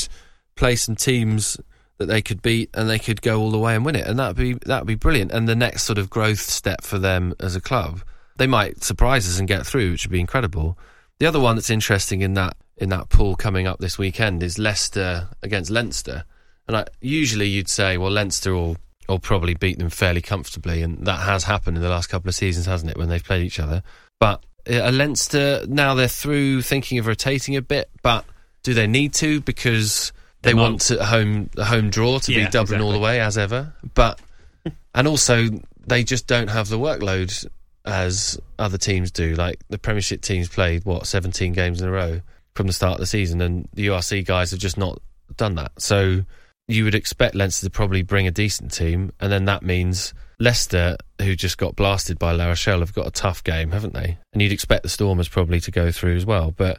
play 0.56 0.74
some 0.74 0.96
teams 0.96 1.56
that 1.98 2.06
they 2.06 2.20
could 2.20 2.42
beat, 2.42 2.68
and 2.74 2.90
they 2.90 2.98
could 2.98 3.22
go 3.22 3.40
all 3.40 3.52
the 3.52 3.58
way 3.58 3.76
and 3.76 3.84
win 3.84 3.94
it, 3.94 4.06
and 4.06 4.18
that'd 4.18 4.36
be 4.36 4.54
that'd 4.54 4.88
be 4.88 4.96
brilliant. 4.96 5.30
And 5.30 5.48
the 5.48 5.54
next 5.54 5.84
sort 5.84 5.98
of 5.98 6.10
growth 6.10 6.40
step 6.40 6.82
for 6.82 6.98
them 6.98 7.32
as 7.38 7.54
a 7.54 7.60
club, 7.60 8.02
they 8.36 8.48
might 8.48 8.82
surprise 8.82 9.28
us 9.28 9.38
and 9.38 9.46
get 9.46 9.64
through, 9.64 9.92
which 9.92 10.04
would 10.04 10.12
be 10.12 10.18
incredible. 10.20 10.76
The 11.20 11.26
other 11.26 11.38
one 11.40 11.54
that's 11.54 11.70
interesting 11.70 12.22
in 12.22 12.34
that 12.34 12.56
in 12.76 12.88
that 12.88 13.08
pool 13.08 13.36
coming 13.36 13.68
up 13.68 13.78
this 13.78 13.96
weekend 13.98 14.42
is 14.42 14.58
Leicester 14.58 15.28
against 15.42 15.70
Leinster, 15.70 16.24
and 16.66 16.76
I, 16.76 16.86
usually 17.00 17.46
you'd 17.46 17.68
say, 17.70 17.96
well, 17.96 18.10
Leinster 18.10 18.52
will 18.52 18.76
will 19.08 19.20
probably 19.20 19.54
beat 19.54 19.78
them 19.78 19.90
fairly 19.90 20.20
comfortably, 20.20 20.82
and 20.82 21.06
that 21.06 21.20
has 21.20 21.44
happened 21.44 21.76
in 21.76 21.82
the 21.84 21.88
last 21.88 22.08
couple 22.08 22.28
of 22.28 22.34
seasons, 22.34 22.66
hasn't 22.66 22.90
it, 22.90 22.96
when 22.98 23.08
they've 23.08 23.22
played 23.22 23.44
each 23.46 23.60
other? 23.60 23.84
But 24.18 24.44
uh, 24.68 24.90
Leinster 24.92 25.64
now 25.68 25.94
they're 25.94 26.08
through 26.08 26.62
thinking 26.62 26.98
of 26.98 27.06
rotating 27.06 27.56
a 27.56 27.62
bit, 27.62 27.88
but 28.02 28.24
do 28.62 28.74
they 28.74 28.86
need 28.86 29.14
to 29.14 29.40
because 29.40 30.12
they, 30.42 30.50
They 30.50 30.54
want 30.54 30.90
a 30.90 31.04
home 31.04 31.50
a 31.56 31.64
home 31.64 31.90
draw 31.90 32.18
to 32.18 32.32
Yeah, 32.32 32.46
be 32.46 32.50
Dublin 32.50 32.80
all 32.80 32.92
the 32.92 32.98
way 32.98 33.20
as 33.20 33.38
ever? 33.38 33.72
But 33.94 34.20
and 34.94 35.06
also 35.06 35.48
they 35.86 36.04
just 36.04 36.26
don't 36.26 36.48
have 36.48 36.68
the 36.68 36.78
workload 36.78 37.46
as 37.84 38.40
other 38.58 38.78
teams 38.78 39.10
do. 39.10 39.34
Like 39.34 39.60
the 39.68 39.78
Premiership 39.78 40.20
teams 40.20 40.48
played 40.48 40.84
what 40.84 41.06
17 41.06 41.52
games 41.52 41.80
in 41.80 41.88
a 41.88 41.92
row 41.92 42.20
from 42.54 42.66
the 42.66 42.72
start 42.72 42.94
of 42.94 43.00
the 43.00 43.06
season, 43.06 43.40
and 43.40 43.68
the 43.74 43.86
URC 43.88 44.24
guys 44.24 44.50
have 44.50 44.60
just 44.60 44.78
not 44.78 45.00
done 45.36 45.54
that. 45.56 45.72
So 45.80 46.24
you 46.68 46.84
would 46.84 46.94
expect 46.94 47.34
Leinster 47.34 47.66
to 47.66 47.70
probably 47.70 48.02
bring 48.02 48.26
a 48.26 48.32
decent 48.32 48.72
team, 48.72 49.12
and 49.20 49.30
then 49.30 49.44
that 49.44 49.62
means 49.62 50.12
Leicester, 50.38 50.96
who 51.20 51.34
just 51.34 51.58
got 51.58 51.76
blasted 51.76 52.18
by 52.18 52.32
La 52.32 52.46
Rochelle, 52.46 52.80
have 52.80 52.92
got 52.92 53.06
a 53.06 53.10
tough 53.10 53.42
game, 53.42 53.70
haven't 53.70 53.94
they? 53.94 54.18
And 54.32 54.42
you'd 54.42 54.52
expect 54.52 54.82
the 54.82 54.88
Stormers 54.88 55.28
probably 55.28 55.60
to 55.60 55.70
go 55.70 55.90
through 55.90 56.16
as 56.16 56.26
well. 56.26 56.50
But 56.50 56.78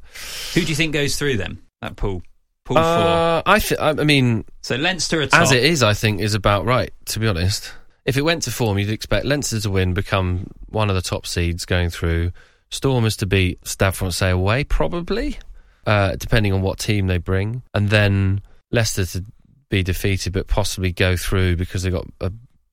Who 0.53 0.61
do 0.61 0.67
you 0.67 0.75
think 0.75 0.93
goes 0.93 1.17
through 1.17 1.37
them? 1.37 1.63
That 1.81 1.95
pool, 1.95 2.21
pool 2.65 2.77
uh, 2.77 3.41
I, 3.45 3.59
th- 3.59 3.79
I 3.79 3.93
mean. 3.93 4.45
So 4.61 4.75
Leinster 4.75 5.21
as 5.21 5.51
it 5.51 5.63
is, 5.63 5.83
I 5.83 5.93
think 5.93 6.21
is 6.21 6.33
about 6.33 6.65
right. 6.65 6.91
To 7.05 7.19
be 7.19 7.27
honest, 7.27 7.73
if 8.05 8.17
it 8.17 8.21
went 8.21 8.43
to 8.43 8.51
form, 8.51 8.77
you'd 8.77 8.89
expect 8.89 9.25
Leinster 9.25 9.59
to 9.59 9.69
win, 9.69 9.93
become 9.93 10.47
one 10.69 10.89
of 10.89 10.95
the 10.95 11.01
top 11.01 11.25
seeds 11.25 11.65
going 11.65 11.89
through. 11.89 12.31
Stormers 12.69 13.17
to 13.17 13.25
beat 13.25 13.65
Stade 13.65 13.95
Francais 13.95 14.31
away, 14.31 14.63
probably, 14.65 15.37
uh, 15.85 16.15
depending 16.17 16.51
on 16.51 16.61
what 16.61 16.79
team 16.79 17.07
they 17.07 17.17
bring, 17.17 17.63
and 17.73 17.89
then 17.89 18.41
Leicester 18.71 19.05
to 19.05 19.23
be 19.69 19.83
defeated, 19.83 20.33
but 20.33 20.47
possibly 20.47 20.91
go 20.91 21.15
through 21.15 21.55
because 21.55 21.83
they 21.83 21.89
got 21.89 22.05
uh, 22.21 22.29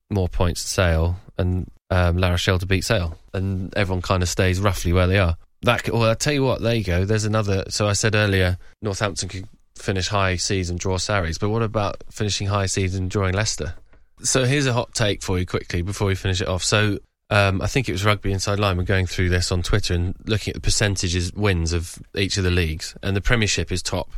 more 0.09 0.29
points 0.29 0.63
to 0.63 0.67
Sale, 0.67 1.17
and 1.37 1.69
um, 1.89 2.17
La 2.17 2.29
Rochelle 2.29 2.59
to 2.59 2.65
beat 2.65 2.83
Sale, 2.83 3.17
and 3.33 3.75
everyone 3.75 4.01
kind 4.01 4.23
of 4.23 4.29
stays 4.29 4.59
roughly 4.59 4.93
where 4.93 5.07
they 5.07 5.19
are. 5.19 5.37
That 5.61 5.89
well, 5.89 6.09
I 6.09 6.13
tell 6.13 6.33
you 6.33 6.43
what, 6.43 6.61
there 6.61 6.75
you 6.75 6.83
go. 6.83 7.05
There's 7.05 7.25
another. 7.25 7.65
So 7.69 7.87
I 7.87 7.93
said 7.93 8.15
earlier, 8.15 8.57
Northampton 8.81 9.29
could 9.29 9.47
finish 9.75 10.07
high 10.07 10.35
seeds 10.35 10.69
and 10.69 10.79
draw 10.79 10.97
Sarries, 10.97 11.37
but 11.37 11.49
what 11.49 11.61
about 11.61 12.03
finishing 12.11 12.47
high 12.47 12.65
seeds 12.67 12.95
and 12.95 13.09
drawing 13.09 13.33
Leicester? 13.33 13.73
So 14.21 14.45
here's 14.45 14.65
a 14.65 14.73
hot 14.73 14.93
take 14.93 15.21
for 15.21 15.37
you 15.37 15.45
quickly 15.45 15.81
before 15.81 16.07
we 16.07 16.15
finish 16.15 16.41
it 16.41 16.47
off. 16.47 16.63
So 16.63 16.99
um, 17.29 17.61
I 17.61 17.67
think 17.67 17.89
it 17.89 17.91
was 17.91 18.05
Rugby 18.05 18.31
Inside 18.31 18.59
Line. 18.59 18.77
We're 18.77 18.83
going 18.83 19.07
through 19.07 19.29
this 19.29 19.51
on 19.51 19.61
Twitter 19.61 19.93
and 19.93 20.15
looking 20.25 20.51
at 20.51 20.55
the 20.55 20.61
percentages 20.61 21.33
wins 21.33 21.73
of 21.73 21.97
each 22.15 22.37
of 22.37 22.43
the 22.43 22.51
leagues, 22.51 22.95
and 23.01 23.15
the 23.15 23.21
Premiership 23.21 23.71
is 23.71 23.81
top. 23.81 24.11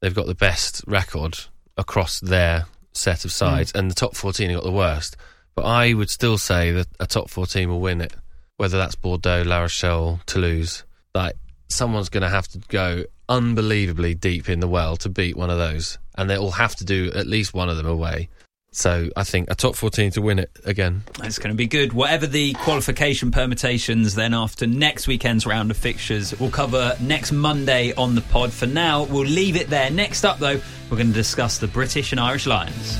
They've 0.00 0.14
got 0.14 0.26
the 0.26 0.34
best 0.34 0.82
record 0.86 1.38
across 1.76 2.20
their 2.20 2.66
set 2.92 3.24
of 3.24 3.32
sides, 3.32 3.72
mm. 3.72 3.78
and 3.78 3.90
the 3.90 3.94
top 3.94 4.14
14 4.14 4.52
got 4.52 4.64
the 4.64 4.72
worst. 4.72 5.16
But 5.54 5.64
I 5.64 5.94
would 5.94 6.10
still 6.10 6.38
say 6.38 6.72
that 6.72 6.86
a 6.98 7.06
top 7.06 7.30
14 7.30 7.68
will 7.68 7.80
win 7.80 8.00
it, 8.00 8.14
whether 8.56 8.78
that's 8.78 8.94
Bordeaux, 8.94 9.42
La 9.44 9.60
Rochelle, 9.60 10.20
Toulouse. 10.26 10.84
Like 11.14 11.34
someone's 11.68 12.08
going 12.08 12.22
to 12.22 12.28
have 12.28 12.48
to 12.48 12.58
go 12.68 13.04
unbelievably 13.28 14.14
deep 14.14 14.48
in 14.48 14.60
the 14.60 14.68
well 14.68 14.96
to 14.98 15.08
beat 15.08 15.36
one 15.36 15.50
of 15.50 15.58
those, 15.58 15.98
and 16.16 16.28
they 16.28 16.38
will 16.38 16.52
have 16.52 16.76
to 16.76 16.84
do 16.84 17.10
at 17.14 17.26
least 17.26 17.54
one 17.54 17.68
of 17.68 17.76
them 17.76 17.86
away. 17.86 18.28
So 18.72 19.08
I 19.16 19.24
think 19.24 19.50
a 19.50 19.54
top 19.54 19.74
14 19.74 20.12
to 20.12 20.22
win 20.22 20.38
it 20.38 20.50
again. 20.64 21.02
It's 21.24 21.38
going 21.38 21.50
to 21.50 21.56
be 21.56 21.66
good. 21.66 21.92
Whatever 21.92 22.26
the 22.26 22.52
qualification 22.54 23.30
permutations, 23.30 24.14
then 24.14 24.32
after 24.32 24.66
next 24.66 25.08
weekend's 25.08 25.44
round 25.44 25.70
of 25.70 25.76
fixtures, 25.76 26.38
we'll 26.38 26.50
cover 26.50 26.96
next 27.00 27.32
Monday 27.32 27.92
on 27.94 28.14
the 28.14 28.20
pod. 28.20 28.52
For 28.52 28.66
now, 28.66 29.04
we'll 29.04 29.24
leave 29.24 29.56
it 29.56 29.68
there. 29.70 29.90
Next 29.90 30.24
up, 30.24 30.38
though, 30.38 30.60
we're 30.88 30.96
going 30.96 31.08
to 31.08 31.12
discuss 31.12 31.58
the 31.58 31.66
British 31.66 32.12
and 32.12 32.20
Irish 32.20 32.46
Lions. 32.46 32.96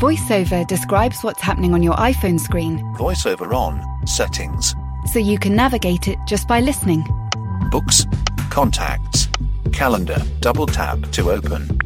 VoiceOver 0.00 0.66
describes 0.66 1.22
what's 1.22 1.42
happening 1.42 1.74
on 1.74 1.82
your 1.82 1.94
iPhone 1.96 2.40
screen 2.40 2.78
VoiceOver 2.96 3.52
on. 3.54 3.84
Settings. 4.06 4.74
so 5.12 5.18
you 5.18 5.38
can 5.38 5.54
navigate 5.54 6.08
it 6.08 6.18
just 6.26 6.48
by 6.48 6.60
listening. 6.60 7.04
Books. 7.70 8.06
Contacts. 8.48 9.28
Calendar. 9.72 10.22
Double 10.40 10.66
tap 10.66 11.00
to 11.12 11.30
open. 11.30 11.78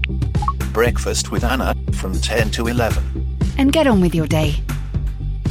Breakfast 0.72 1.30
with 1.30 1.44
Anna 1.44 1.74
from 1.92 2.12
10 2.14 2.50
to 2.52 2.66
11. 2.66 3.38
And 3.58 3.72
get 3.72 3.86
on 3.86 4.00
with 4.00 4.14
your 4.14 4.26
day. 4.26 4.56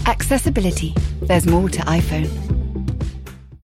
Accessibility. 0.05 0.93
There's 1.21 1.45
more 1.45 1.69
to 1.69 1.81
iPhone. 1.83 2.52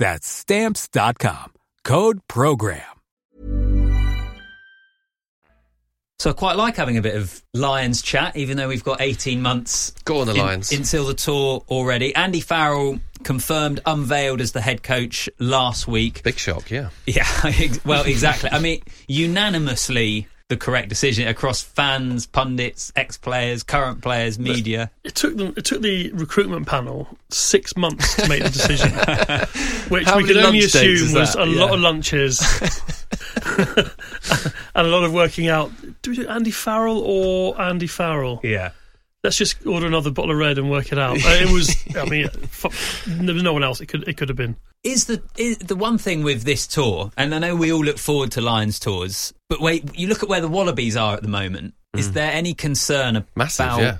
That's 0.00 0.26
Stamps.com. 0.26 1.52
Code 1.84 2.20
PROGRAM. 2.26 2.80
So 6.18 6.30
I 6.30 6.32
quite 6.32 6.56
like 6.56 6.76
having 6.76 6.96
a 6.98 7.02
bit 7.02 7.14
of 7.16 7.42
Lions 7.54 8.00
chat, 8.02 8.34
even 8.36 8.56
though 8.56 8.68
we've 8.68 8.82
got 8.84 9.00
18 9.02 9.40
months 9.42 9.90
Go 10.06 10.20
on 10.20 10.26
the 10.26 10.32
in- 10.34 10.38
Lions. 10.38 10.72
until 10.72 11.04
the 11.06 11.12
tour 11.14 11.64
already. 11.68 12.14
Andy 12.14 12.40
Farrell 12.40 12.98
confirmed, 13.24 13.80
unveiled 13.86 14.40
as 14.40 14.52
the 14.52 14.60
head 14.62 14.82
coach 14.82 15.28
last 15.38 15.86
week. 15.86 16.22
Big 16.22 16.38
shock, 16.38 16.70
yeah. 16.70 16.88
Yeah, 17.06 17.26
well, 17.84 18.04
exactly. 18.04 18.48
I 18.50 18.58
mean, 18.58 18.82
unanimously 19.06 20.28
the 20.50 20.56
correct 20.56 20.88
decision 20.88 21.28
across 21.28 21.62
fans, 21.62 22.26
pundits, 22.26 22.92
ex-players, 22.96 23.62
current 23.62 24.02
players, 24.02 24.38
media. 24.38 24.90
It 25.04 25.14
took 25.14 25.36
them. 25.36 25.54
It 25.56 25.64
took 25.64 25.80
the 25.80 26.10
recruitment 26.12 26.66
panel 26.66 27.08
six 27.30 27.76
months 27.76 28.16
to 28.16 28.28
make 28.28 28.42
the 28.42 28.50
decision, 28.50 28.90
which 29.88 30.06
How 30.06 30.18
we 30.18 30.24
could 30.24 30.36
only 30.36 30.60
lunch 30.60 30.72
dates 30.72 30.76
is 30.76 31.02
assume 31.14 31.20
was 31.20 31.34
a 31.36 31.46
lot 31.46 31.72
of 31.72 31.80
lunches 31.80 32.40
and 34.74 34.86
a 34.86 34.90
lot 34.90 35.04
of 35.04 35.12
working 35.14 35.48
out. 35.48 35.70
Do 36.02 36.10
we 36.10 36.16
do 36.16 36.28
Andy 36.28 36.50
Farrell 36.50 36.98
or 36.98 37.58
Andy 37.60 37.86
Farrell? 37.86 38.40
Yeah. 38.42 38.72
Let's 39.22 39.36
just 39.36 39.66
order 39.66 39.86
another 39.86 40.10
bottle 40.10 40.30
of 40.30 40.38
red 40.38 40.56
and 40.56 40.70
work 40.70 40.92
it 40.92 40.98
out. 40.98 41.16
Uh, 41.18 41.28
It 41.28 41.50
was. 41.52 41.76
I 41.94 42.04
mean, 42.06 42.24
f- 42.42 43.04
there 43.06 43.34
was 43.34 43.42
no 43.42 43.52
one 43.52 43.62
else. 43.62 43.80
It 43.80 43.86
could. 43.86 44.08
It 44.08 44.16
could 44.16 44.28
have 44.30 44.36
been. 44.36 44.56
Is 44.82 45.04
the 45.04 45.22
is 45.36 45.58
the 45.58 45.76
one 45.76 45.98
thing 45.98 46.22
with 46.22 46.44
this 46.44 46.66
tour, 46.66 47.10
and 47.18 47.34
I 47.34 47.38
know 47.38 47.54
we 47.54 47.70
all 47.70 47.84
look 47.84 47.98
forward 47.98 48.30
to 48.32 48.40
Lions 48.40 48.78
tours, 48.78 49.34
but 49.50 49.60
wait, 49.60 49.84
you 49.98 50.06
look 50.08 50.22
at 50.22 50.28
where 50.30 50.40
the 50.40 50.48
Wallabies 50.48 50.96
are 50.96 51.14
at 51.14 51.22
the 51.22 51.28
moment. 51.28 51.74
Is 51.96 52.12
there 52.12 52.32
any 52.32 52.54
concern 52.54 53.16
Mm. 53.16 53.24
Massive, 53.34 53.66
about 53.66 53.80
yeah. 53.80 53.96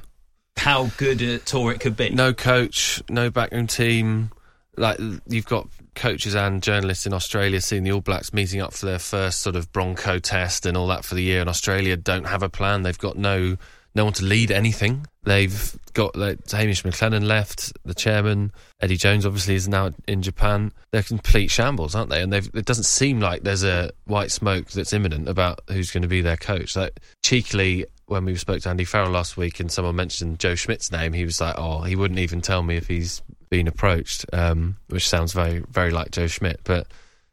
how 0.56 0.86
good 0.96 1.20
a 1.20 1.38
tour 1.38 1.70
it 1.72 1.80
could 1.80 1.96
be? 1.96 2.10
No 2.10 2.32
coach, 2.32 3.02
no 3.10 3.28
backroom 3.30 3.66
team. 3.66 4.30
Like 4.76 4.98
you've 5.26 5.44
got 5.44 5.68
coaches 5.96 6.34
and 6.34 6.62
journalists 6.62 7.04
in 7.04 7.12
Australia 7.12 7.60
seeing 7.60 7.82
the 7.82 7.92
All 7.92 8.00
Blacks 8.00 8.32
meeting 8.32 8.62
up 8.62 8.72
for 8.72 8.86
their 8.86 8.98
first 9.00 9.40
sort 9.40 9.56
of 9.56 9.70
Bronco 9.72 10.18
test 10.18 10.64
and 10.64 10.76
all 10.78 10.86
that 10.86 11.04
for 11.04 11.14
the 11.16 11.22
year. 11.22 11.40
And 11.40 11.50
Australia 11.50 11.96
don't 11.96 12.24
have 12.28 12.42
a 12.42 12.48
plan. 12.48 12.84
They've 12.84 12.96
got 12.96 13.18
no 13.18 13.56
no 13.94 14.04
one 14.04 14.14
to 14.14 14.24
lead 14.24 14.50
anything. 14.52 15.06
They've 15.22 15.78
got 15.92 16.16
like, 16.16 16.50
Hamish 16.50 16.82
McLennan 16.82 17.24
left, 17.24 17.72
the 17.84 17.94
chairman. 17.94 18.52
Eddie 18.80 18.96
Jones 18.96 19.26
obviously 19.26 19.54
is 19.54 19.68
now 19.68 19.92
in 20.08 20.22
Japan. 20.22 20.72
They're 20.92 21.02
complete 21.02 21.50
shambles, 21.50 21.94
aren't 21.94 22.10
they? 22.10 22.22
And 22.22 22.32
they've, 22.32 22.48
it 22.54 22.64
doesn't 22.64 22.84
seem 22.84 23.20
like 23.20 23.42
there's 23.42 23.64
a 23.64 23.90
white 24.06 24.30
smoke 24.30 24.68
that's 24.70 24.92
imminent 24.92 25.28
about 25.28 25.60
who's 25.68 25.90
going 25.90 26.02
to 26.02 26.08
be 26.08 26.22
their 26.22 26.38
coach. 26.38 26.74
Like 26.74 26.98
cheekily, 27.22 27.84
when 28.06 28.24
we 28.24 28.34
spoke 28.36 28.62
to 28.62 28.70
Andy 28.70 28.84
Farrell 28.84 29.10
last 29.10 29.36
week 29.36 29.60
and 29.60 29.70
someone 29.70 29.94
mentioned 29.96 30.38
Joe 30.38 30.54
Schmidt's 30.54 30.90
name, 30.90 31.12
he 31.12 31.24
was 31.24 31.40
like, 31.40 31.54
"Oh, 31.58 31.82
he 31.82 31.96
wouldn't 31.96 32.18
even 32.18 32.40
tell 32.40 32.62
me 32.62 32.76
if 32.76 32.88
he's 32.88 33.22
been 33.50 33.68
approached, 33.68 34.24
um, 34.32 34.76
which 34.88 35.08
sounds 35.08 35.32
very 35.32 35.62
very 35.70 35.90
like 35.90 36.12
Joe 36.12 36.28
Schmidt. 36.28 36.60
But 36.64 36.86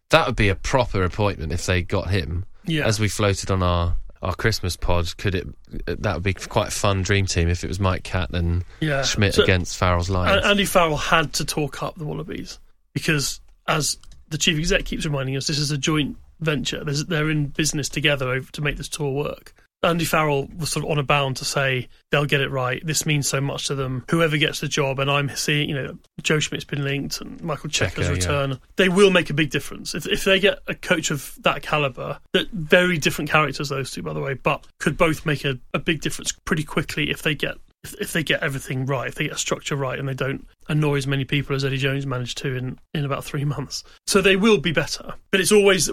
that 0.09 0.27
would 0.27 0.35
be 0.35 0.49
a 0.49 0.55
proper 0.55 1.03
appointment 1.03 1.51
if 1.51 1.65
they 1.65 1.83
got 1.83 2.09
him. 2.09 2.45
Yeah. 2.65 2.85
As 2.85 2.99
we 2.99 3.07
floated 3.07 3.49
on 3.49 3.63
our 3.63 3.95
our 4.21 4.33
Christmas 4.35 4.75
pod, 4.75 5.15
could 5.17 5.35
it? 5.35 5.47
That 5.85 6.15
would 6.15 6.23
be 6.23 6.33
quite 6.33 6.69
a 6.69 6.71
fun 6.71 7.01
dream 7.03 7.25
team 7.25 7.49
if 7.49 7.63
it 7.63 7.67
was 7.67 7.79
Mike 7.79 8.03
Catt 8.03 8.31
and 8.33 8.63
Yeah. 8.79 9.03
Schmidt 9.03 9.35
So- 9.35 9.43
against 9.43 9.77
Farrell's 9.77 10.09
Lions. 10.09 10.45
Andy 10.45 10.65
Farrell 10.65 10.97
had 10.97 11.33
to 11.33 11.45
talk 11.45 11.83
up 11.83 11.95
the 11.97 12.05
Wallabies 12.05 12.59
because, 12.93 13.39
as 13.67 13.97
the 14.29 14.37
chief 14.37 14.57
exec 14.57 14.85
keeps 14.85 15.05
reminding 15.05 15.37
us, 15.37 15.47
this 15.47 15.59
is 15.59 15.71
a 15.71 15.77
joint 15.77 16.17
venture. 16.39 16.83
They're 16.83 17.29
in 17.29 17.47
business 17.47 17.89
together 17.89 18.41
to 18.41 18.61
make 18.61 18.77
this 18.77 18.89
tour 18.89 19.11
work. 19.11 19.53
Andy 19.83 20.05
Farrell 20.05 20.47
was 20.57 20.71
sort 20.71 20.85
of 20.85 20.91
on 20.91 20.97
a 20.97 21.03
bound 21.03 21.37
to 21.37 21.45
say 21.45 21.87
they'll 22.11 22.25
get 22.25 22.41
it 22.41 22.49
right. 22.49 22.85
This 22.85 23.05
means 23.05 23.27
so 23.27 23.39
much 23.39 23.67
to 23.67 23.75
them. 23.75 24.05
Whoever 24.09 24.37
gets 24.37 24.59
the 24.59 24.67
job, 24.67 24.99
and 24.99 25.09
I'm 25.09 25.29
seeing, 25.35 25.69
you 25.69 25.75
know, 25.75 25.97
Joe 26.23 26.39
Schmidt's 26.39 26.65
been 26.65 26.83
linked 26.83 27.21
and 27.21 27.41
Michael 27.43 27.69
Cheika's 27.69 27.93
Checker, 27.93 28.01
yeah. 28.01 28.09
return. 28.09 28.59
They 28.75 28.89
will 28.89 29.11
make 29.11 29.29
a 29.29 29.33
big 29.33 29.49
difference 29.49 29.93
if 29.93 30.07
if 30.07 30.23
they 30.23 30.39
get 30.39 30.59
a 30.67 30.73
coach 30.73 31.11
of 31.11 31.37
that 31.41 31.61
caliber. 31.61 32.19
That 32.33 32.49
very 32.51 32.97
different 32.97 33.29
characters, 33.29 33.69
those 33.69 33.91
two, 33.91 34.01
by 34.01 34.13
the 34.13 34.21
way, 34.21 34.33
but 34.33 34.65
could 34.79 34.97
both 34.97 35.25
make 35.25 35.45
a, 35.45 35.59
a 35.73 35.79
big 35.79 36.01
difference 36.01 36.31
pretty 36.31 36.63
quickly 36.63 37.09
if 37.11 37.21
they 37.21 37.35
get 37.35 37.57
if, 37.83 37.93
if 38.01 38.13
they 38.13 38.23
get 38.23 38.41
everything 38.41 38.85
right, 38.85 39.07
if 39.07 39.15
they 39.15 39.25
get 39.25 39.33
a 39.33 39.37
structure 39.37 39.75
right, 39.75 39.99
and 39.99 40.07
they 40.07 40.13
don't 40.13 40.47
annoy 40.69 40.97
as 40.97 41.07
many 41.07 41.25
people 41.25 41.55
as 41.55 41.63
Eddie 41.63 41.77
Jones 41.77 42.05
managed 42.05 42.37
to 42.39 42.55
in, 42.55 42.79
in 42.93 43.05
about 43.05 43.23
three 43.23 43.45
months. 43.45 43.83
So 44.07 44.21
they 44.21 44.35
will 44.35 44.57
be 44.57 44.71
better. 44.71 45.13
But 45.31 45.39
it's 45.39 45.51
always 45.51 45.89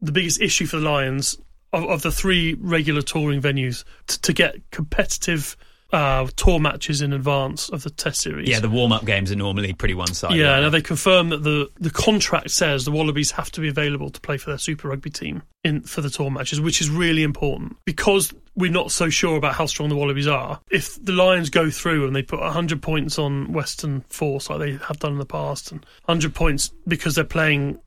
the 0.00 0.12
biggest 0.12 0.40
issue 0.40 0.66
for 0.66 0.76
the 0.76 0.88
Lions 0.88 1.38
of, 1.72 1.84
of 1.84 2.02
the 2.02 2.12
three 2.12 2.54
regular 2.54 3.02
touring 3.02 3.40
venues 3.40 3.84
to, 4.06 4.20
to 4.22 4.32
get 4.32 4.56
competitive 4.70 5.56
uh, 5.92 6.26
tour 6.36 6.60
matches 6.60 7.00
in 7.00 7.12
advance 7.12 7.70
of 7.70 7.82
the 7.82 7.90
Test 7.90 8.20
series. 8.20 8.48
Yeah, 8.48 8.60
the 8.60 8.68
warm 8.68 8.92
up 8.92 9.04
games 9.04 9.32
are 9.32 9.36
normally 9.36 9.72
pretty 9.72 9.94
one 9.94 10.12
sided. 10.12 10.36
Yeah, 10.36 10.60
now 10.60 10.68
they 10.68 10.82
confirm 10.82 11.30
that 11.30 11.42
the, 11.42 11.70
the 11.80 11.90
contract 11.90 12.50
says 12.50 12.84
the 12.84 12.90
Wallabies 12.90 13.30
have 13.32 13.50
to 13.52 13.60
be 13.60 13.68
available 13.68 14.10
to 14.10 14.20
play 14.20 14.36
for 14.36 14.50
their 14.50 14.58
Super 14.58 14.88
Rugby 14.88 15.10
team 15.10 15.42
in 15.64 15.80
for 15.82 16.00
the 16.02 16.10
tour 16.10 16.30
matches, 16.30 16.60
which 16.60 16.80
is 16.80 16.90
really 16.90 17.22
important 17.22 17.76
because 17.84 18.34
we're 18.54 18.70
not 18.70 18.90
so 18.90 19.08
sure 19.08 19.36
about 19.36 19.54
how 19.54 19.66
strong 19.66 19.88
the 19.88 19.96
Wallabies 19.96 20.26
are. 20.26 20.60
If 20.70 21.02
the 21.02 21.12
Lions 21.12 21.48
go 21.48 21.70
through 21.70 22.06
and 22.06 22.14
they 22.14 22.22
put 22.22 22.40
100 22.40 22.82
points 22.82 23.18
on 23.18 23.52
Western 23.52 24.02
Force 24.08 24.50
like 24.50 24.58
they 24.58 24.72
have 24.72 24.98
done 24.98 25.12
in 25.12 25.18
the 25.18 25.26
past, 25.26 25.72
and 25.72 25.80
100 26.04 26.34
points 26.34 26.70
because 26.86 27.14
they're 27.14 27.24
playing 27.24 27.78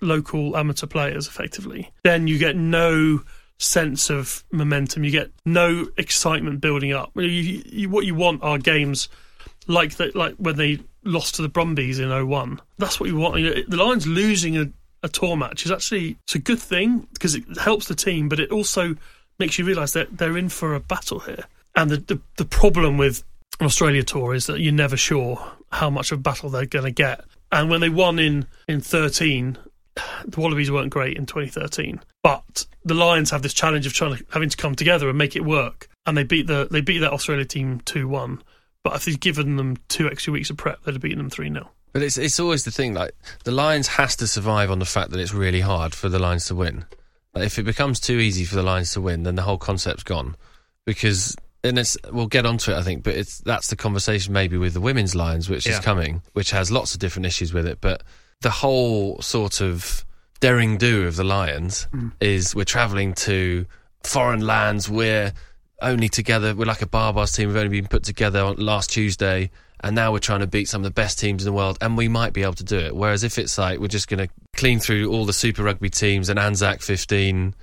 local 0.00 0.56
amateur 0.56 0.86
players 0.86 1.26
effectively, 1.26 1.90
then 2.04 2.26
you 2.26 2.38
get 2.38 2.56
no 2.56 3.20
sense 3.58 4.10
of 4.10 4.42
momentum. 4.50 5.04
You 5.04 5.10
get 5.10 5.30
no 5.44 5.88
excitement 5.96 6.60
building 6.60 6.92
up. 6.92 7.12
You, 7.14 7.24
you, 7.24 7.90
what 7.90 8.06
you 8.06 8.14
want 8.14 8.42
are 8.42 8.58
games 8.58 9.08
like 9.66 9.96
that, 9.96 10.16
like 10.16 10.34
when 10.36 10.56
they 10.56 10.80
lost 11.04 11.36
to 11.36 11.42
the 11.42 11.48
Brumbies 11.48 11.98
in 11.98 12.08
01. 12.08 12.60
That's 12.78 12.98
what 12.98 13.08
you 13.08 13.16
want. 13.16 13.40
You 13.40 13.54
know, 13.54 13.62
the 13.68 13.76
Lions 13.76 14.06
losing 14.06 14.56
a, 14.56 14.70
a 15.02 15.08
tour 15.08 15.36
match 15.36 15.64
is 15.64 15.70
actually 15.70 16.16
it's 16.24 16.34
a 16.34 16.38
good 16.38 16.58
thing 16.58 17.06
because 17.12 17.34
it 17.34 17.44
helps 17.58 17.86
the 17.86 17.94
team, 17.94 18.28
but 18.28 18.40
it 18.40 18.50
also 18.50 18.96
makes 19.38 19.58
you 19.58 19.64
realise 19.64 19.92
that 19.92 20.18
they're 20.18 20.36
in 20.36 20.48
for 20.48 20.74
a 20.74 20.80
battle 20.80 21.20
here. 21.20 21.44
And 21.76 21.90
the, 21.90 21.96
the 21.98 22.20
the 22.36 22.44
problem 22.44 22.98
with 22.98 23.22
an 23.60 23.66
Australia 23.66 24.02
tour 24.02 24.34
is 24.34 24.46
that 24.46 24.60
you're 24.60 24.72
never 24.72 24.96
sure 24.96 25.40
how 25.70 25.90
much 25.90 26.12
of 26.12 26.18
a 26.18 26.22
battle 26.22 26.50
they're 26.50 26.66
going 26.66 26.84
to 26.84 26.90
get. 26.90 27.24
And 27.52 27.70
when 27.70 27.80
they 27.80 27.88
won 27.88 28.18
in 28.18 28.46
in 28.68 28.80
13, 28.80 29.58
the 29.94 30.40
Wallabies 30.40 30.70
weren't 30.70 30.90
great 30.90 31.16
in 31.16 31.26
2013, 31.26 32.00
but 32.22 32.66
the 32.84 32.94
Lions 32.94 33.30
have 33.30 33.42
this 33.42 33.54
challenge 33.54 33.86
of 33.86 33.92
trying 33.92 34.16
to 34.16 34.24
having 34.30 34.48
to 34.48 34.56
come 34.56 34.74
together 34.74 35.08
and 35.08 35.18
make 35.18 35.36
it 35.36 35.44
work. 35.44 35.88
And 36.06 36.16
they 36.16 36.24
beat 36.24 36.46
the 36.46 36.68
they 36.70 36.80
beat 36.80 36.98
that 36.98 37.12
Australia 37.12 37.44
team 37.44 37.80
two 37.84 38.08
one. 38.08 38.42
But 38.82 38.96
if 38.96 39.04
they'd 39.04 39.20
given 39.20 39.56
them 39.56 39.76
two 39.88 40.10
extra 40.10 40.32
weeks 40.32 40.48
of 40.50 40.56
prep, 40.56 40.82
they'd 40.82 40.94
have 40.94 41.02
beaten 41.02 41.18
them 41.18 41.30
three 41.30 41.50
0 41.50 41.70
But 41.92 42.02
it's 42.02 42.16
it's 42.16 42.40
always 42.40 42.64
the 42.64 42.70
thing. 42.70 42.94
Like 42.94 43.12
the 43.44 43.50
Lions 43.50 43.88
has 43.88 44.16
to 44.16 44.26
survive 44.26 44.70
on 44.70 44.78
the 44.78 44.86
fact 44.86 45.10
that 45.10 45.20
it's 45.20 45.34
really 45.34 45.60
hard 45.60 45.94
for 45.94 46.08
the 46.08 46.18
Lions 46.18 46.46
to 46.46 46.54
win. 46.54 46.86
Like, 47.34 47.44
if 47.44 47.58
it 47.58 47.64
becomes 47.64 48.00
too 48.00 48.18
easy 48.18 48.44
for 48.44 48.56
the 48.56 48.62
Lions 48.62 48.92
to 48.94 49.00
win, 49.00 49.22
then 49.22 49.36
the 49.36 49.42
whole 49.42 49.58
concept's 49.58 50.02
gone. 50.02 50.36
Because 50.86 51.36
and 51.62 51.78
it's 51.78 51.96
we'll 52.10 52.26
get 52.26 52.46
onto 52.46 52.72
it, 52.72 52.76
I 52.76 52.82
think. 52.82 53.04
But 53.04 53.14
it's 53.14 53.38
that's 53.38 53.68
the 53.68 53.76
conversation 53.76 54.32
maybe 54.32 54.56
with 54.56 54.72
the 54.72 54.80
women's 54.80 55.14
Lions, 55.14 55.50
which 55.50 55.66
is 55.66 55.78
coming, 55.78 56.22
which 56.32 56.50
has 56.52 56.70
lots 56.70 56.94
of 56.94 57.00
different 57.00 57.26
issues 57.26 57.52
with 57.52 57.66
it. 57.66 57.80
But 57.80 58.02
the 58.40 58.50
whole 58.50 59.20
sort 59.20 59.60
of 59.60 60.04
daring 60.40 60.78
do 60.78 61.06
of 61.06 61.16
the 61.16 61.24
Lions 61.24 61.86
mm. 61.92 62.12
is 62.20 62.54
we're 62.54 62.64
travelling 62.64 63.14
to 63.14 63.66
foreign 64.02 64.40
lands. 64.40 64.88
We're 64.88 65.32
only 65.82 66.08
together. 66.08 66.54
We're 66.54 66.64
like 66.64 66.82
a 66.82 66.86
Barbars 66.86 67.34
team. 67.34 67.48
We've 67.48 67.56
only 67.56 67.80
been 67.80 67.88
put 67.88 68.04
together 68.04 68.40
on 68.40 68.56
last 68.56 68.90
Tuesday, 68.90 69.50
and 69.80 69.94
now 69.94 70.12
we're 70.12 70.18
trying 70.18 70.40
to 70.40 70.46
beat 70.46 70.68
some 70.68 70.80
of 70.80 70.84
the 70.84 70.90
best 70.90 71.18
teams 71.18 71.42
in 71.42 71.46
the 71.46 71.56
world, 71.56 71.78
and 71.80 71.96
we 71.96 72.08
might 72.08 72.32
be 72.32 72.42
able 72.42 72.54
to 72.54 72.64
do 72.64 72.78
it. 72.78 72.96
Whereas 72.96 73.24
if 73.24 73.38
it's 73.38 73.58
like 73.58 73.78
we're 73.78 73.88
just 73.88 74.08
going 74.08 74.26
to 74.26 74.32
clean 74.54 74.80
through 74.80 75.10
all 75.10 75.26
the 75.26 75.32
Super 75.32 75.62
Rugby 75.62 75.90
teams 75.90 76.28
and 76.28 76.38
Anzac 76.38 76.80
15, 76.80 77.54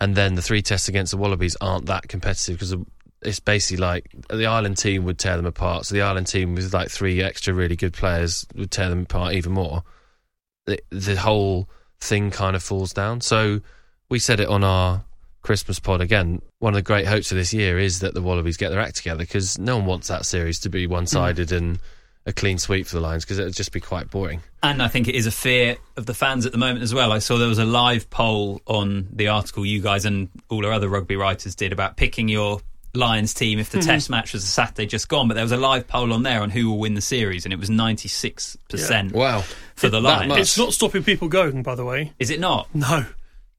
and 0.00 0.16
then 0.16 0.34
the 0.34 0.42
three 0.42 0.62
tests 0.62 0.88
against 0.88 1.12
the 1.12 1.16
Wallabies 1.16 1.56
aren't 1.60 1.86
that 1.86 2.08
competitive 2.08 2.56
because 2.56 2.74
it's 3.22 3.40
basically 3.40 3.80
like 3.80 4.10
the 4.28 4.46
Ireland 4.46 4.76
team 4.78 5.04
would 5.04 5.18
tear 5.18 5.36
them 5.36 5.46
apart. 5.46 5.86
So 5.86 5.94
the 5.94 6.02
Ireland 6.02 6.26
team 6.26 6.54
with 6.54 6.74
like 6.74 6.90
three 6.90 7.22
extra 7.22 7.54
really 7.54 7.76
good 7.76 7.92
players 7.92 8.44
would 8.56 8.72
tear 8.72 8.88
them 8.88 9.02
apart 9.02 9.34
even 9.34 9.52
more. 9.52 9.84
The, 10.66 10.80
the 10.90 11.16
whole 11.16 11.68
thing 12.00 12.30
kind 12.30 12.56
of 12.56 12.62
falls 12.62 12.92
down. 12.92 13.20
So 13.20 13.60
we 14.08 14.18
said 14.18 14.40
it 14.40 14.48
on 14.48 14.64
our 14.64 15.04
Christmas 15.42 15.78
pod 15.78 16.00
again. 16.00 16.40
One 16.58 16.72
of 16.72 16.76
the 16.76 16.82
great 16.82 17.06
hopes 17.06 17.30
of 17.30 17.36
this 17.36 17.52
year 17.52 17.78
is 17.78 18.00
that 18.00 18.14
the 18.14 18.22
Wallabies 18.22 18.56
get 18.56 18.70
their 18.70 18.80
act 18.80 18.96
together 18.96 19.20
because 19.20 19.58
no 19.58 19.76
one 19.76 19.86
wants 19.86 20.08
that 20.08 20.24
series 20.24 20.60
to 20.60 20.70
be 20.70 20.86
one 20.86 21.06
sided 21.06 21.52
and 21.52 21.78
a 22.26 22.32
clean 22.32 22.58
sweep 22.58 22.86
for 22.86 22.96
the 22.96 23.02
Lions 23.02 23.24
because 23.24 23.38
it 23.38 23.44
would 23.44 23.54
just 23.54 23.72
be 23.72 23.80
quite 23.80 24.10
boring. 24.10 24.40
And 24.62 24.82
I 24.82 24.88
think 24.88 25.08
it 25.08 25.14
is 25.14 25.26
a 25.26 25.30
fear 25.30 25.76
of 25.96 26.06
the 26.06 26.14
fans 26.14 26.46
at 26.46 26.52
the 26.52 26.58
moment 26.58 26.82
as 26.82 26.94
well. 26.94 27.12
I 27.12 27.18
saw 27.18 27.36
there 27.36 27.48
was 27.48 27.58
a 27.58 27.66
live 27.66 28.08
poll 28.08 28.62
on 28.66 29.08
the 29.12 29.28
article 29.28 29.66
you 29.66 29.82
guys 29.82 30.06
and 30.06 30.30
all 30.48 30.64
our 30.64 30.72
other 30.72 30.88
rugby 30.88 31.16
writers 31.16 31.54
did 31.54 31.72
about 31.72 31.96
picking 31.98 32.28
your 32.28 32.60
Lions 32.96 33.34
team 33.34 33.58
if 33.58 33.70
the 33.70 33.78
hmm. 33.78 33.86
test 33.86 34.10
match 34.10 34.32
was 34.32 34.44
a 34.44 34.46
Saturday 34.46 34.86
just 34.86 35.08
gone. 35.08 35.28
But 35.28 35.34
there 35.34 35.44
was 35.44 35.52
a 35.52 35.56
live 35.56 35.86
poll 35.86 36.12
on 36.12 36.22
there 36.22 36.40
on 36.42 36.50
who 36.50 36.70
will 36.70 36.78
win 36.78 36.94
the 36.94 37.00
series, 37.00 37.44
and 37.44 37.52
it 37.52 37.58
was 37.58 37.70
96% 37.70 39.12
Wow. 39.12 39.42
for 39.74 39.88
the 39.88 40.00
That 40.00 40.28
Lions. 40.28 40.36
It's 40.36 40.58
not 40.58 40.72
stopping 40.72 41.02
people 41.02 41.28
going, 41.28 41.62
by 41.62 41.74
the 41.74 41.84
way. 41.84 42.12
Is 42.18 42.30
it 42.30 42.40
not? 42.40 42.72
No, 42.74 43.06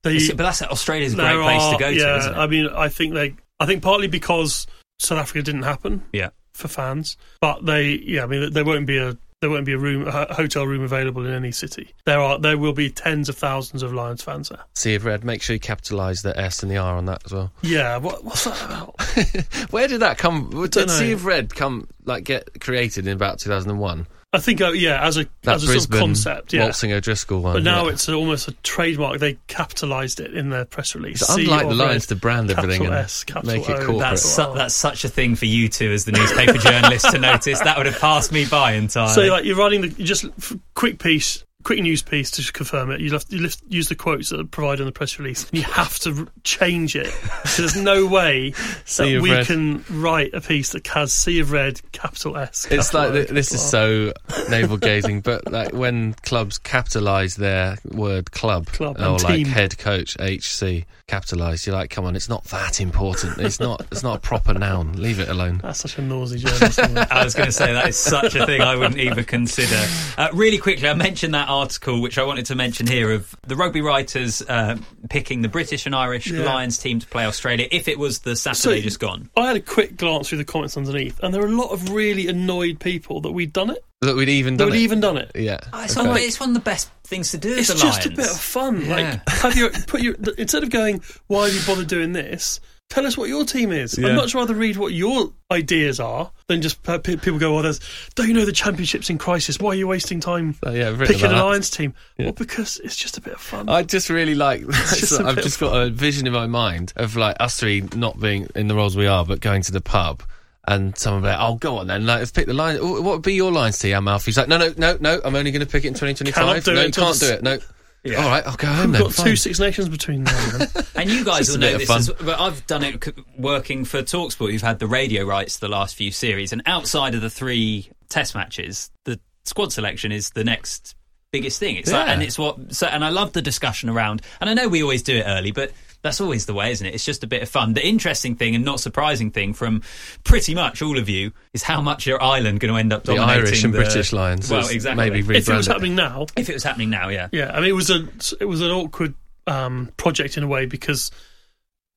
they. 0.03 0.15
It's- 0.15 0.29
but 0.29 0.43
that's 0.43 0.61
Australia's 0.61 1.13
a 1.13 1.17
great 1.17 1.25
there 1.25 1.41
place 1.41 1.61
are- 1.61 1.73
to 1.73 1.79
go 1.79 1.89
yeah, 1.89 2.05
to, 2.05 2.17
isn't 2.17 2.33
it? 2.33 2.37
I 2.37 2.47
mean, 2.47 2.69
I 2.75 2.89
think 2.89 3.13
they. 3.13 3.35
I 3.59 3.65
think 3.65 3.83
partly 3.83 4.07
because 4.07 4.67
South 4.99 5.19
Africa 5.19 5.41
didn't 5.41 5.63
happen 5.63 6.03
yeah. 6.11 6.29
for 6.53 6.67
fans, 6.67 7.17
but 7.41 7.65
they. 7.65 7.91
Yeah, 7.91 8.23
I 8.23 8.25
mean, 8.27 8.51
there 8.51 8.65
won't 8.65 8.85
be 8.85 8.97
a. 8.97 9.17
There 9.45 9.51
won't 9.51 9.67
be 9.67 9.73
a 9.73 9.77
room, 9.77 10.07
a 10.07 10.33
hotel 10.33 10.65
room 10.65 10.81
available 10.81 11.23
in 11.23 11.31
any 11.31 11.51
city. 11.51 11.93
There 12.05 12.19
are, 12.19 12.39
there 12.39 12.57
will 12.57 12.73
be 12.73 12.89
tens 12.89 13.29
of 13.29 13.37
thousands 13.37 13.83
of 13.83 13.93
Lions 13.93 14.23
fans 14.23 14.49
there. 14.49 14.63
Sea 14.73 14.95
of 14.95 15.05
Red, 15.05 15.23
make 15.23 15.43
sure 15.43 15.53
you 15.53 15.59
capitalise 15.59 16.23
the 16.23 16.35
S 16.35 16.63
and 16.63 16.71
the 16.71 16.77
R 16.77 16.97
on 16.97 17.05
that 17.05 17.21
as 17.25 17.31
well. 17.31 17.51
Yeah, 17.61 17.97
what, 17.97 18.23
what's 18.23 18.45
that 18.45 18.59
about? 18.65 18.99
Where 19.69 19.87
did 19.87 19.99
that 19.99 20.17
come? 20.17 20.49
Did. 20.67 20.89
Sea 20.89 21.11
of 21.11 21.25
Red 21.25 21.53
come 21.53 21.87
like 22.05 22.23
get 22.23 22.59
created 22.59 23.05
in 23.05 23.13
about 23.13 23.37
two 23.37 23.51
thousand 23.51 23.69
and 23.69 23.79
one? 23.79 24.07
I 24.35 24.39
think, 24.39 24.61
uh, 24.61 24.71
yeah, 24.71 25.05
as 25.05 25.17
a 25.17 25.25
That 25.43 25.55
as 25.55 25.63
a 25.63 25.67
Brisbane 25.67 25.77
sort 25.77 25.93
of 25.93 25.99
concept, 25.99 26.53
yeah. 26.53 26.63
Waltzing 26.63 26.91
O'Driscoll 26.91 27.41
one. 27.41 27.53
But 27.53 27.63
now 27.63 27.85
yeah. 27.85 27.93
it's 27.93 28.09
almost 28.09 28.47
a 28.47 28.51
trademark. 28.63 29.19
They 29.19 29.37
capitalised 29.47 30.19
it 30.19 30.33
in 30.33 30.49
their 30.49 30.65
press 30.65 30.93
release. 30.95 31.21
It's 31.21 31.35
unlike 31.35 31.67
the 31.69 31.75
Lions 31.75 32.07
to 32.07 32.15
brand 32.15 32.51
everything 32.51 32.81
capital 32.81 32.93
and 32.93 33.05
S, 33.05 33.25
make 33.43 33.61
it 33.61 33.77
corporate. 33.77 33.99
That's, 33.99 34.21
su- 34.21 34.53
that's 34.53 34.75
such 34.75 35.05
a 35.05 35.09
thing 35.09 35.35
for 35.35 35.45
you 35.45 35.69
two 35.69 35.91
as 35.91 36.03
the 36.03 36.11
newspaper 36.11 36.53
journalist 36.57 37.09
to 37.11 37.17
notice. 37.17 37.59
That 37.61 37.77
would 37.77 37.85
have 37.85 37.99
passed 37.99 38.33
me 38.33 38.45
by 38.45 38.73
entirely. 38.73 39.13
So, 39.13 39.21
like, 39.23 39.45
you're 39.45 39.55
writing 39.55 39.81
the 39.81 39.89
just 39.89 40.25
f- 40.25 40.57
quick 40.73 40.99
piece, 40.99 41.44
quick 41.65 41.81
news 41.81 42.01
piece 42.03 42.31
to 42.31 42.53
confirm 42.53 42.91
it. 42.91 43.01
You 43.01 43.11
have 43.11 43.25
to 43.25 43.35
lift, 43.35 43.61
use 43.67 43.89
the 43.89 43.95
quotes 43.95 44.29
that 44.29 44.39
are 44.39 44.45
provided 44.45 44.81
in 44.83 44.85
the 44.85 44.91
press 44.93 45.19
release. 45.19 45.45
You 45.51 45.63
have 45.63 45.97
to 45.99 46.27
change 46.43 46.95
it. 46.95 47.07
So 47.45 47.63
there's 47.63 47.75
no 47.75 48.05
way 48.05 48.51
Sea 48.85 49.15
that 49.15 49.21
we 49.21 49.31
red. 49.31 49.45
can 49.47 49.83
write 49.89 50.33
a 50.33 50.41
piece 50.41 50.69
that 50.71 50.85
has 50.87 51.11
sea 51.11 51.39
of 51.39 51.51
red, 51.51 51.81
capital 51.91 52.37
S. 52.37 52.67
It's 52.69 52.93
like 52.93 53.09
O, 53.09 53.11
this 53.11 53.51
is 53.51 53.61
capital 53.71 54.13
so 54.37 54.49
navel 54.49 54.77
gazing, 54.77 55.21
but 55.21 55.51
like 55.51 55.73
when 55.73 56.13
clubs 56.23 56.57
capitalise 56.59 57.35
their 57.35 57.77
word 57.83 58.31
club, 58.31 58.67
Club 58.67 58.97
or 58.99 59.03
and 59.03 59.23
like 59.23 59.35
team. 59.35 59.47
head 59.47 59.77
coach 59.77 60.15
HC 60.19 60.85
capitalised, 61.07 61.65
you're 61.65 61.75
like, 61.75 61.89
come 61.89 62.05
on, 62.05 62.15
it's 62.15 62.29
not 62.29 62.43
that 62.45 62.79
important. 62.79 63.37
It's 63.39 63.59
not. 63.59 63.85
It's 63.91 64.03
not 64.03 64.17
a 64.17 64.19
proper 64.19 64.53
noun. 64.53 64.93
Leave 64.93 65.19
it 65.19 65.29
alone. 65.29 65.59
That's 65.63 65.79
such 65.79 65.97
a 65.97 66.01
noisy 66.01 66.39
journalist. 66.39 66.79
I 67.11 67.23
was 67.23 67.33
going 67.33 67.47
to 67.47 67.51
say 67.51 67.73
that 67.73 67.87
is 67.87 67.97
such 67.97 68.35
a 68.35 68.45
thing 68.45 68.61
I 68.61 68.75
wouldn't 68.75 68.99
even 68.99 69.23
consider. 69.25 69.81
Uh, 70.17 70.29
really 70.33 70.57
quickly, 70.59 70.87
I 70.87 70.93
mentioned 70.93 71.33
that 71.33 71.49
article 71.59 72.01
which 72.01 72.17
I 72.17 72.23
wanted 72.23 72.45
to 72.47 72.55
mention 72.55 72.87
here 72.87 73.11
of 73.11 73.35
the 73.47 73.55
rugby 73.55 73.81
writers 73.81 74.41
uh, 74.41 74.77
picking 75.09 75.41
the 75.41 75.47
British 75.49 75.85
and 75.85 75.95
Irish 75.95 76.27
Yeah. 76.27 76.43
Lions 76.43 76.77
team 76.77 76.99
to 76.99 77.07
play 77.07 77.25
Australia 77.25 77.67
if 77.71 77.87
it 77.87 77.97
was 77.99 78.19
the 78.19 78.35
Saturday 78.35 78.79
So- 78.79 78.83
just 78.83 78.99
gone. 78.99 79.29
I 79.37 79.47
had 79.47 79.55
a 79.55 79.61
quick 79.61 79.97
glance 79.97 80.29
through 80.29 80.37
the 80.39 80.45
comments 80.45 80.77
underneath, 80.77 81.19
and 81.23 81.33
there 81.33 81.41
were 81.41 81.47
a 81.47 81.51
lot 81.51 81.71
of 81.71 81.89
really 81.91 82.27
annoyed 82.27 82.79
people 82.79 83.21
that 83.21 83.31
we'd 83.31 83.53
done 83.53 83.69
it. 83.69 83.83
that 84.01 84.15
we'd 84.15 84.29
even 84.29 84.57
That 84.57 84.65
done 84.65 84.71
we'd 84.73 84.79
it. 84.79 84.83
even 84.83 84.99
done 84.99 85.17
it. 85.17 85.31
yeah. 85.35 85.57
Oh, 85.73 85.83
it's, 85.83 85.97
Okay. 85.97 86.07
one, 86.07 86.17
it's 86.17 86.39
one 86.39 86.49
of 86.49 86.53
the 86.55 86.59
best 86.61 86.89
things 87.05 87.31
to 87.31 87.37
do. 87.39 87.51
It's 87.55 87.69
as 87.71 87.81
a 87.81 87.85
just 87.85 88.05
a 88.05 88.09
bit 88.09 88.29
of 88.29 88.39
fun. 88.39 88.85
Yeah. 88.85 88.95
Like 88.95 89.29
have 89.29 89.55
your 89.57 89.69
put 89.87 90.01
your 90.01 90.15
instead 90.37 90.61
of 90.63 90.69
going, 90.69 91.01
why 91.27 91.45
have 91.47 91.55
you 91.55 91.61
bothered 91.65 91.87
doing 91.87 92.11
this? 92.11 92.59
Tell 92.89 93.05
us 93.05 93.17
what 93.17 93.27
your 93.27 93.43
team 93.45 93.71
is. 93.71 93.97
Yeah. 93.97 94.09
I'd 94.09 94.15
much 94.15 94.35
rather 94.35 94.53
read 94.53 94.77
what 94.77 94.93
your 94.93 95.33
ideas 95.51 95.99
are 95.99 96.31
than 96.47 96.61
just 96.61 96.81
pe- 96.83 96.99
people 96.99 97.39
go, 97.39 97.57
"Oh, 97.57 97.61
there's 97.61 97.79
don't 98.13 98.27
you 98.27 98.33
know 98.33 98.45
the 98.45 98.51
championship's 98.51 99.09
in 99.09 99.17
crisis? 99.17 99.59
Why 99.59 99.71
are 99.71 99.75
you 99.75 99.87
wasting 99.87 100.19
time 100.19 100.55
So, 100.63 100.71
yeah, 100.71 100.95
picking 100.97 101.25
an. 101.25 101.37
Lions 101.37 101.69
team?" 101.69 101.93
Yeah. 102.17 102.25
Well, 102.25 102.33
because 102.33 102.79
it's 102.83 102.95
just 102.95 103.17
a 103.17 103.21
bit 103.21 103.33
of 103.33 103.41
fun. 103.41 103.69
I 103.69 103.83
just 103.83 104.09
really 104.09 104.35
like. 104.35 104.61
just 104.69 105.11
I've 105.19 105.41
just 105.41 105.59
got 105.59 105.75
a 105.75 105.89
vision 105.89 106.27
in 106.27 106.33
my 106.33 106.45
mind 106.45 106.93
of 106.95 107.15
like 107.15 107.37
us 107.39 107.59
three 107.59 107.81
not 107.95 108.19
being 108.19 108.47
in 108.55 108.67
the 108.67 108.75
roles 108.75 108.95
we 108.95 109.07
are, 109.07 109.25
but 109.25 109.41
going 109.41 109.63
to 109.63 109.71
the 109.71 109.81
pub. 109.81 110.23
And 110.67 110.97
someone 110.97 111.21
be 111.23 111.27
like, 111.27 111.37
"Oh, 111.39 111.55
go 111.55 111.77
on 111.77 111.87
then. 111.87 112.05
Like, 112.05 112.19
let's 112.19 112.31
pick 112.31 112.47
the 112.47 112.53
line. 112.53 112.77
What 112.77 113.03
would 113.03 113.21
be 113.23 113.33
your 113.33 113.51
lines 113.51 113.77
to 113.79 113.89
Jan 113.89 114.07
He's 114.19 114.37
like, 114.37 114.47
"No, 114.47 114.57
no, 114.57 114.73
no, 114.77 114.97
no. 114.99 115.21
I'm 115.23 115.35
only 115.35 115.51
going 115.51 115.65
to 115.65 115.71
pick 115.71 115.85
it 115.85 115.89
in 115.89 115.93
2025. 115.95 116.33
Cannot 116.33 116.63
do 116.63 116.73
no, 116.73 116.81
it 116.81 116.85
you 116.87 116.91
can't 116.93 117.19
do 117.19 117.27
it. 117.27 117.43
No. 117.43 117.59
Yeah. 118.05 118.23
All 118.23 118.29
right, 118.29 118.45
I'll 118.45 118.55
go 118.55 118.67
home 118.67 118.91
We've 118.91 118.93
then. 118.93 119.01
got 119.01 119.13
fine. 119.13 119.25
two 119.25 119.35
Six 119.35 119.59
Nations 119.59 119.89
between 119.89 120.23
now 120.23 120.49
and 120.51 120.61
then. 120.61 120.83
And 120.95 121.09
you 121.09 121.25
guys 121.25 121.49
will 121.49 121.57
know 121.57 121.71
bit 121.71 121.79
this, 121.79 121.87
fun. 121.87 121.97
as, 121.99 122.09
but 122.21 122.39
I've 122.39 122.65
done 122.67 122.83
it 122.83 123.03
c- 123.03 123.11
working 123.37 123.83
for 123.83 124.01
Talksport. 124.03 124.51
You've 124.53 124.61
had 124.61 124.79
the 124.79 124.87
radio 124.87 125.25
rights 125.25 125.57
the 125.57 125.67
last 125.67 125.95
few 125.95 126.11
series, 126.11 126.53
and 126.53 126.61
outside 126.65 127.15
of 127.15 127.21
the 127.21 127.29
three 127.29 127.89
Test 128.07 128.35
matches, 128.35 128.91
the 129.05 129.19
squad 129.43 129.73
selection 129.73 130.11
is 130.11 130.29
the 130.29 130.43
next 130.43 130.95
biggest 131.31 131.59
thing. 131.59 131.75
It's 131.75 131.91
like, 131.91 132.05
Yeah. 132.07 132.13
and 132.13 132.23
it's 132.23 132.37
what. 132.39 132.73
So, 132.73 132.85
and 132.87 133.03
I 133.03 133.09
love 133.09 133.33
the 133.33 133.41
discussion 133.41 133.89
around. 133.89 134.21
And 134.39 134.49
I 134.49 134.53
know 134.53 134.67
we 134.69 134.83
always 134.83 135.01
do 135.03 135.17
it 135.17 135.23
early, 135.27 135.51
but 135.51 135.71
that's 136.05 136.21
always 136.21 136.45
the 136.45 136.53
way, 136.53 136.71
isn't 136.71 136.85
it? 136.85 136.93
It's 136.93 137.03
just 137.03 137.23
a 137.23 137.27
bit 137.27 137.41
of 137.41 137.49
fun. 137.49 137.73
The 137.73 137.85
interesting 137.85 138.35
thing 138.35 138.53
and 138.53 138.63
not 138.63 138.79
surprising 138.79 139.31
thing 139.31 139.53
from 139.53 139.81
pretty 140.23 140.53
much 140.53 140.83
all 140.83 140.99
of 140.99 141.09
you 141.09 141.31
is 141.51 141.63
how 141.63 141.81
much 141.81 142.05
your 142.05 142.21
island 142.21 142.59
going 142.59 142.71
to 142.71 142.79
end 142.79 142.93
up 142.93 143.03
the 143.05 143.15
dominating 143.15 143.47
Irish 143.47 143.63
and 143.63 143.73
the- 143.73 143.79
British 143.79 144.13
Lions. 144.13 144.49
Well, 144.49 144.69
exactly. 144.69 145.09
Maybe 145.09 145.35
if 145.35 145.49
it 145.49 145.53
was 145.53 145.65
happening 145.65 145.95
now, 145.95 146.27
if 146.37 146.47
it 146.47 146.53
was 146.53 146.63
happening 146.63 146.91
now, 146.91 147.09
yeah. 147.09 147.29
yeah. 147.31 147.51
I 147.51 147.59
mean, 147.59 147.69
it 147.71 147.73
was 147.73 147.89
a 147.89 148.07
it 148.39 148.45
was 148.45 148.61
an 148.61 148.69
awkward 148.69 149.15
um, 149.47 149.91
project 149.97 150.37
in 150.37 150.43
a 150.43 150.47
way 150.47 150.67
because, 150.67 151.09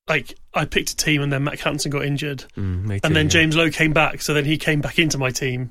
like, 0.09 0.35
I 0.55 0.65
picked 0.65 0.91
a 0.91 0.97
team 0.97 1.21
and 1.21 1.31
then 1.31 1.45
Mack 1.45 1.59
Hansen 1.61 1.91
got 1.91 2.05
injured, 2.05 2.45
Mm, 2.57 2.89
too, 2.89 3.01
and 3.05 3.15
then 3.15 3.27
yeah. 3.27 3.31
James 3.31 3.57
Lowe 3.57 3.71
came 3.71 3.93
back, 3.93 4.23
so 4.23 4.33
then 4.33 4.47
he 4.47 4.57
came 4.57 4.81
back 4.81 4.99
into 4.99 5.19
my 5.19 5.31
team. 5.31 5.71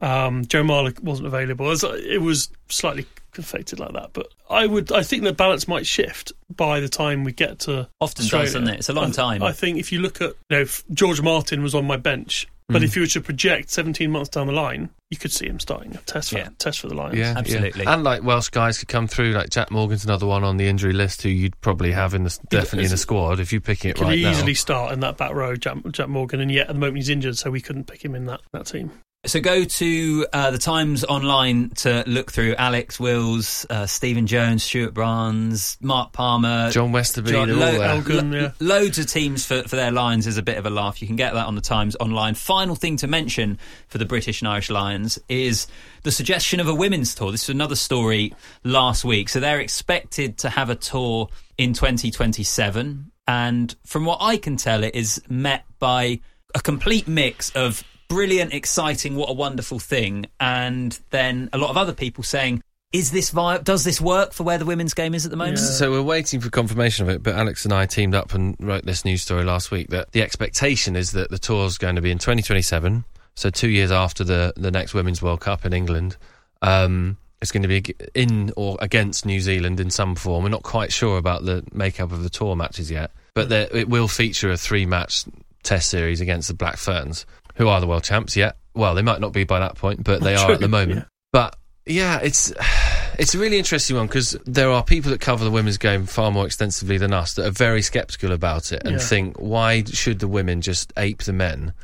Um, 0.00 0.44
Joe 0.46 0.64
Marler 0.64 0.98
wasn't 1.00 1.28
available. 1.28 1.66
It 1.66 1.70
was, 1.70 1.84
it 1.84 2.20
was 2.20 2.50
slightly 2.68 3.06
conflicted 3.32 3.80
like 3.80 3.92
that, 3.92 4.10
but 4.12 4.28
I 4.50 4.66
would 4.66 4.92
I 4.92 5.02
think 5.02 5.22
the 5.22 5.32
balance 5.32 5.68
might 5.68 5.86
shift 5.86 6.32
by 6.54 6.80
the 6.80 6.88
time 6.88 7.24
we 7.24 7.32
get 7.32 7.60
to 7.60 7.88
Often 8.00 8.24
Australia. 8.24 8.46
does, 8.46 8.54
doesn't 8.54 8.68
it? 8.68 8.78
It's 8.78 8.88
a 8.88 8.92
long 8.94 9.10
I- 9.10 9.12
time. 9.12 9.42
I 9.42 9.52
think 9.52 9.78
if 9.78 9.92
you 9.92 10.00
look 10.00 10.20
at 10.20 10.30
you 10.30 10.56
know 10.56 10.60
if 10.60 10.84
George 10.92 11.20
Martin 11.22 11.62
was 11.62 11.74
on 11.74 11.86
my 11.86 11.96
bench, 11.96 12.46
but 12.68 12.82
mm. 12.82 12.84
if 12.84 12.96
you 12.96 13.02
were 13.02 13.08
to 13.08 13.20
project 13.22 13.70
17 13.70 14.10
months 14.10 14.28
down 14.28 14.46
the 14.46 14.52
line, 14.52 14.90
you 15.10 15.16
could 15.16 15.32
see 15.32 15.46
him 15.46 15.58
starting 15.58 15.94
a 15.94 15.98
test 15.98 16.30
for, 16.30 16.38
Yeah. 16.38 16.50
test 16.58 16.80
for 16.80 16.88
the 16.88 16.94
Lions. 16.94 17.16
Yeah, 17.16 17.34
Absolutely. 17.36 17.84
Yeah. 17.84 17.94
And 17.94 18.04
like 18.04 18.22
Welsh 18.22 18.50
guys 18.50 18.78
could 18.78 18.88
come 18.88 19.06
through. 19.06 19.32
Like 19.32 19.48
Jack 19.48 19.70
Morgan's 19.70 20.04
another 20.04 20.26
one 20.26 20.44
on 20.44 20.58
the 20.58 20.66
injury 20.66 20.92
list 20.92 21.22
who 21.22 21.30
you'd 21.30 21.58
probably 21.62 21.92
have 21.92 22.12
in 22.12 22.24
the 22.24 22.38
definitely 22.50 22.84
in 22.84 22.90
the 22.90 22.98
squad 22.98 23.40
if 23.40 23.52
you're 23.52 23.62
picking 23.62 23.90
it 23.90 23.96
Could 23.96 24.04
right 24.04 24.18
easily 24.18 24.52
now. 24.52 24.56
start 24.56 24.92
in 24.92 25.00
that 25.00 25.16
back 25.16 25.32
row, 25.32 25.56
Jack, 25.56 25.78
Jack 25.92 26.10
Morgan, 26.10 26.40
and 26.40 26.52
yet 26.52 26.68
at 26.68 26.74
the 26.74 26.78
moment 26.78 26.96
he's 26.96 27.08
injured, 27.08 27.38
so 27.38 27.50
we 27.50 27.62
couldn't 27.62 27.84
pick 27.86 28.04
him 28.04 28.14
in 28.14 28.26
that, 28.26 28.40
that 28.52 28.66
team. 28.66 28.90
So 29.26 29.40
go 29.40 29.64
to 29.64 30.26
uh, 30.32 30.52
the 30.52 30.58
Times 30.58 31.02
online 31.02 31.70
to 31.78 32.04
look 32.06 32.30
through 32.30 32.54
Alex 32.54 33.00
Wills, 33.00 33.66
uh, 33.68 33.84
Stephen 33.84 34.28
Jones, 34.28 34.62
Stuart 34.62 34.94
Barnes, 34.94 35.76
Mark 35.80 36.12
Palmer, 36.12 36.70
John 36.70 36.92
Westerby, 36.92 37.32
John- 37.32 37.48
they're 37.48 37.56
all 37.56 37.78
lo- 37.78 37.82
Elgin, 37.82 38.32
yeah. 38.32 38.52
loads 38.60 38.96
of 38.96 39.06
teams 39.06 39.44
for, 39.44 39.64
for 39.64 39.74
their 39.74 39.90
Lions 39.90 40.28
is 40.28 40.38
a 40.38 40.42
bit 40.42 40.56
of 40.56 40.66
a 40.66 40.70
laugh. 40.70 41.02
You 41.02 41.08
can 41.08 41.16
get 41.16 41.34
that 41.34 41.46
on 41.46 41.56
the 41.56 41.60
Times 41.60 41.96
online. 41.98 42.36
Final 42.36 42.76
thing 42.76 42.96
to 42.98 43.08
mention 43.08 43.58
for 43.88 43.98
the 43.98 44.04
British 44.06 44.40
and 44.40 44.48
Irish 44.48 44.70
Lions 44.70 45.18
is 45.28 45.66
the 46.04 46.12
suggestion 46.12 46.60
of 46.60 46.68
a 46.68 46.74
women's 46.74 47.12
tour. 47.12 47.32
This 47.32 47.42
is 47.42 47.50
another 47.50 47.76
story 47.76 48.32
last 48.62 49.04
week. 49.04 49.30
So 49.30 49.40
they're 49.40 49.60
expected 49.60 50.38
to 50.38 50.48
have 50.48 50.70
a 50.70 50.76
tour 50.76 51.28
in 51.58 51.72
2027. 51.72 53.10
And 53.26 53.74
from 53.84 54.04
what 54.04 54.18
I 54.20 54.36
can 54.36 54.56
tell, 54.56 54.84
it 54.84 54.94
is 54.94 55.20
met 55.28 55.64
by 55.80 56.20
a 56.54 56.60
complete 56.60 57.08
mix 57.08 57.50
of 57.50 57.82
brilliant, 58.08 58.52
exciting, 58.52 59.14
what 59.14 59.30
a 59.30 59.32
wonderful 59.32 59.78
thing, 59.78 60.26
and 60.40 60.98
then 61.10 61.48
a 61.52 61.58
lot 61.58 61.70
of 61.70 61.76
other 61.76 61.92
people 61.92 62.24
saying, 62.24 62.62
is 62.92 63.10
this 63.10 63.30
vi- 63.30 63.58
does 63.58 63.84
this 63.84 64.00
work 64.00 64.32
for 64.32 64.44
where 64.44 64.56
the 64.56 64.64
women's 64.64 64.94
game 64.94 65.14
is 65.14 65.26
at 65.26 65.30
the 65.30 65.36
moment? 65.36 65.58
So 65.58 65.90
we're 65.90 66.02
waiting 66.02 66.40
for 66.40 66.48
confirmation 66.48 67.06
of 67.06 67.14
it, 67.14 67.22
but 67.22 67.34
Alex 67.34 67.64
and 67.64 67.74
I 67.74 67.84
teamed 67.84 68.14
up 68.14 68.32
and 68.32 68.56
wrote 68.58 68.84
this 68.84 69.04
news 69.04 69.22
story 69.22 69.44
last 69.44 69.70
week 69.70 69.88
that 69.88 70.12
the 70.12 70.22
expectation 70.22 70.96
is 70.96 71.12
that 71.12 71.30
the 71.30 71.38
tour's 71.38 71.76
going 71.76 71.96
to 71.96 72.02
be 72.02 72.10
in 72.10 72.18
2027, 72.18 73.04
so 73.34 73.50
two 73.50 73.68
years 73.68 73.92
after 73.92 74.24
the, 74.24 74.54
the 74.56 74.70
next 74.70 74.94
Women's 74.94 75.20
World 75.20 75.40
Cup 75.40 75.66
in 75.66 75.72
England. 75.72 76.16
Um, 76.62 77.18
it's 77.40 77.52
going 77.52 77.62
to 77.62 77.68
be 77.68 77.94
in 78.14 78.52
or 78.56 78.76
against 78.80 79.24
New 79.24 79.40
Zealand 79.40 79.78
in 79.78 79.90
some 79.90 80.16
form. 80.16 80.42
We're 80.42 80.50
not 80.50 80.64
quite 80.64 80.92
sure 80.92 81.18
about 81.18 81.44
the 81.44 81.62
makeup 81.72 82.10
of 82.10 82.22
the 82.22 82.30
tour 82.30 82.56
matches 82.56 82.90
yet, 82.90 83.12
but 83.34 83.48
there, 83.48 83.68
it 83.72 83.88
will 83.88 84.08
feature 84.08 84.50
a 84.50 84.56
three 84.56 84.86
match 84.86 85.24
test 85.62 85.90
series 85.90 86.20
against 86.20 86.48
the 86.48 86.54
Black 86.54 86.78
Ferns, 86.78 87.26
who 87.58 87.68
are 87.68 87.80
the 87.80 87.86
world 87.86 88.04
champs 88.04 88.36
yet. 88.36 88.56
Well, 88.74 88.94
they 88.94 89.02
might 89.02 89.20
not 89.20 89.32
be 89.32 89.44
by 89.44 89.58
that 89.58 89.74
point, 89.76 90.02
but 90.04 90.22
they 90.22 90.34
are 90.36 90.50
at 90.52 90.60
the 90.60 90.68
moment. 90.68 90.98
yeah. 91.00 91.04
But 91.32 91.56
yeah, 91.84 92.20
it's 92.22 92.52
it's 93.18 93.34
a 93.34 93.38
really 93.38 93.58
interesting 93.58 93.96
one 93.96 94.06
because 94.06 94.36
there 94.46 94.70
are 94.70 94.82
people 94.82 95.10
that 95.10 95.20
cover 95.20 95.44
the 95.44 95.50
women's 95.50 95.76
game 95.78 96.06
far 96.06 96.30
more 96.30 96.46
extensively 96.46 96.96
than 96.98 97.12
us 97.12 97.34
that 97.34 97.46
are 97.46 97.50
very 97.50 97.82
sceptical 97.82 98.32
about 98.32 98.72
it 98.72 98.82
and 98.84 98.92
Yeah. 98.92 98.98
think 98.98 99.36
why 99.38 99.82
should 99.84 100.20
the 100.20 100.28
women 100.28 100.60
just 100.62 100.92
ape 100.96 101.22
the 101.24 101.32
men? 101.32 101.74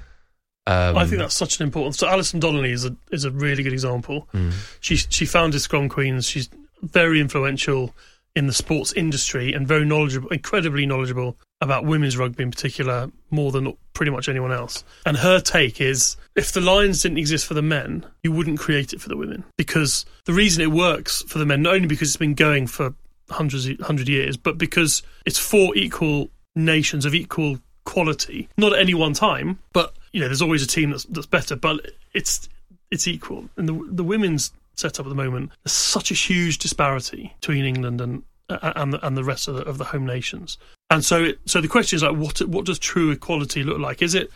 Um, 0.66 0.96
I 0.96 1.04
think 1.04 1.18
that's 1.18 1.34
such 1.34 1.60
an 1.60 1.64
important. 1.64 1.94
So 1.96 2.08
Alison 2.08 2.40
Donnelly 2.40 2.72
is 2.72 2.86
a 2.86 2.96
is 3.10 3.24
a 3.24 3.30
really 3.30 3.62
good 3.62 3.72
example. 3.74 4.28
Hmm. 4.32 4.50
She 4.80 4.96
she 4.96 5.26
founded 5.26 5.60
Scrum 5.60 5.88
Queens. 5.90 6.26
She's 6.26 6.48
very 6.82 7.20
influential 7.20 7.94
in 8.36 8.46
the 8.46 8.52
sports 8.52 8.92
industry 8.94 9.52
and 9.52 9.66
very 9.68 9.84
knowledgeable, 9.84 10.28
incredibly 10.30 10.86
knowledgeable 10.86 11.36
about 11.64 11.84
women's 11.84 12.16
rugby 12.16 12.42
in 12.42 12.50
particular, 12.50 13.10
more 13.30 13.50
than 13.50 13.76
pretty 13.92 14.10
much 14.10 14.28
anyone 14.28 14.52
else. 14.52 14.84
And 15.06 15.16
her 15.16 15.40
take 15.40 15.80
is, 15.80 16.16
if 16.36 16.52
the 16.52 16.60
Lions 16.60 17.02
didn't 17.02 17.18
exist 17.18 17.46
for 17.46 17.54
the 17.54 17.62
men, 17.62 18.06
you 18.22 18.32
wouldn't 18.32 18.58
create 18.58 18.92
it 18.92 19.00
for 19.00 19.08
the 19.08 19.16
women 19.16 19.44
because 19.56 20.04
the 20.24 20.32
reason 20.32 20.62
it 20.62 20.70
works 20.70 21.22
for 21.22 21.38
the 21.38 21.46
men, 21.46 21.62
not 21.62 21.74
only 21.74 21.88
because 21.88 22.08
it's 22.08 22.16
been 22.16 22.34
going 22.34 22.66
for 22.66 22.94
hundreds 23.30 23.68
hundred 23.82 24.08
years, 24.08 24.36
but 24.36 24.58
because 24.58 25.02
it's 25.24 25.38
four 25.38 25.74
equal 25.76 26.28
nations 26.54 27.04
of 27.04 27.14
equal 27.14 27.58
quality, 27.84 28.48
not 28.56 28.72
at 28.72 28.78
any 28.78 28.94
one 28.94 29.14
time, 29.14 29.58
but 29.72 29.94
you 30.12 30.20
know, 30.20 30.26
there's 30.26 30.42
always 30.42 30.62
a 30.62 30.66
team 30.66 30.90
that's 30.90 31.04
that's 31.04 31.26
better, 31.26 31.56
but 31.56 31.80
it's 32.12 32.48
it's 32.90 33.08
equal. 33.08 33.48
And 33.56 33.68
the 33.68 33.88
the 33.90 34.04
women's 34.04 34.52
setup 34.76 35.06
at 35.06 35.08
the 35.08 35.14
moment, 35.14 35.50
there's 35.62 35.72
such 35.72 36.10
a 36.10 36.14
huge 36.14 36.58
disparity 36.58 37.34
between 37.40 37.64
England 37.64 38.00
and 38.00 38.22
Uh, 38.50 38.58
uh, 38.60 38.72
and 38.76 38.92
the, 38.92 39.06
and 39.06 39.16
the 39.16 39.24
rest 39.24 39.48
of 39.48 39.54
the, 39.54 39.62
of 39.62 39.78
the 39.78 39.84
home 39.84 40.04
nations. 40.04 40.58
And 40.90 41.02
so 41.02 41.24
it, 41.24 41.38
so 41.46 41.62
the 41.62 41.68
question 41.68 41.96
is 41.96 42.02
like, 42.02 42.16
what 42.16 42.40
what 42.42 42.66
does 42.66 42.78
true 42.78 43.10
equality 43.10 43.62
look 43.64 43.78
like? 43.78 44.02
Is 44.02 44.14
it 44.14 44.30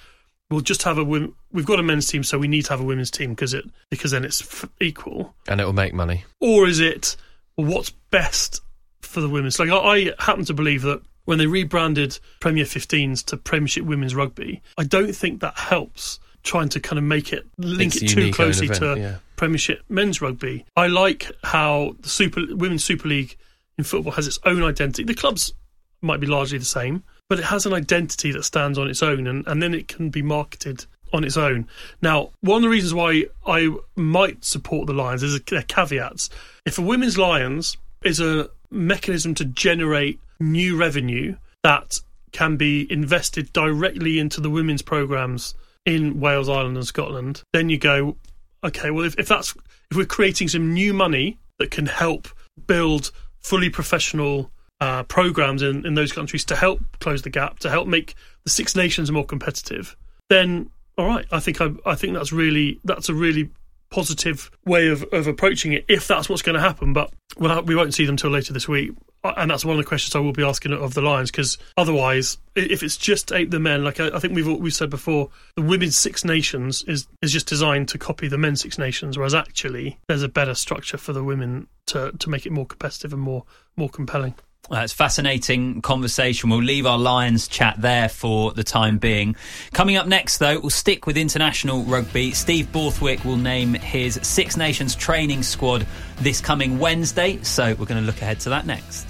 we'll 0.51 0.63
just 0.63 0.83
have 0.85 0.97
a 0.97 1.05
we've 1.05 1.67
got 1.67 1.79
a 1.79 1.83
men's 1.83 2.07
team, 2.07 2.25
so 2.25 2.39
we 2.39 2.49
need 2.49 2.65
to 2.65 2.71
have 2.71 2.81
a 2.81 2.85
women's 2.85 3.11
team 3.11 3.31
because 3.31 3.53
it 3.53 3.65
because 3.91 4.13
then 4.13 4.25
it's 4.25 4.41
f- 4.41 4.71
equal, 4.81 5.35
and 5.47 5.61
it 5.61 5.65
will 5.65 5.75
make 5.75 5.93
money. 5.93 6.25
or 6.41 6.67
is 6.67 6.81
it 6.81 7.17
what's 7.57 7.91
best 8.11 8.63
for 9.03 9.21
the 9.21 9.29
women's? 9.29 9.59
Like 9.59 9.69
I, 9.69 9.77
I 9.77 10.13
happen 10.19 10.47
to 10.47 10.55
believe 10.55 10.83
that 10.83 11.03
when 11.27 11.37
they 11.37 11.47
rebranded 11.47 12.19
Premier 12.41 12.65
15s 12.65 13.23
to 13.27 13.37
Premiership 13.37 13.85
Women's 13.85 14.15
Rugby, 14.15 14.63
I 14.79 14.85
don't 14.85 15.15
think 15.15 15.41
that 15.41 15.59
helps 15.59 16.19
trying 16.43 16.71
to 16.71 16.81
kind 16.81 16.99
of 16.99 17.05
make 17.05 17.35
it 17.35 17.47
link 17.59 17.95
It's 17.95 18.05
it 18.05 18.09
too 18.09 18.33
closely 18.33 18.69
event, 18.69 18.81
to 18.81 18.99
yeah. 18.99 19.17
Premiership 19.37 19.83
Men's 19.91 20.23
Rugby. 20.23 20.65
I 20.75 20.87
like 20.87 21.31
how 21.45 21.95
the 22.01 22.09
Super 22.09 22.43
Women's 22.49 22.85
Super 22.85 23.09
League 23.09 23.37
in 23.79 23.85
football 23.85 24.13
has 24.13 24.27
its 24.27 24.39
own 24.45 24.63
identity. 24.63 25.05
The 25.05 25.15
clubs 25.15 25.55
might 26.03 26.21
be 26.21 26.27
largely 26.27 26.59
the 26.59 26.65
same, 26.65 27.03
but 27.29 27.39
it 27.39 27.45
has 27.47 27.65
an 27.65 27.73
identity 27.73 28.33
that 28.33 28.45
stands 28.45 28.79
on 28.79 28.89
its 28.89 29.03
own, 29.03 29.27
and, 29.27 29.47
and 29.47 29.63
then 29.63 29.75
it 29.75 29.89
can 29.89 30.11
be 30.11 30.23
marketed 30.23 30.85
on 31.13 31.25
its 31.25 31.37
own. 31.37 31.67
Now, 32.03 32.31
one 32.41 32.59
of 32.59 32.63
the 32.63 32.69
reasons 32.69 32.95
why 32.95 33.27
I 33.47 33.75
might 33.97 34.45
support 34.45 34.87
the 34.87 34.93
Lions 34.93 35.23
is 35.23 35.35
a 35.35 35.41
caveats. 35.41 36.29
If 36.67 36.79
a 36.79 36.83
women's 36.83 37.17
Lions 37.17 37.77
is 38.05 38.21
a 38.21 38.51
mechanism 38.71 39.35
to 39.37 39.45
generate 39.45 40.21
new 40.39 40.77
revenue 40.77 41.37
that 41.63 41.99
can 42.33 42.57
be 42.57 42.91
invested 42.93 43.53
directly 43.53 44.19
into 44.19 44.41
the 44.41 44.51
women's 44.51 44.83
programs 44.83 45.55
in 45.87 46.21
Wales, 46.21 46.49
Ireland, 46.49 46.77
and 46.77 46.87
Scotland, 46.87 47.43
then 47.53 47.71
you 47.71 47.79
go, 47.79 48.17
okay, 48.63 48.91
well, 48.91 49.05
if, 49.05 49.19
if 49.19 49.29
that's 49.29 49.55
if 49.91 49.97
we're 49.97 50.05
creating 50.05 50.49
some 50.49 50.75
new 50.75 50.93
money 50.93 51.39
that 51.59 51.71
can 51.71 51.87
help 51.87 52.29
build 52.67 53.11
fully 53.41 53.71
professional 53.71 54.51
uh, 54.81 55.03
programs 55.05 55.63
in, 55.63 55.85
in 55.85 55.95
those 55.95 56.13
countries 56.13 56.45
to 56.47 56.57
help 56.57 56.81
close 57.01 57.23
the 57.23 57.31
gap, 57.31 57.59
to 57.61 57.71
help 57.71 57.89
make 57.89 58.15
the 58.45 58.51
Six 58.51 58.77
Nations 58.77 59.11
more 59.11 59.25
competitive, 59.25 59.97
then 60.29 60.71
all 60.97 61.07
right, 61.07 61.27
I 61.31 61.41
think 61.41 61.61
I, 61.61 61.71
I 61.87 61.95
think 61.95 62.15
that's 62.15 62.33
really 62.33 62.81
that's 62.85 63.09
a 63.09 63.15
really 63.15 63.51
positive 63.91 64.51
way 64.67 64.89
of, 64.89 65.03
of 65.13 65.27
approaching 65.27 65.73
it 65.73 65.85
if 65.89 66.07
that's 66.07 66.29
what's 66.29 66.43
going 66.43 66.55
to 66.55 66.61
happen. 66.61 66.93
But 66.93 67.11
we'll 67.39 67.63
we 67.63 67.75
won't 67.75 67.95
see 67.95 68.05
them 68.05 68.17
till 68.17 68.31
later 68.31 68.53
this 68.53 68.69
week. 68.69 68.93
Uh, 69.25 69.35
and 69.37 69.51
that's 69.51 69.65
one 69.65 69.77
of 69.77 69.83
the 69.83 69.89
questions 69.89 70.15
I 70.15 70.21
will 70.21 70.33
be 70.33 70.45
asking 70.45 70.73
of 70.73 70.95
the 70.95 71.01
Lions 71.01 71.31
because 71.31 71.59
otherwise, 71.77 72.39
if 72.55 72.83
it's 72.83 72.97
just 72.97 73.33
eight 73.33 73.51
the 73.51 73.59
men, 73.59 73.83
like 73.83 73.99
I, 73.99 74.09
I 74.09 74.19
think 74.19 74.35
we've 74.35 74.47
we've 74.47 74.75
said 74.75 74.91
before, 74.91 75.31
the 75.57 75.63
women's 75.63 75.97
Six 75.97 76.25
Nations 76.25 76.85
is 76.85 77.09
is 77.23 77.33
just 77.33 77.47
designed 77.47 77.89
to 77.89 77.99
copy 77.99 78.29
the 78.29 78.39
men's 78.39 78.61
Six 78.61 78.79
Nations, 78.79 79.19
whereas 79.19 79.35
actually 79.35 79.99
there's 80.09 80.23
a 80.23 80.29
better 80.29 80.55
structure 80.55 80.99
for 80.99 81.13
the 81.13 81.25
women 81.25 81.67
to 81.87 82.13
to 82.13 82.31
make 82.31 82.47
it 82.47 82.53
more 82.53 82.67
competitive 82.67 83.13
and 83.13 83.23
more 83.23 83.45
more 83.77 83.89
compelling. 83.89 84.35
Uh, 84.71 84.81
it's 84.81 84.93
fascinating 84.93 85.81
conversation. 85.81 86.51
We'll 86.51 86.63
leave 86.63 86.85
our 86.85 86.99
Lions 86.99 87.49
chat 87.49 87.77
there 87.79 88.09
for 88.11 88.53
the 88.53 88.63
time 88.63 88.99
being. 88.99 89.35
Coming 89.73 89.97
up 89.97 90.07
next, 90.07 90.39
though, 90.39 90.61
we'll 90.61 90.69
stick 90.69 91.07
with 91.07 91.17
international 91.17 91.85
rugby. 91.85 92.33
Steve 92.33 92.71
Borthwick 92.71 93.25
will 93.25 93.39
name 93.39 93.73
his 93.73 94.21
Six 94.23 94.59
Nations 94.59 94.95
training 94.95 95.43
squad 95.43 95.87
this 96.19 96.43
coming 96.43 96.79
Wednesday, 96.79 97.43
so 97.43 97.69
we're 97.79 97.87
going 97.87 98.01
to 98.01 98.07
look 98.07 98.21
ahead 98.21 98.41
to 98.41 98.51
that 98.51 98.67
next. 98.67 99.07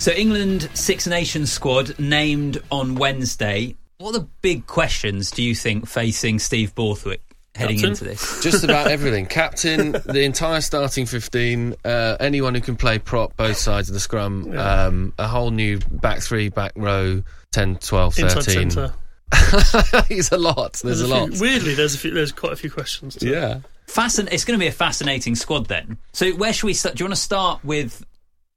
So, 0.00 0.10
England 0.10 0.68
Six 0.74 1.06
Nations 1.06 1.52
squad 1.52 1.96
named 2.00 2.60
on 2.72 2.96
Wednesday. 2.96 3.76
What 3.98 4.16
are 4.16 4.18
the 4.18 4.28
big 4.42 4.66
questions 4.66 5.30
do 5.30 5.40
you 5.40 5.54
think 5.54 5.86
facing 5.86 6.40
Steve 6.40 6.74
Borthwick 6.74 7.33
heading 7.54 7.76
Captain? 7.76 7.90
into 7.90 8.04
this? 8.04 8.42
Just 8.42 8.64
about 8.64 8.88
everything. 8.88 9.26
Captain, 9.26 9.92
the 9.92 10.22
entire 10.24 10.60
starting 10.60 11.06
15, 11.06 11.74
uh, 11.84 12.16
anyone 12.20 12.54
who 12.54 12.60
can 12.60 12.76
play 12.76 12.98
prop, 12.98 13.36
both 13.36 13.56
sides 13.56 13.88
of 13.88 13.94
the 13.94 14.00
scrum, 14.00 14.56
um, 14.56 15.12
a 15.18 15.26
whole 15.28 15.50
new 15.50 15.78
back 15.90 16.20
three, 16.20 16.48
back 16.48 16.72
row, 16.76 17.22
10, 17.52 17.76
12, 17.76 18.14
13. 18.14 18.70
centre. 18.70 18.94
He's 20.08 20.30
a 20.32 20.38
lot. 20.38 20.74
There's, 20.74 21.00
a 21.00 21.04
few- 21.06 21.14
lot. 21.14 21.30
Weirdly, 21.40 21.74
there's 21.74 21.94
a 21.94 21.98
few, 21.98 22.10
there's 22.12 22.32
quite 22.32 22.52
a 22.52 22.56
few 22.56 22.70
questions. 22.70 23.16
To 23.16 23.28
Yeah. 23.28 23.60
Fascin- 23.86 24.32
it's 24.32 24.44
going 24.44 24.58
to 24.58 24.62
be 24.62 24.68
a 24.68 24.72
fascinating 24.72 25.34
squad 25.34 25.66
then. 25.66 25.98
So 26.12 26.30
where 26.32 26.52
should 26.52 26.66
we 26.66 26.74
start? 26.74 26.96
Do 26.96 27.04
you 27.04 27.06
want 27.06 27.16
to 27.16 27.20
start 27.22 27.64
with? 27.64 28.04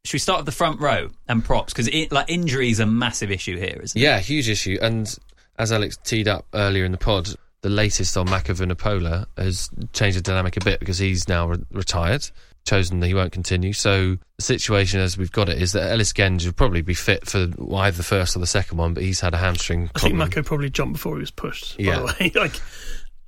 Should 0.05 0.13
we 0.13 0.19
start 0.19 0.39
with 0.39 0.45
the 0.45 0.51
front 0.53 0.79
row 0.79 1.09
and 1.27 1.43
props 1.43 1.73
because 1.73 1.89
like 2.11 2.29
injury 2.29 2.69
is 2.69 2.79
a 2.79 2.85
massive 2.85 3.29
issue 3.29 3.57
here, 3.57 3.77
isn't 3.83 3.99
it? 3.99 4.01
Yeah, 4.03 4.19
huge 4.19 4.47
issue. 4.47 4.77
And 4.81 5.13
as 5.59 5.73
Alex 5.73 5.97
teed 6.03 6.29
up 6.29 6.45
earlier 6.53 6.85
in 6.85 6.93
the 6.93 6.97
pod, 6.97 7.29
the 7.67 7.73
latest 7.73 8.15
on 8.15 8.29
Mako 8.29 8.53
Vunipola 8.53 9.25
has 9.37 9.69
changed 9.91 10.17
the 10.17 10.21
dynamic 10.21 10.55
a 10.55 10.63
bit 10.63 10.79
because 10.79 10.97
he's 10.97 11.27
now 11.27 11.49
re- 11.49 11.57
retired, 11.73 12.25
chosen 12.65 13.01
that 13.01 13.07
he 13.07 13.13
won't 13.13 13.33
continue. 13.33 13.73
So 13.73 14.17
the 14.37 14.41
situation 14.41 15.01
as 15.01 15.17
we've 15.17 15.33
got 15.33 15.49
it 15.49 15.61
is 15.61 15.73
that 15.73 15.91
Ellis 15.91 16.13
Genge 16.13 16.45
will 16.45 16.53
probably 16.53 16.81
be 16.81 16.93
fit 16.93 17.27
for 17.27 17.39
either 17.39 17.97
the 17.97 18.03
first 18.03 18.37
or 18.37 18.39
the 18.39 18.47
second 18.47 18.77
one, 18.77 18.93
but 18.93 19.03
he's 19.03 19.19
had 19.19 19.33
a 19.33 19.37
hamstring 19.37 19.89
I 19.95 19.99
think. 19.99 20.15
Mako 20.15 20.43
probably 20.43 20.69
jumped 20.69 20.93
before 20.93 21.15
he 21.15 21.19
was 21.19 21.31
pushed. 21.31 21.77
Yeah. 21.77 21.99
By 21.99 21.99
the 21.99 22.05
way, 22.05 22.31
like 22.35 22.53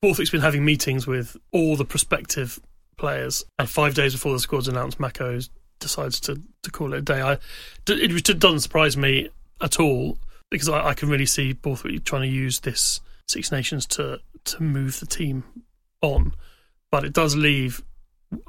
Borthwick's 0.01 0.29
been 0.29 0.39
having 0.39 0.63
meetings 0.63 1.05
with 1.05 1.35
all 1.51 1.75
the 1.75 1.83
prospective 1.83 2.61
players, 2.95 3.43
and 3.59 3.69
five 3.69 3.93
days 3.93 4.13
before 4.13 4.31
the 4.31 4.39
squad's 4.39 4.69
announced, 4.69 5.01
Mako 5.01 5.39
decides 5.79 6.21
to, 6.21 6.41
to 6.63 6.71
call 6.71 6.93
it 6.93 6.99
a 6.99 7.01
day. 7.01 7.21
I, 7.21 7.33
it 7.89 8.07
just 8.07 8.39
doesn't 8.39 8.61
surprise 8.61 8.95
me 8.95 9.31
at 9.59 9.81
all 9.81 10.17
because 10.49 10.69
I, 10.69 10.87
I 10.87 10.93
can 10.93 11.09
really 11.09 11.25
see 11.25 11.51
Borthwick 11.51 12.05
trying 12.05 12.21
to 12.21 12.33
use 12.33 12.61
this 12.61 13.01
Six 13.29 13.51
Nations 13.51 13.85
to 13.87 14.19
to 14.45 14.63
move 14.63 14.99
the 14.99 15.05
team 15.05 15.43
on, 16.01 16.33
but 16.91 17.03
it 17.05 17.13
does 17.13 17.35
leave 17.35 17.83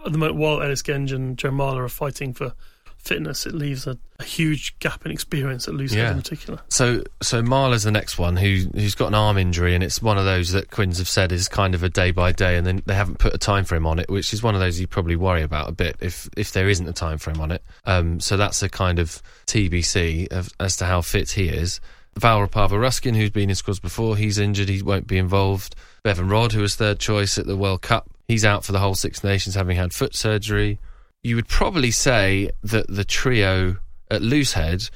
at 0.05 0.13
the 0.13 0.19
moment 0.19 0.37
while 0.39 0.63
Ellis 0.63 0.83
Genge 0.83 1.13
and 1.13 1.37
Joe 1.39 1.51
Marler 1.51 1.85
are 1.85 1.89
fighting 1.89 2.33
for 2.35 2.53
fitness, 2.99 3.47
it 3.47 3.55
leaves 3.55 3.87
a, 3.87 3.97
a 4.19 4.25
huge 4.25 4.79
gap 4.79 5.07
in 5.07 5.11
experience 5.11 5.67
at 5.67 5.73
Loosehead 5.73 5.95
Yeah. 5.97 6.11
in 6.11 6.19
particular. 6.19 6.61
So, 6.69 7.03
so 7.23 7.41
Marler's 7.43 7.85
the 7.85 7.91
next 7.91 8.19
one 8.19 8.37
who 8.37 8.67
who's 8.75 8.95
got 8.95 9.09
an 9.09 9.15
arm 9.15 9.39
injury, 9.39 9.75
and 9.75 9.83
it's 9.83 10.03
one 10.03 10.19
of 10.19 10.27
those 10.27 10.53
that 10.53 10.71
Quins 10.71 10.99
have 10.99 11.09
said 11.09 11.33
is 11.33 11.49
kind 11.49 11.75
of 11.75 11.83
a 11.83 11.89
day 11.89 12.11
by 12.11 12.33
day, 12.33 12.57
and 12.57 12.67
then 12.67 12.83
they 12.85 12.95
haven't 12.95 13.19
put 13.19 13.33
a 13.35 13.39
time 13.39 13.65
frame 13.65 13.87
on 13.87 13.99
it, 13.99 14.11
which 14.11 14.35
is 14.35 14.43
one 14.43 14.55
of 14.55 14.61
those 14.61 14.79
you 14.79 14.87
probably 14.87 15.17
worry 15.17 15.43
about 15.43 15.69
a 15.71 15.73
bit 15.73 15.97
if 16.01 16.29
if 16.37 16.53
there 16.53 16.69
isn't 16.69 16.87
a 16.89 16.93
time 16.93 17.17
frame 17.17 17.41
on 17.41 17.51
it. 17.51 17.63
Um, 17.87 18.21
so 18.21 18.37
that's 18.37 18.63
a 18.63 18.69
kind 18.69 18.99
of 18.99 19.23
TBC 19.47 20.29
of, 20.31 20.51
as 20.61 20.77
to 20.77 20.85
how 20.85 21.01
fit 21.01 21.31
he 21.31 21.49
is. 21.49 21.81
Val 22.17 22.41
Rapava 22.47 22.81
Ruskin, 22.81 23.15
who's 23.15 23.31
been 23.31 23.49
in 23.51 23.57
squads 23.57 23.81
before, 23.81 24.17
he's 24.17 24.39
injured, 24.39 24.69
he 24.69 24.83
won't 24.83 25.07
be 25.07 25.19
involved. 25.19 25.75
Bevan 26.03 26.29
Rodd, 26.29 26.53
who 26.53 26.61
was 26.61 26.77
third 26.77 26.99
choice 26.99 27.39
at 27.39 27.47
the 27.47 27.57
World 27.57 27.83
Cup, 27.83 28.09
he's 28.29 28.45
out 28.45 28.65
for 28.65 28.73
the 28.73 28.79
whole 28.79 28.95
Six 28.95 29.23
Nations, 29.25 29.55
having 29.55 29.77
had 29.77 29.93
foot 29.93 30.15
surgery. 30.15 30.79
You 31.23 31.37
would 31.37 31.49
probably 31.49 31.91
say 31.91 32.51
that 32.63 32.87
the 32.89 33.05
trio 33.05 33.77
at 34.11 34.23
Loosehead 34.23 34.91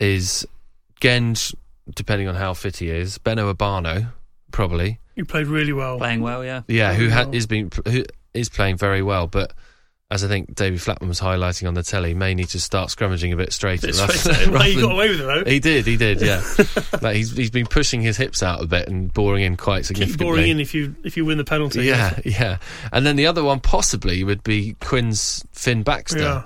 is 0.00 0.46
Genge, 1.00 1.54
depending 1.94 2.28
on 2.28 2.34
how 2.34 2.54
fit 2.54 2.76
he 2.78 2.90
is, 2.90 3.18
Beno 3.18 3.52
Obano, 3.52 4.12
probably. 4.52 5.00
He 5.16 5.24
played 5.24 5.48
really 5.48 5.72
well. 5.72 5.98
Playing 5.98 6.20
well, 6.22 6.44
yeah. 6.44 6.62
Yeah, 6.68 6.94
who 6.94 7.08
Very 7.08 7.10
ha- 7.10 7.24
well. 7.24 7.34
is 7.34 7.46
been 7.46 7.70
who 7.86 8.04
is 8.34 8.48
playing 8.48 8.76
very 8.76 9.02
well, 9.02 9.26
but 9.26 9.52
as 10.10 10.24
I 10.24 10.28
think 10.28 10.54
David 10.54 10.80
Flatman 10.80 11.08
was 11.08 11.20
highlighting 11.20 11.68
on 11.68 11.74
the 11.74 11.82
telly, 11.82 12.14
may 12.14 12.32
need 12.34 12.48
to 12.48 12.60
start 12.60 12.88
scrummaging 12.88 13.32
a 13.32 13.36
bit 13.36 13.52
straighter. 13.52 13.92
Straight- 13.92 14.48
well, 14.48 14.62
he 14.62 14.74
got 14.80 14.92
away 14.92 15.10
with 15.10 15.20
it 15.20 15.24
though. 15.24 15.44
He 15.44 15.60
did, 15.60 15.86
he 15.86 15.96
did, 15.98 16.20
yeah. 16.22 16.42
like 17.02 17.16
he's 17.16 17.36
he's 17.36 17.50
been 17.50 17.66
pushing 17.66 18.00
his 18.00 18.16
hips 18.16 18.42
out 18.42 18.62
a 18.62 18.66
bit 18.66 18.88
and 18.88 19.12
boring 19.12 19.42
in 19.44 19.56
quite 19.56 19.80
Keep 19.80 19.86
significantly. 19.86 20.24
boring 20.26 20.48
in 20.48 20.60
if 20.60 20.74
you 20.74 20.94
if 21.04 21.16
you 21.16 21.24
win 21.26 21.36
the 21.38 21.44
penalty. 21.44 21.82
yeah, 21.84 22.18
yeah. 22.24 22.58
And 22.92 23.04
then 23.04 23.16
the 23.16 23.26
other 23.26 23.44
one 23.44 23.60
possibly 23.60 24.24
would 24.24 24.42
be 24.42 24.76
Quins 24.80 25.44
Fin 25.52 25.82
Baxter, 25.82 26.18
Yeah. 26.20 26.42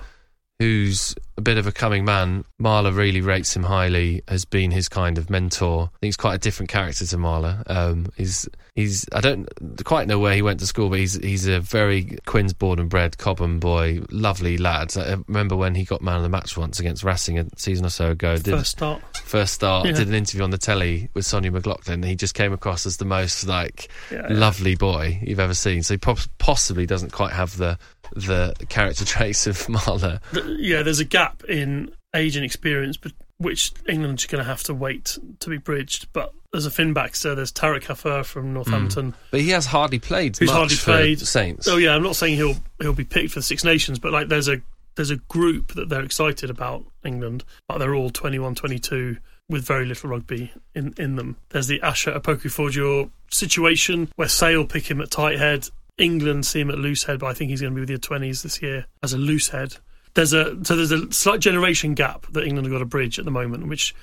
Who's 0.63 1.13
a 1.37 1.41
bit 1.41 1.57
of 1.57 1.67
a 1.67 1.71
coming 1.73 2.05
man. 2.05 2.45
Marler 2.61 2.95
really 2.95 3.19
rates 3.19 3.53
him 3.53 3.63
highly, 3.63 4.21
has 4.29 4.45
been 4.45 4.71
his 4.71 4.87
kind 4.87 5.17
of 5.17 5.29
mentor. 5.29 5.85
I 5.85 5.97
think 5.99 6.07
he's 6.07 6.15
quite 6.17 6.35
a 6.35 6.37
different 6.37 6.69
character 6.69 7.05
to 7.05 7.17
Marler. 7.17 7.63
Um, 7.69 8.07
he's 8.15 8.47
he's 8.75 9.05
I 9.11 9.19
don't 9.19 9.49
quite 9.83 10.07
know 10.07 10.19
where 10.19 10.35
he 10.35 10.41
went 10.41 10.59
to 10.61 10.67
school, 10.67 10.89
but 10.89 10.99
he's 10.99 11.15
he's 11.15 11.47
a 11.47 11.59
very 11.59 12.17
Quins 12.25 12.53
born 12.53 12.79
and 12.79 12.89
bred 12.89 13.17
Cobham 13.17 13.59
boy, 13.59 14.03
lovely 14.09 14.57
lad. 14.57 14.95
I 14.95 15.17
remember 15.27 15.57
when 15.57 15.75
he 15.75 15.83
got 15.83 16.01
man 16.01 16.17
of 16.17 16.23
the 16.23 16.29
match 16.29 16.55
once 16.55 16.79
against 16.79 17.03
Racing 17.03 17.39
a 17.39 17.45
season 17.57 17.85
or 17.85 17.89
so 17.89 18.11
ago. 18.11 18.37
Did, 18.37 18.51
First 18.51 18.71
start. 18.71 19.01
first 19.17 19.53
start, 19.53 19.85
Yeah. 19.87 19.93
did 19.93 20.07
an 20.07 20.13
interview 20.13 20.43
on 20.43 20.51
the 20.51 20.57
telly 20.57 21.09
with 21.13 21.25
Sonja 21.25 21.51
McLaughlan. 21.51 22.05
He 22.05 22.15
just 22.15 22.35
came 22.35 22.53
across 22.53 22.85
as 22.85 22.97
the 22.97 23.05
most 23.05 23.45
like 23.47 23.89
Yeah, 24.11 24.27
yeah. 24.29 24.37
lovely 24.37 24.75
boy 24.75 25.19
you've 25.23 25.39
ever 25.41 25.55
seen. 25.55 25.83
So 25.83 25.95
he 25.95 25.97
possibly 26.37 26.85
doesn't 26.85 27.11
quite 27.11 27.33
have 27.33 27.57
the 27.57 27.77
the 28.15 28.55
character 28.69 29.05
traits 29.05 29.47
of 29.47 29.57
Marler. 29.67 30.19
Yeah, 30.59 30.83
there's 30.83 30.99
a 30.99 31.05
gap 31.05 31.43
in 31.45 31.93
age 32.15 32.35
and 32.35 32.45
experience, 32.45 32.97
but 32.97 33.11
which 33.37 33.73
England's 33.89 34.25
going 34.25 34.43
to 34.43 34.47
have 34.47 34.63
to 34.63 34.73
wait 34.73 35.17
to 35.39 35.49
be 35.49 35.57
bridged. 35.57 36.07
But 36.13 36.33
there's 36.51 36.65
a 36.65 36.71
Fin 36.71 36.93
Baxter, 36.93 37.35
there's 37.35 37.51
Tarek 37.51 37.83
Haffar 37.83 38.25
from 38.25 38.47
hmm. 38.47 38.53
Northampton. 38.53 39.15
But 39.31 39.41
he 39.41 39.49
has 39.49 39.65
hardly 39.65 39.99
played 39.99 40.37
Who's 40.37 40.49
much 40.49 40.57
hardly 40.57 40.75
for 40.75 40.91
played. 40.91 41.19
Saints. 41.19 41.67
Oh 41.67 41.77
yeah, 41.77 41.95
I'm 41.95 42.03
not 42.03 42.15
saying 42.15 42.35
he'll 42.35 42.55
he'll 42.79 42.93
be 42.93 43.05
picked 43.05 43.31
for 43.31 43.39
the 43.39 43.43
Six 43.43 43.63
Nations, 43.63 43.99
but 43.99 44.11
like 44.11 44.29
there's 44.29 44.47
a 44.47 44.61
there's 44.95 45.11
a 45.11 45.17
group 45.17 45.73
that 45.73 45.89
they're 45.89 46.03
excited 46.03 46.49
about 46.49 46.85
England, 47.03 47.43
but 47.67 47.79
they're 47.79 47.95
all 47.95 48.11
21, 48.11 48.55
22 48.55 49.17
with 49.49 49.65
very 49.65 49.85
little 49.85 50.09
rugby 50.09 50.51
in, 50.75 50.93
in 50.97 51.15
them. 51.15 51.35
There's 51.49 51.67
the 51.67 51.81
Asher 51.81 52.11
Opoku-Fordjour 52.13 53.09
situation 53.29 54.09
where 54.15 54.27
Sale 54.27 54.65
pick 54.65 54.89
him 54.89 55.01
at 55.01 55.11
tight 55.11 55.37
head. 55.37 55.67
England 55.97 56.45
see 56.45 56.61
him 56.61 56.69
at 56.69 56.77
loose 56.77 57.03
head, 57.03 57.19
but 57.19 57.27
I 57.27 57.33
think 57.33 57.49
he's 57.49 57.61
going 57.61 57.73
to 57.73 57.75
be 57.75 57.81
with 57.81 58.01
the 58.01 58.07
20s 58.07 58.41
this 58.43 58.61
year 58.61 58.85
as 59.03 59.13
a 59.13 59.17
loose 59.17 59.49
head. 59.49 59.75
There's 60.15 60.33
a 60.33 60.63
so 60.63 60.75
there's 60.75 60.91
a 60.91 61.11
slight 61.11 61.39
generation 61.39 61.93
gap 61.95 62.27
that 62.33 62.45
England 62.45 62.67
have 62.67 62.73
got 62.73 62.79
to 62.79 62.85
bridge 62.85 63.17
at 63.19 63.25
the 63.25 63.31
moment, 63.31 63.67
which 63.67 63.95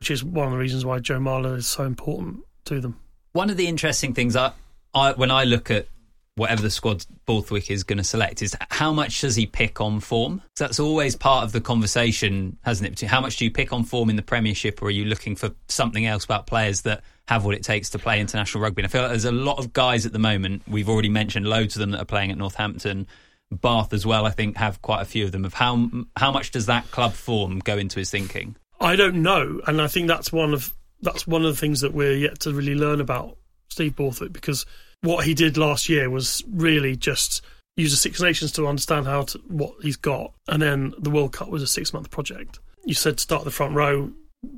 which 0.00 0.10
is 0.10 0.24
one 0.24 0.46
of 0.46 0.52
the 0.52 0.58
reasons 0.58 0.84
why 0.84 0.98
Joe 0.98 1.18
Marler 1.20 1.56
is 1.56 1.66
so 1.68 1.84
important 1.84 2.40
to 2.64 2.80
them. 2.80 2.98
One 3.32 3.48
of 3.50 3.56
the 3.56 3.68
interesting 3.68 4.12
things 4.14 4.34
I, 4.34 4.52
I 4.94 5.12
when 5.12 5.30
I 5.30 5.44
look 5.44 5.70
at 5.70 5.86
whatever 6.34 6.62
the 6.62 6.70
squad 6.70 7.04
Borthwick 7.26 7.70
is 7.70 7.84
going 7.84 7.98
to 7.98 8.04
select 8.04 8.42
is 8.42 8.56
how 8.70 8.92
much 8.92 9.20
does 9.20 9.36
he 9.36 9.46
pick 9.46 9.80
on 9.80 10.00
form? 10.00 10.38
'Cause 10.38 10.48
that's 10.58 10.80
always 10.80 11.14
part 11.14 11.44
of 11.44 11.52
the 11.52 11.60
conversation, 11.60 12.56
hasn't 12.62 13.02
it? 13.02 13.06
How 13.06 13.20
much 13.20 13.36
do 13.36 13.44
you 13.44 13.50
pick 13.50 13.72
on 13.72 13.84
form 13.84 14.10
in 14.10 14.16
the 14.16 14.22
Premiership, 14.22 14.82
or 14.82 14.86
are 14.86 14.90
you 14.90 15.04
looking 15.04 15.36
for 15.36 15.50
something 15.68 16.06
else 16.06 16.24
about 16.24 16.46
players 16.46 16.80
that 16.82 17.04
have 17.28 17.44
what 17.44 17.54
it 17.54 17.62
takes 17.62 17.90
to 17.90 17.98
play 17.98 18.20
international 18.20 18.62
rugby? 18.62 18.82
And 18.82 18.86
I 18.86 18.90
feel 18.90 19.02
like 19.02 19.10
there's 19.10 19.24
a 19.24 19.32
lot 19.32 19.58
of 19.58 19.72
guys 19.72 20.06
at 20.06 20.12
the 20.12 20.18
moment. 20.18 20.62
We've 20.66 20.88
already 20.88 21.08
mentioned 21.08 21.46
loads 21.46 21.76
of 21.76 21.80
them 21.80 21.90
that 21.92 22.00
are 22.00 22.06
playing 22.06 22.30
at 22.30 22.38
Northampton. 22.38 23.06
Bath 23.50 23.92
as 23.92 24.06
well, 24.06 24.24
I 24.24 24.30
think, 24.30 24.56
have 24.56 24.80
quite 24.80 25.02
a 25.02 25.04
few 25.04 25.24
of 25.24 25.32
them. 25.32 25.44
Of 25.44 25.54
how 25.54 25.90
how 26.16 26.32
much 26.32 26.52
does 26.52 26.66
that 26.66 26.90
club 26.90 27.12
form 27.12 27.58
go 27.58 27.76
into 27.76 27.98
his 27.98 28.10
thinking? 28.10 28.56
I 28.80 28.96
don't 28.96 29.22
know, 29.22 29.60
and 29.66 29.80
I 29.80 29.88
think 29.88 30.08
that's 30.08 30.32
one 30.32 30.54
of 30.54 30.72
that's 31.02 31.26
one 31.26 31.44
of 31.44 31.52
the 31.54 31.60
things 31.60 31.80
that 31.82 31.92
we're 31.92 32.16
yet 32.16 32.40
to 32.40 32.52
really 32.54 32.74
learn 32.74 33.00
about 33.00 33.36
Steve 33.68 33.94
Borthwick 33.94 34.32
because 34.32 34.64
what 35.02 35.26
he 35.26 35.34
did 35.34 35.56
last 35.56 35.88
year 35.88 36.08
was 36.08 36.42
really 36.50 36.96
just 36.96 37.42
use 37.76 37.90
the 37.90 37.96
Six 37.96 38.20
Nations 38.20 38.52
to 38.52 38.66
understand 38.66 39.06
how 39.06 39.22
to, 39.22 39.38
what 39.48 39.74
he's 39.82 39.96
got, 39.96 40.32
and 40.48 40.62
then 40.62 40.94
the 40.98 41.10
World 41.10 41.32
Cup 41.32 41.48
was 41.48 41.62
a 41.62 41.66
six 41.66 41.92
month 41.92 42.10
project. 42.10 42.58
You 42.84 42.94
said 42.94 43.20
start 43.20 43.44
the 43.44 43.50
front 43.50 43.74
row. 43.74 44.10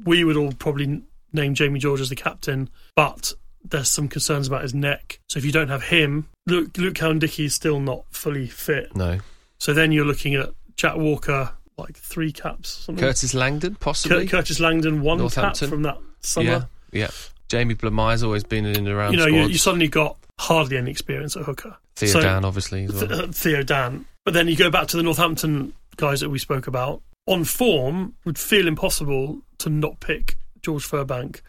We 0.05 0.25
would 0.25 0.37
all 0.37 0.53
probably 0.53 1.03
name 1.35 1.55
Jamie 1.55 1.81
George 1.81 2.01
as 2.01 2.09
the 2.09 2.17
captain, 2.17 2.71
but 2.95 3.33
there's 3.65 3.91
some 3.91 4.09
concerns 4.09 4.47
about 4.47 4.63
his 4.63 4.75
neck. 4.75 5.21
So 5.29 5.39
if 5.39 5.45
you 5.45 5.53
don't 5.53 5.69
have 5.69 5.83
him, 5.85 6.29
Luke, 6.47 6.77
Luke 6.77 6.95
Cowan-Dickie 6.95 7.47
is 7.47 7.55
still 7.55 7.81
not 7.81 8.05
fully 8.11 8.47
fit. 8.47 8.95
No. 8.95 9.19
So 9.59 9.73
then 9.73 9.93
you're 9.93 10.05
looking 10.05 10.35
at 10.35 10.51
Jack 10.77 10.97
Walker, 10.97 11.51
like 11.79 11.97
three 11.97 12.33
caps, 12.33 12.69
something. 12.69 13.03
Curtis 13.03 13.35
Langdon, 13.35 13.77
possibly. 13.77 14.27
Cur- 14.27 14.39
Curtis 14.39 14.61
Langdon, 14.61 15.01
one 15.03 15.29
cap 15.31 15.57
from 15.57 15.83
that 15.83 15.99
summer. 16.21 16.69
yeah, 16.93 17.01
yeah. 17.01 17.11
Jamie 17.49 17.75
Blamire's 17.75 18.23
always 18.23 18.45
been 18.45 18.65
in 18.67 18.77
and 18.77 18.89
around 18.89 19.13
you 19.13 19.19
know, 19.19 19.27
you, 19.27 19.47
you 19.49 19.59
suddenly 19.59 19.89
got 19.89 20.17
hardly 20.39 20.77
any 20.77 20.91
experience 20.91 21.37
at 21.37 21.43
hooker. 21.45 21.77
Theo 21.97 22.09
So- 22.09 22.21
Dan, 22.21 22.45
obviously. 22.45 22.85
As 22.85 22.93
well. 22.95 23.07
Th- 23.09 23.21
uh, 23.21 23.27
Theo 23.29 23.63
Dan. 23.63 24.05
But 24.25 24.35
then 24.35 24.49
you 24.49 24.57
go 24.57 24.71
back 24.71 24.89
to 24.89 24.97
the 24.97 25.03
Northampton 25.03 25.73
guys 25.97 26.21
that 26.21 26.31
we 26.31 26.39
spoke 26.39 26.67
about. 26.67 27.03
On 27.27 27.45
form, 27.45 28.15
would 28.25 28.39
feel 28.39 28.67
impossible 28.69 29.41
to 29.59 29.71
not 29.71 30.01
pick 30.01 30.37
George 30.65 30.89
Furbank, 30.89 31.41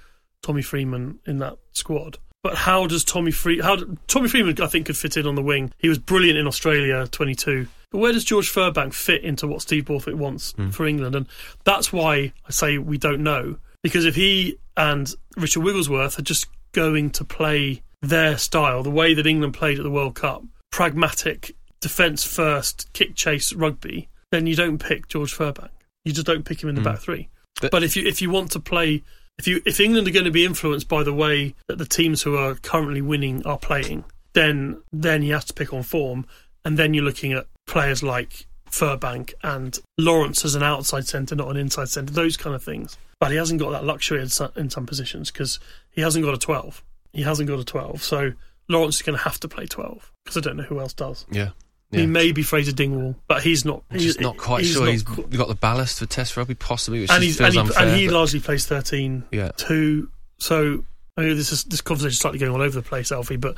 Tommy 0.41 0.61
Freeman 0.61 1.19
in 1.25 1.39
that 1.39 1.57
squad. 1.71 2.19
But 2.43 2.55
how 2.55 2.85
does 2.85 3.03
Tommy 3.03 3.31
Free? 3.31 3.59
How 3.59 3.77
Tommy 4.05 4.27
Freeman? 4.27 4.61
I 4.61 4.67
think 4.67 4.85
could 4.85 4.97
fit 4.97 5.17
in 5.17 5.25
on 5.25 5.33
the 5.33 5.41
wing. 5.41 5.73
He 5.79 5.89
was 5.89 5.97
brilliant 5.97 6.37
in 6.37 6.45
Australia, 6.45 7.07
twenty 7.07 7.33
two. 7.33 7.67
But 7.91 7.97
where 7.97 8.11
does 8.11 8.23
George 8.23 8.53
Furbank 8.53 8.93
fit 8.93 9.23
into 9.23 9.47
what 9.47 9.63
Steve 9.63 9.85
Borthwick 9.85 10.15
wants 10.15 10.51
hmm. 10.51 10.69
for 10.69 10.85
England? 10.85 11.15
And 11.15 11.27
that's 11.63 11.91
why 11.91 12.33
I 12.45 12.51
say 12.51 12.77
we 12.77 12.99
don't 12.99 13.23
know. 13.23 13.57
Because 13.81 14.05
if 14.05 14.13
he 14.13 14.59
and 14.77 15.11
Richard 15.37 15.63
Wigglesworth 15.63 16.19
are 16.19 16.23
just 16.23 16.47
going 16.71 17.09
to 17.11 17.23
play 17.23 17.81
their 18.01 18.37
style, 18.37 18.83
the 18.83 18.91
way 18.91 19.13
that 19.15 19.25
England 19.25 19.55
played 19.55 19.79
at 19.79 19.83
the 19.83 19.89
World 19.89 20.13
Cup, 20.13 20.43
pragmatic, 20.71 21.55
defence 21.79 22.23
first, 22.23 22.91
kick 22.93 23.15
chase 23.15 23.53
rugby, 23.53 24.09
then 24.31 24.45
you 24.45 24.55
don't 24.55 24.77
pick 24.77 25.07
George 25.07 25.35
Furbank. 25.35 25.69
You 26.03 26.13
just 26.13 26.27
don't 26.27 26.45
pick 26.45 26.61
him 26.61 26.69
in 26.69 26.75
the 26.75 26.81
hmm. 26.81 26.89
back 26.89 26.99
three. 26.99 27.29
But, 27.61 27.71
But- 27.71 27.83
if 27.83 27.95
you 27.95 28.05
if 28.05 28.21
you 28.21 28.29
want 28.29 28.51
to 28.51 28.59
play, 28.59 29.03
if 29.37 29.47
you 29.47 29.61
if 29.65 29.79
England 29.79 30.07
are 30.07 30.11
going 30.11 30.25
to 30.25 30.31
be 30.31 30.45
influenced 30.45 30.87
by 30.87 31.03
the 31.03 31.13
way 31.13 31.55
that 31.67 31.77
the 31.77 31.85
teams 31.85 32.21
who 32.23 32.35
are 32.37 32.55
currently 32.55 33.01
winning 33.01 33.45
are 33.45 33.57
playing, 33.57 34.03
then 34.33 34.81
then 34.91 35.21
he 35.21 35.29
has 35.29 35.45
to 35.45 35.53
pick 35.53 35.73
on 35.73 35.83
form, 35.83 36.25
and 36.63 36.77
then 36.77 36.93
you're 36.93 37.03
looking 37.03 37.33
at 37.33 37.47
players 37.67 38.03
like 38.03 38.45
Furbank 38.69 39.33
and 39.43 39.79
Lawrence 39.97 40.43
as 40.43 40.55
an 40.55 40.63
outside 40.63 41.07
centre, 41.07 41.35
not 41.35 41.49
an 41.49 41.57
inside 41.57 41.89
centre, 41.89 42.13
those 42.13 42.35
kind 42.37 42.55
of 42.55 42.63
things. 42.63 42.97
But 43.19 43.31
he 43.31 43.37
hasn't 43.37 43.61
got 43.61 43.71
that 43.71 43.85
luxury 43.85 44.21
in 44.21 44.27
some, 44.27 44.51
in 44.57 44.69
some 44.69 44.85
positions 44.85 45.31
because 45.31 45.59
he 45.91 46.01
hasn't 46.01 46.25
got 46.25 46.33
a 46.33 46.37
12. 46.37 46.83
He 47.13 47.21
hasn't 47.23 47.47
got 47.47 47.57
a 47.59 47.63
12. 47.63 48.03
So 48.03 48.33
Lawrence 48.67 48.97
is 48.97 49.01
going 49.03 49.17
to 49.17 49.23
have 49.23 49.39
to 49.39 49.47
play 49.47 49.65
12 49.65 50.11
because 50.25 50.35
I 50.37 50.41
don't 50.41 50.57
know 50.57 50.63
who 50.63 50.81
else 50.81 50.93
does. 50.93 51.25
yeah. 51.31 51.51
He 51.95 52.07
may 52.07 52.31
be 52.31 52.41
Fraser 52.43 52.71
Dingwall, 52.71 53.15
but 53.27 53.43
he's 53.43 53.65
not. 53.65 53.83
I'm 53.91 53.97
he's 53.99 54.07
just 54.07 54.21
not 54.21 54.37
quite 54.37 54.65
sure 54.65 54.85
not 54.85 54.91
he's 54.91 55.03
qu- 55.03 55.23
got 55.27 55.47
the 55.47 55.55
ballast 55.55 55.99
for 55.99 56.05
Test 56.05 56.35
rugby, 56.37 56.55
possibly, 56.55 57.01
which 57.01 57.11
and 57.11 57.23
just 57.23 57.39
he's 57.39 57.39
and 57.39 57.53
feels 57.53 57.53
he, 57.53 57.59
unfair. 57.71 57.87
and 57.87 57.95
he 57.99 58.07
but- 58.07 58.13
largely 58.13 58.39
plays 58.39 58.65
13 58.65 59.23
yeah. 59.31 59.51
two. 59.57 60.09
So 60.37 60.83
I 61.17 61.21
know 61.23 61.35
this 61.35 61.51
is 61.51 61.63
this 61.65 61.81
conversation 61.81 62.09
is 62.11 62.19
slightly 62.19 62.39
going 62.39 62.51
all 62.51 62.61
over 62.61 62.79
the 62.79 62.87
place, 62.87 63.11
Alfie, 63.11 63.37
but 63.37 63.57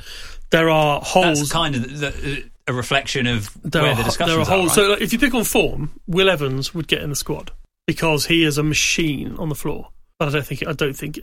there 0.51 0.69
are 0.69 1.01
holes. 1.01 1.39
That's 1.39 1.51
kind 1.51 1.75
of 1.75 1.99
the, 1.99 2.09
the, 2.09 2.43
a 2.67 2.73
reflection 2.73 3.27
of 3.27 3.49
there 3.63 3.81
where 3.81 3.91
are, 3.91 3.95
the 3.95 4.03
ho- 4.03 4.07
discussions 4.09 4.35
there 4.35 4.41
are 4.41 4.45
holes. 4.57 4.69
right? 4.69 4.75
So 4.75 4.89
like, 4.91 5.01
if 5.01 5.13
you 5.13 5.19
pick 5.19 5.33
on 5.33 5.43
form, 5.43 5.91
Will 6.07 6.29
Evans 6.29 6.73
would 6.73 6.87
get 6.87 7.01
in 7.01 7.09
the 7.09 7.15
squad 7.15 7.51
because 7.87 8.25
he 8.27 8.43
is 8.43 8.57
a 8.57 8.63
machine 8.63 9.35
on 9.37 9.49
the 9.49 9.55
floor. 9.55 9.89
But 10.19 10.29
I 10.29 10.31
don't 10.31 10.45
think 10.45 10.67
I 10.67 10.73
don't 10.73 10.93
think 10.95 11.19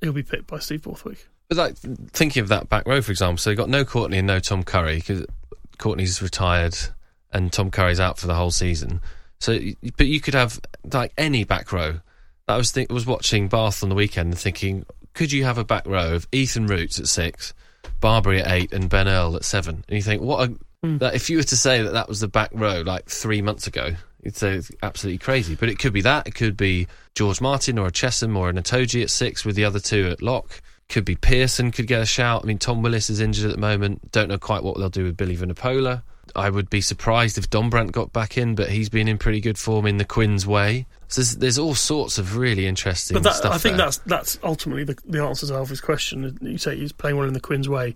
he'll 0.00 0.12
be 0.12 0.22
picked 0.22 0.46
by 0.46 0.58
Steve 0.58 0.82
Borthwick. 0.82 1.26
But 1.48 1.58
like 1.58 1.76
thinking 1.76 2.42
of 2.42 2.48
that 2.48 2.68
back 2.68 2.86
row, 2.86 3.00
for 3.02 3.12
example, 3.12 3.38
so 3.38 3.50
you 3.50 3.56
got 3.56 3.68
no 3.68 3.84
Courtney 3.84 4.18
and 4.18 4.26
no 4.26 4.40
Tom 4.40 4.62
Curry 4.64 4.96
because 4.96 5.24
Courtney's 5.78 6.22
retired 6.22 6.76
and 7.32 7.52
Tom 7.52 7.70
Curry's 7.70 8.00
out 8.00 8.18
for 8.18 8.26
the 8.26 8.34
whole 8.34 8.50
season. 8.50 9.00
So, 9.38 9.58
but 9.96 10.06
you 10.06 10.20
could 10.20 10.34
have 10.34 10.60
like 10.92 11.12
any 11.18 11.44
back 11.44 11.72
row. 11.72 12.00
I 12.48 12.56
was 12.56 12.70
think, 12.70 12.92
was 12.92 13.06
watching 13.06 13.48
Bath 13.48 13.82
on 13.82 13.88
the 13.88 13.94
weekend 13.94 14.28
and 14.32 14.38
thinking, 14.38 14.86
could 15.14 15.32
you 15.32 15.44
have 15.44 15.58
a 15.58 15.64
back 15.64 15.86
row 15.86 16.14
of 16.14 16.28
Ethan 16.30 16.66
Roots 16.66 17.00
at 17.00 17.08
six, 17.08 17.52
Barbeary 18.00 18.42
at 18.42 18.50
eight, 18.50 18.72
and 18.72 18.88
Ben 18.88 19.08
Earl 19.08 19.36
at 19.36 19.44
seven? 19.44 19.84
And 19.88 19.96
you 19.96 20.02
think, 20.02 20.22
what? 20.22 20.48
A, 20.48 20.54
hmm. 20.86 20.98
that 20.98 21.14
if 21.14 21.28
you 21.28 21.38
were 21.38 21.42
to 21.42 21.56
say 21.56 21.82
that 21.82 21.92
that 21.92 22.08
was 22.08 22.20
the 22.20 22.28
back 22.28 22.50
row 22.52 22.82
like 22.82 23.06
three 23.08 23.42
months 23.42 23.66
ago, 23.66 23.96
you'd 24.22 24.36
say 24.36 24.54
it's 24.54 24.70
absolutely 24.82 25.18
crazy. 25.18 25.54
But 25.54 25.68
it 25.68 25.78
could 25.78 25.92
be 25.92 26.02
that. 26.02 26.26
It 26.26 26.34
could 26.34 26.56
be 26.56 26.86
George 27.14 27.40
Martin 27.40 27.78
or 27.78 27.86
a 27.86 27.92
Chessum 27.92 28.36
or 28.36 28.48
an 28.48 28.56
Itoje 28.56 29.02
at 29.02 29.10
six 29.10 29.44
with 29.44 29.56
the 29.56 29.64
other 29.64 29.80
two 29.80 30.08
at 30.08 30.22
lock. 30.22 30.60
Could 30.88 31.04
be 31.04 31.16
Pearson 31.16 31.72
could 31.72 31.86
get 31.86 32.00
a 32.00 32.06
shout. 32.06 32.42
I 32.44 32.46
mean, 32.46 32.58
Tom 32.58 32.82
Willis 32.82 33.10
is 33.10 33.20
injured 33.20 33.46
at 33.46 33.52
the 33.52 33.60
moment. 33.60 34.12
Don't 34.12 34.28
know 34.28 34.38
quite 34.38 34.62
what 34.62 34.78
they'll 34.78 34.88
do 34.88 35.04
with 35.04 35.16
Billy 35.16 35.36
Vunipola. 35.36 36.02
I 36.34 36.50
would 36.50 36.68
be 36.68 36.80
surprised 36.80 37.38
if 37.38 37.48
Dombrandt 37.50 37.92
got 37.92 38.12
back 38.12 38.36
in, 38.36 38.54
but 38.54 38.68
he's 38.68 38.88
been 38.88 39.08
in 39.08 39.18
pretty 39.18 39.40
good 39.40 39.58
form 39.58 39.86
in 39.86 39.96
the 39.96 40.04
Quins 40.04 40.46
way. 40.46 40.86
So 41.08 41.20
there's, 41.20 41.36
there's 41.36 41.58
all 41.58 41.74
sorts 41.74 42.18
of 42.18 42.36
really 42.36 42.66
interesting 42.66 43.14
But 43.14 43.22
that, 43.22 43.36
stuff. 43.36 43.54
I 43.54 43.58
think 43.58 43.76
there. 43.76 43.86
that's 43.86 43.98
that's 43.98 44.38
ultimately 44.42 44.84
the, 44.84 44.98
the 45.06 45.22
answer 45.22 45.46
to 45.46 45.54
Alfie's 45.54 45.80
question. 45.80 46.36
You 46.40 46.58
say 46.58 46.76
he's 46.76 46.92
playing 46.92 47.16
well 47.16 47.28
in 47.28 47.32
the 47.34 47.40
Quins 47.40 47.68
way. 47.68 47.94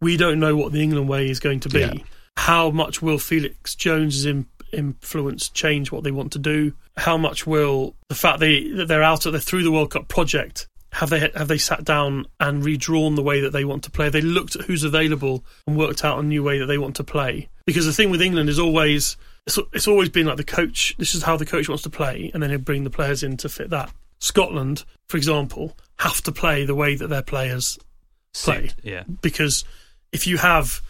We 0.00 0.16
don't 0.16 0.40
know 0.40 0.56
what 0.56 0.72
the 0.72 0.82
England 0.82 1.08
way 1.08 1.28
is 1.28 1.40
going 1.40 1.60
to 1.60 1.68
be. 1.68 1.80
Yeah. 1.80 1.94
How 2.36 2.70
much 2.70 3.00
will 3.00 3.18
Felix 3.18 3.74
Jones's 3.74 4.26
in, 4.26 4.46
influence 4.72 5.48
change 5.48 5.90
what 5.92 6.04
they 6.04 6.10
want 6.10 6.32
to 6.32 6.38
do? 6.38 6.74
How 6.96 7.16
much 7.16 7.46
will 7.46 7.94
the 8.08 8.14
fact 8.14 8.40
they 8.40 8.68
that 8.70 8.88
they're 8.88 9.02
out 9.02 9.26
at 9.26 9.32
the 9.32 9.40
through 9.40 9.62
the 9.62 9.72
World 9.72 9.90
Cup 9.90 10.08
project 10.08 10.66
have 10.96 11.10
they 11.10 11.30
have 11.34 11.48
they 11.48 11.58
sat 11.58 11.84
down 11.84 12.24
and 12.40 12.64
redrawn 12.64 13.16
the 13.16 13.22
way 13.22 13.40
that 13.42 13.52
they 13.52 13.66
want 13.66 13.84
to 13.84 13.90
play? 13.90 14.06
Have 14.06 14.14
they 14.14 14.22
looked 14.22 14.56
at 14.56 14.62
who's 14.62 14.82
available 14.82 15.44
and 15.66 15.76
worked 15.76 16.04
out 16.06 16.18
a 16.18 16.22
new 16.22 16.42
way 16.42 16.58
that 16.58 16.66
they 16.66 16.78
want 16.78 16.96
to 16.96 17.04
play? 17.04 17.50
Because 17.66 17.84
the 17.84 17.92
thing 17.92 18.10
with 18.10 18.22
England 18.22 18.48
is 18.48 18.58
always 18.58 19.18
it's, 19.46 19.58
it's 19.74 19.86
always 19.86 20.08
been 20.08 20.26
like 20.26 20.38
the 20.38 20.44
coach. 20.44 20.96
This 20.98 21.14
is 21.14 21.22
how 21.22 21.36
the 21.36 21.44
coach 21.44 21.68
wants 21.68 21.82
to 21.82 21.90
play, 21.90 22.30
and 22.32 22.42
then 22.42 22.48
he'll 22.48 22.58
bring 22.58 22.84
the 22.84 22.90
players 22.90 23.22
in 23.22 23.36
to 23.38 23.48
fit 23.50 23.68
that. 23.70 23.92
Scotland, 24.20 24.84
for 25.06 25.18
example, 25.18 25.76
have 25.98 26.22
to 26.22 26.32
play 26.32 26.64
the 26.64 26.74
way 26.74 26.94
that 26.94 27.08
their 27.08 27.22
players 27.22 27.78
play 28.32 28.68
Suit, 28.68 28.74
yeah. 28.82 29.02
because 29.20 29.64
if 30.12 30.26
you 30.26 30.38
have 30.38 30.80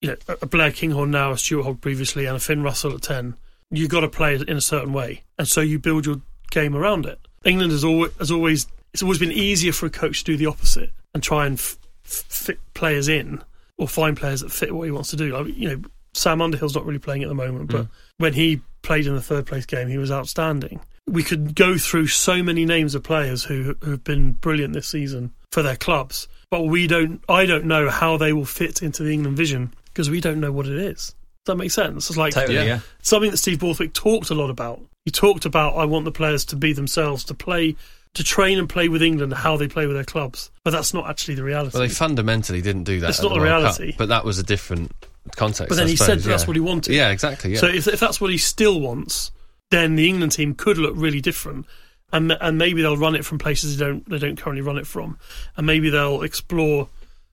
you 0.00 0.08
know 0.08 0.16
a 0.40 0.46
Blair 0.46 0.72
Kinghorn 0.72 1.10
now, 1.10 1.32
a 1.32 1.38
Stuart 1.38 1.64
Hogg 1.64 1.82
previously, 1.82 2.24
and 2.24 2.38
a 2.38 2.40
Finn 2.40 2.62
Russell 2.62 2.94
at 2.94 3.02
ten, 3.02 3.34
you've 3.70 3.90
got 3.90 4.00
to 4.00 4.08
play 4.08 4.34
it 4.36 4.48
in 4.48 4.56
a 4.56 4.62
certain 4.62 4.94
way, 4.94 5.24
and 5.38 5.46
so 5.46 5.60
you 5.60 5.78
build 5.78 6.06
your 6.06 6.22
game 6.50 6.74
around 6.74 7.04
it. 7.04 7.18
England 7.44 7.72
has 7.72 7.84
always, 7.84 8.12
has 8.18 8.30
always 8.30 8.66
it's 8.92 9.02
always 9.02 9.18
been 9.18 9.32
easier 9.32 9.72
for 9.72 9.86
a 9.86 9.90
coach 9.90 10.24
to 10.24 10.32
do 10.32 10.36
the 10.36 10.46
opposite 10.46 10.90
and 11.14 11.22
try 11.22 11.46
and 11.46 11.58
f- 11.58 11.78
f- 12.04 12.24
fit 12.28 12.58
players 12.74 13.08
in 13.08 13.42
or 13.78 13.88
find 13.88 14.16
players 14.16 14.40
that 14.40 14.52
fit 14.52 14.74
what 14.74 14.84
he 14.84 14.90
wants 14.90 15.10
to 15.10 15.16
do. 15.16 15.36
Like, 15.36 15.56
you 15.56 15.68
know, 15.68 15.82
Sam 16.12 16.40
Underhill's 16.40 16.74
not 16.74 16.84
really 16.84 16.98
playing 16.98 17.22
at 17.22 17.28
the 17.28 17.34
moment, 17.34 17.70
but 17.70 17.86
mm. 17.86 17.88
when 18.18 18.32
he 18.32 18.60
played 18.82 19.06
in 19.06 19.14
the 19.14 19.22
third 19.22 19.46
place 19.46 19.66
game, 19.66 19.88
he 19.88 19.98
was 19.98 20.10
outstanding. 20.10 20.80
We 21.06 21.22
could 21.22 21.54
go 21.54 21.78
through 21.78 22.08
so 22.08 22.42
many 22.42 22.64
names 22.64 22.94
of 22.94 23.02
players 23.02 23.44
who 23.44 23.74
who 23.82 23.92
have 23.92 24.04
been 24.04 24.32
brilliant 24.32 24.74
this 24.74 24.88
season 24.88 25.32
for 25.50 25.62
their 25.62 25.76
clubs, 25.76 26.28
but 26.50 26.64
we 26.64 26.86
don't. 26.86 27.22
I 27.28 27.46
don't 27.46 27.64
know 27.64 27.90
how 27.90 28.16
they 28.16 28.32
will 28.32 28.44
fit 28.44 28.82
into 28.82 29.02
the 29.02 29.12
England 29.12 29.36
vision 29.36 29.74
because 29.86 30.10
we 30.10 30.20
don't 30.20 30.40
know 30.40 30.52
what 30.52 30.66
it 30.66 30.78
is. 30.78 31.14
Does 31.44 31.54
that 31.54 31.56
make 31.56 31.70
sense? 31.70 32.10
It's 32.10 32.18
like 32.18 32.34
Totally, 32.34 32.56
Yeah. 32.56 32.64
yeah. 32.64 32.80
something 33.02 33.30
that 33.30 33.38
Steve 33.38 33.60
Borthwick 33.60 33.92
talked 33.92 34.30
a 34.30 34.34
lot 34.34 34.50
about. 34.50 34.80
He 35.04 35.10
talked 35.10 35.46
about 35.46 35.76
I 35.76 35.86
want 35.86 36.04
the 36.04 36.12
players 36.12 36.44
to 36.46 36.56
be 36.56 36.72
themselves, 36.72 37.24
to 37.24 37.34
play, 37.34 37.76
to 38.14 38.24
train 38.24 38.58
and 38.58 38.68
play 38.68 38.88
with 38.88 39.02
England 39.02 39.32
how 39.32 39.56
they 39.56 39.68
play 39.68 39.86
with 39.86 39.96
their 39.96 40.04
clubs. 40.04 40.50
But 40.64 40.72
that's 40.72 40.92
not 40.92 41.08
actually 41.08 41.36
the 41.36 41.44
reality. 41.44 41.78
Well, 41.78 41.86
they 41.86 41.92
fundamentally 41.94 42.60
didn't 42.60 42.84
do 42.84 43.00
that. 43.00 43.10
It's 43.10 43.22
not 43.22 43.28
the 43.28 43.34
the 43.34 43.40
World 43.40 43.64
Cup, 43.64 43.78
reality. 43.78 43.94
but 43.96 44.08
that 44.08 44.24
was 44.24 44.38
a 44.38 44.42
different 44.42 44.92
context. 45.36 45.68
but 45.68 45.76
then 45.76 45.86
I 45.86 45.90
he 45.90 45.96
said 45.96 46.20
suppose, 46.20 46.24
that's 46.24 46.46
what 46.46 46.56
he 46.56 46.60
wanted. 46.60 46.94
Yeah, 46.94 47.10
exactly. 47.10 47.52
Yeah. 47.52 47.60
So 47.60 47.66
if, 47.68 47.86
if 47.86 48.00
that's 48.00 48.20
what 48.20 48.30
he 48.30 48.38
still 48.38 48.80
wants, 48.80 49.30
then 49.70 49.96
the 49.96 50.08
England 50.08 50.32
team 50.32 50.54
could 50.54 50.78
look 50.78 50.94
really 50.96 51.20
different, 51.20 51.66
and 52.12 52.32
and 52.32 52.58
maybe 52.58 52.82
they'll 52.82 52.96
run 52.96 53.14
it 53.14 53.24
from 53.24 53.38
places 53.38 53.76
they 53.76 53.84
don't 53.84 54.08
they 54.08 54.18
don't 54.18 54.36
currently 54.36 54.62
run 54.62 54.78
it 54.78 54.86
from, 54.86 55.18
and 55.56 55.66
maybe 55.66 55.90
they'll 55.90 56.22
explore 56.22 56.88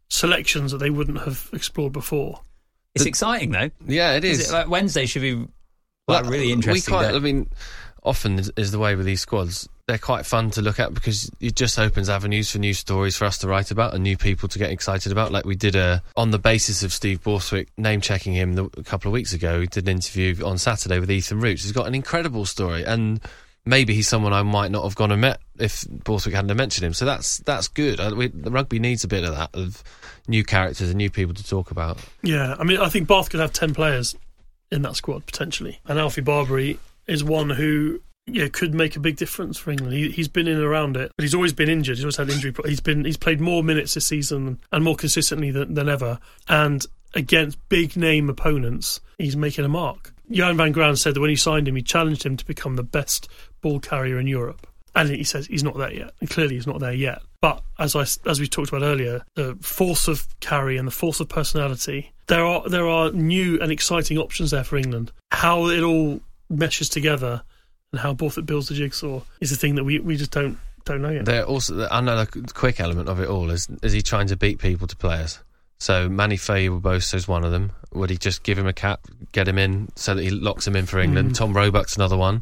selections 0.09 0.71
that 0.71 0.77
they 0.77 0.89
wouldn't 0.89 1.19
have 1.19 1.49
explored 1.53 1.93
before. 1.93 2.41
It's 2.95 3.05
exciting 3.05 3.51
though. 3.51 3.69
yeah, 3.85 4.13
it 4.15 4.23
is. 4.23 4.39
Is 4.39 4.49
it 4.49 4.53
like 4.53 4.69
Wednesday 4.69 5.05
should 5.05 5.21
be 5.21 5.35
like 6.07 6.23
Well, 6.23 6.31
really 6.31 6.51
interesting? 6.51 6.93
We 6.93 6.97
quite, 6.97 7.11
day. 7.11 7.15
I 7.15 7.19
mean, 7.19 7.49
often 8.03 8.39
is, 8.39 8.51
is 8.57 8.71
the 8.71 8.79
way 8.79 8.95
with 8.95 9.05
these 9.05 9.21
squads. 9.21 9.67
They're 9.87 9.97
quite 9.97 10.25
fun 10.25 10.51
to 10.51 10.61
look 10.61 10.81
at 10.81 10.93
because 10.93 11.31
it 11.39 11.55
just 11.55 11.79
opens 11.79 12.09
avenues 12.09 12.51
for 12.51 12.59
new 12.59 12.73
stories 12.73 13.15
for 13.15 13.23
us 13.23 13.37
to 13.37 13.47
write 13.47 13.71
about 13.71 13.93
and 13.93 14.03
new 14.03 14.17
people 14.17 14.49
to 14.49 14.59
get 14.59 14.69
excited 14.69 15.13
about. 15.13 15.31
Like 15.31 15.45
we 15.45 15.55
did 15.55 15.77
a 15.77 16.03
on 16.17 16.31
the 16.31 16.39
basis 16.39 16.83
of 16.83 16.91
Steve 16.91 17.23
Borthwick 17.23 17.69
name 17.77 18.01
checking 18.01 18.33
him 18.33 18.55
the, 18.55 18.65
a 18.77 18.83
couple 18.83 19.07
of 19.07 19.13
weeks 19.13 19.31
ago. 19.31 19.59
We 19.59 19.67
did 19.67 19.87
an 19.87 19.95
interview 19.95 20.45
on 20.45 20.57
Saturday 20.57 20.99
with 20.99 21.09
Ethan 21.09 21.39
Roots. 21.39 21.63
He's 21.63 21.71
got 21.71 21.87
an 21.87 21.95
incredible 21.95 22.45
story 22.45 22.83
and. 22.83 23.21
Maybe 23.65 23.93
he's 23.93 24.07
someone 24.07 24.31
I 24.31 24.43
might 24.43 24.71
not 24.71 24.85
have 24.85 24.95
gone 24.95 25.11
and 25.11 25.19
met 25.19 25.41
if 25.59 25.85
Borthwick 25.89 26.33
hadn't 26.33 26.55
mentioned 26.55 26.85
him. 26.85 26.93
So 26.93 27.03
that's 27.03 27.39
that's 27.39 27.67
good. 27.67 27.99
Uh, 27.99 28.13
we, 28.15 28.27
the 28.27 28.49
rugby 28.49 28.79
needs 28.79 29.03
a 29.03 29.09
bit 29.09 29.25
of 29.25 29.35
that 29.35 29.49
of 29.53 29.83
new 30.25 30.45
characters 30.45 30.87
and 30.87 30.97
new 30.97 31.09
people 31.09 31.33
to 31.33 31.45
talk 31.45 31.69
about. 31.69 31.99
Yeah, 32.23 32.55
I 32.57 32.63
mean, 32.63 32.79
I 32.79 32.87
think 32.87 33.09
Bath 33.09 33.29
could 33.29 33.41
have 33.41 33.51
ten 33.51 33.73
players 33.73 34.15
in 34.71 34.83
that 34.83 34.95
squad 34.95 35.25
potentially, 35.25 35.81
and 35.85 35.99
Alfie 35.99 36.21
Barbeary 36.21 36.79
is 37.07 37.25
one 37.25 37.49
who 37.49 37.99
yeah 38.27 38.47
could 38.47 38.73
make 38.73 38.95
a 38.95 38.99
big 38.99 39.15
difference 39.15 39.57
for 39.57 39.71
England. 39.71 39.93
He, 39.93 40.11
he's 40.11 40.27
been 40.27 40.47
in 40.47 40.57
and 40.57 40.63
around 40.63 40.97
it, 40.97 41.11
but 41.15 41.23
he's 41.23 41.33
always 41.33 41.53
been 41.53 41.69
injured. 41.69 41.97
He's 41.97 42.05
always 42.05 42.17
had 42.17 42.29
injury. 42.29 42.53
He's 42.65 42.79
been 42.79 43.05
he's 43.05 43.17
played 43.17 43.41
more 43.41 43.63
minutes 43.63 43.93
this 43.93 44.05
season 44.05 44.59
and 44.71 44.83
more 44.83 44.95
consistently 44.95 45.51
than, 45.51 45.73
than 45.73 45.89
ever, 45.89 46.19
and 46.47 46.85
against 47.13 47.57
big 47.69 47.95
name 47.97 48.29
opponents, 48.29 49.01
he's 49.17 49.35
making 49.35 49.65
a 49.65 49.69
mark. 49.69 50.13
Johann 50.29 50.57
van 50.57 50.71
Graan 50.71 50.95
said 50.95 51.15
that 51.15 51.21
when 51.21 51.29
he 51.29 51.35
signed 51.35 51.67
him, 51.67 51.75
he 51.75 51.81
challenged 51.81 52.25
him 52.25 52.37
to 52.37 52.45
become 52.45 52.75
the 52.75 52.83
best 52.83 53.29
ball 53.61 53.79
carrier 53.79 54.19
in 54.19 54.27
Europe. 54.27 54.67
And 54.93 55.09
he 55.09 55.23
says 55.23 55.45
he's 55.45 55.63
not 55.63 55.77
there 55.77 55.93
yet. 55.93 56.11
And 56.19 56.29
clearly 56.29 56.55
he's 56.55 56.67
not 56.67 56.79
there 56.79 56.93
yet. 56.93 57.21
But 57.39 57.61
as 57.77 57.95
I 57.95 58.01
as 58.29 58.39
we 58.39 58.47
talked 58.47 58.69
about 58.69 58.81
earlier, 58.81 59.23
the 59.35 59.55
force 59.61 60.07
of 60.07 60.27
carry 60.39 60.77
and 60.77 60.87
the 60.87 60.91
force 60.91 61.19
of 61.19 61.29
personality, 61.29 62.13
there 62.27 62.43
are 62.43 62.67
there 62.67 62.87
are 62.87 63.11
new 63.11 63.59
and 63.61 63.71
exciting 63.71 64.17
options 64.17 64.51
there 64.51 64.63
for 64.63 64.75
England. 64.75 65.11
How 65.31 65.67
it 65.67 65.83
all 65.83 66.19
meshes 66.49 66.89
together 66.89 67.43
and 67.91 68.01
how 68.01 68.13
Borthwick 68.13 68.45
builds 68.45 68.67
the 68.67 68.75
jigsaw 68.75 69.21
is 69.39 69.51
a 69.51 69.55
thing 69.55 69.75
that 69.75 69.83
we, 69.83 69.99
we 69.99 70.17
just 70.17 70.31
don't 70.31 70.57
don't 70.85 71.01
know 71.01 71.09
yet. 71.09 71.25
There 71.25 71.43
also 71.43 71.87
another 71.91 72.25
quick 72.53 72.79
element 72.79 73.09
of 73.09 73.19
it 73.19 73.27
all 73.27 73.49
is 73.49 73.67
is 73.83 73.93
he 73.93 74.01
trying 74.01 74.27
to 74.27 74.37
beat 74.37 74.59
people 74.59 74.87
to 74.87 74.95
players. 74.95 75.39
So 75.79 76.09
Manny 76.09 76.37
Faye 76.37 76.69
is 76.69 77.27
one 77.27 77.43
of 77.43 77.51
them. 77.51 77.71
Would 77.93 78.09
he 78.09 78.17
just 78.17 78.41
give 78.41 78.57
him 78.57 78.65
a 78.65 78.73
cap, 78.73 79.01
get 79.31 79.47
him 79.47 79.59
in, 79.59 79.89
so 79.95 80.15
that 80.15 80.23
he 80.23 80.31
locks 80.31 80.65
him 80.65 80.75
in 80.75 80.87
for 80.87 80.99
England? 80.99 81.35
Tom 81.35 81.53
Roebuck's 81.53 81.95
another 81.95 82.17
one. 82.17 82.41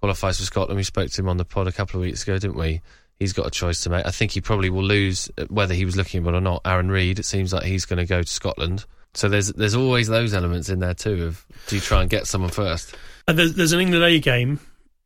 Qualifies 0.00 0.38
for 0.38 0.44
Scotland. 0.44 0.78
We 0.78 0.84
spoke 0.84 1.10
to 1.10 1.20
him 1.20 1.28
on 1.28 1.36
the 1.36 1.44
pod 1.44 1.68
a 1.68 1.72
couple 1.72 2.00
of 2.00 2.06
weeks 2.06 2.22
ago, 2.22 2.38
didn't 2.38 2.56
we? 2.56 2.80
He's 3.18 3.34
got 3.34 3.46
a 3.46 3.50
choice 3.50 3.82
to 3.82 3.90
make. 3.90 4.06
I 4.06 4.10
think 4.10 4.32
he 4.32 4.40
probably 4.40 4.70
will 4.70 4.82
lose 4.82 5.30
uh, 5.36 5.44
whether 5.50 5.74
he 5.74 5.84
was 5.84 5.94
looking 5.94 6.26
at 6.26 6.32
it 6.32 6.36
or 6.36 6.40
not. 6.40 6.62
Arron 6.64 6.90
Reed. 6.90 7.18
It 7.18 7.26
seems 7.26 7.52
like 7.52 7.64
he's 7.64 7.84
going 7.84 7.98
to 7.98 8.06
go 8.06 8.22
to 8.22 8.32
Scotland. 8.32 8.86
So 9.12 9.28
there's 9.28 9.48
there's 9.48 9.74
always 9.74 10.08
those 10.08 10.32
elements 10.32 10.70
in 10.70 10.78
there 10.78 10.94
too. 10.94 11.26
Of 11.26 11.44
do 11.66 11.76
you 11.76 11.82
try 11.82 12.00
and 12.00 12.08
get 12.08 12.26
someone 12.26 12.50
first? 12.50 12.96
And 13.28 13.38
there's, 13.38 13.54
there's 13.54 13.72
an 13.72 13.80
England 13.80 14.04
A 14.04 14.18
game 14.20 14.58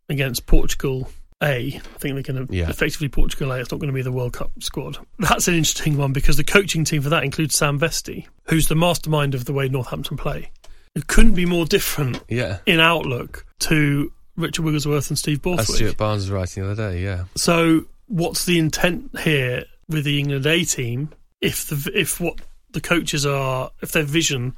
against 0.08 0.46
Portugal 0.46 1.10
A. 1.42 1.66
I 1.76 1.80
think 1.98 2.14
they're 2.14 2.22
going 2.34 2.46
to 2.46 2.54
Yeah. 2.54 2.68
effectively 2.70 3.08
Portugal 3.08 3.52
A. 3.52 3.60
It's 3.60 3.70
not 3.70 3.78
going 3.80 3.88
to 3.88 3.94
be 3.94 4.02
the 4.02 4.12
World 4.12 4.32
Cup 4.32 4.50
squad. 4.60 4.98
That's 5.18 5.48
an 5.48 5.54
interesting 5.54 5.96
one 5.96 6.12
because 6.12 6.36
the 6.36 6.44
coaching 6.44 6.84
team 6.84 7.02
for 7.02 7.08
that 7.10 7.24
includes 7.24 7.56
Sam 7.56 7.78
Vesty, 7.78 8.26
who's 8.44 8.68
the 8.68 8.74
mastermind 8.74 9.34
of 9.34 9.44
the 9.44 9.52
way 9.52 9.68
Northampton 9.68 10.16
play. 10.16 10.50
It 10.94 11.06
couldn't 11.08 11.34
be 11.34 11.44
more 11.46 11.66
different 11.66 12.20
Yeah. 12.28 12.58
in 12.66 12.78
outlook 12.80 13.44
to 13.60 14.12
Richard 14.36 14.62
Wigglesworth 14.64 15.10
and 15.10 15.18
Steve 15.18 15.38
As 15.38 15.42
Borthwick. 15.42 15.76
Stuart 15.76 15.96
Barnes 15.96 16.22
was 16.22 16.30
writing 16.30 16.62
the 16.64 16.70
other 16.72 16.90
day. 16.92 17.02
Yeah. 17.02 17.24
So, 17.36 17.86
what's 18.06 18.44
the 18.44 18.58
intent 18.58 19.18
here 19.20 19.64
with 19.88 20.04
the 20.04 20.18
England 20.20 20.46
A 20.46 20.64
team? 20.64 21.10
If 21.40 21.66
the 21.66 21.90
if 21.94 22.20
what 22.20 22.40
the 22.70 22.80
coaches 22.80 23.26
are, 23.26 23.70
if 23.82 23.92
their 23.92 24.02
vision, 24.04 24.54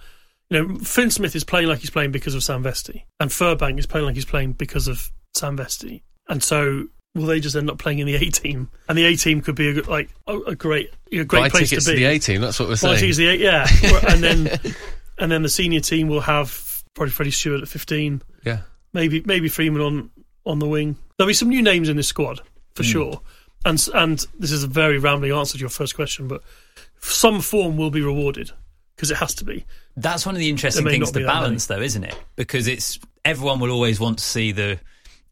you 0.51 0.63
know, 0.63 0.79
Fin 0.79 1.11
Smith 1.11 1.35
is 1.35 1.43
playing 1.45 1.69
like 1.69 1.81
he's 1.81 1.91
playing 1.91 2.13
because 2.13 2.35
of 2.35 2.43
Sam 2.45 2.63
Vesty, 2.63 3.05
and 3.19 3.31
Furbank 3.31 3.79
is 3.79 3.87
playing 3.87 4.07
like 4.07 4.15
he's 4.15 4.25
playing 4.25 4.53
because 4.53 4.89
of 4.89 5.11
Sam 5.35 5.57
Vesty, 5.57 6.03
and 6.29 6.43
so 6.43 6.87
will 7.15 7.27
they 7.27 7.41
just 7.41 7.57
end 7.57 7.71
up 7.71 7.79
playing 7.79 7.99
in 8.01 8.07
the 8.07 8.15
A 8.17 8.31
team? 8.31 8.71
And 8.89 8.97
the 8.99 9.05
A 9.05 9.17
team 9.17 9.41
could 9.41 9.55
be 9.55 9.69
a, 9.69 9.73
good- 9.75 9.89
like 9.89 10.11
a, 10.27 10.39
a 10.39 10.55
great, 10.55 10.91
a 11.13 11.25
great 11.25 11.41
Buy 11.41 11.49
place 11.49 11.71
tickets 11.71 11.87
to 11.87 11.93
to 11.93 11.97
be. 11.97 12.05
the 12.05 12.11
A 12.11 12.19
team. 12.19 12.41
That's 12.41 12.59
what 12.61 12.69
we're 12.69 12.77
Well, 12.83 12.93
I 12.93 12.97
think 12.99 13.15
saying. 13.15 13.41
it's 13.41 13.43
the 13.43 13.91
A, 13.91 13.93
yeah, 13.93 14.09
and 14.13 14.23
then 14.23 14.75
and 15.19 15.33
then 15.33 15.43
the 15.43 15.49
senior 15.49 15.81
team 15.81 16.09
will 16.09 16.21
have 16.21 16.83
probably 16.95 17.11
Freddie 17.13 17.31
Steward 17.31 17.63
at 17.63 17.69
fifteen, 17.69 18.23
Yeah. 18.45 18.61
maybe 18.93 19.23
maybe 19.25 19.49
Freeman 19.49 19.81
on 19.83 20.11
on 20.45 20.59
the 20.59 20.69
wing. 20.69 20.97
There'll 21.19 21.29
be 21.29 21.35
some 21.35 21.49
new 21.49 21.63
names 21.63 21.89
in 21.89 21.97
this 21.97 22.09
squad 22.09 22.41
for 22.75 22.83
Hmm. 22.83 22.89
sure. 22.91 23.21
And 23.65 23.89
and 23.95 24.25
this 24.39 24.53
is 24.53 24.63
a 24.63 24.69
very 24.69 24.99
rambling 24.99 25.33
answer 25.33 25.55
to 25.55 25.61
your 25.61 25.71
first 25.71 25.95
question, 25.97 26.29
but 26.29 26.43
some 27.01 27.41
form 27.41 27.77
will 27.77 27.91
be 27.91 28.01
rewarded 28.03 28.51
because 28.95 29.11
it 29.11 29.17
has 29.17 29.35
to 29.37 29.45
be. 29.45 29.65
That's 29.97 30.25
one 30.25 30.35
of 30.35 30.39
the 30.39 30.49
interesting 30.49 30.85
things 30.87 31.13
not 31.13 31.19
to 31.21 31.27
balance, 31.27 31.67
though, 31.67 31.81
isn't 31.81 32.05
it? 32.05 32.17
Because 32.37 32.69
it's 32.69 32.99
everyone 33.25 33.59
will 33.61 33.71
always 33.73 33.99
want 33.99 34.19
to 34.19 34.25
see 34.25 34.53
the 34.53 34.79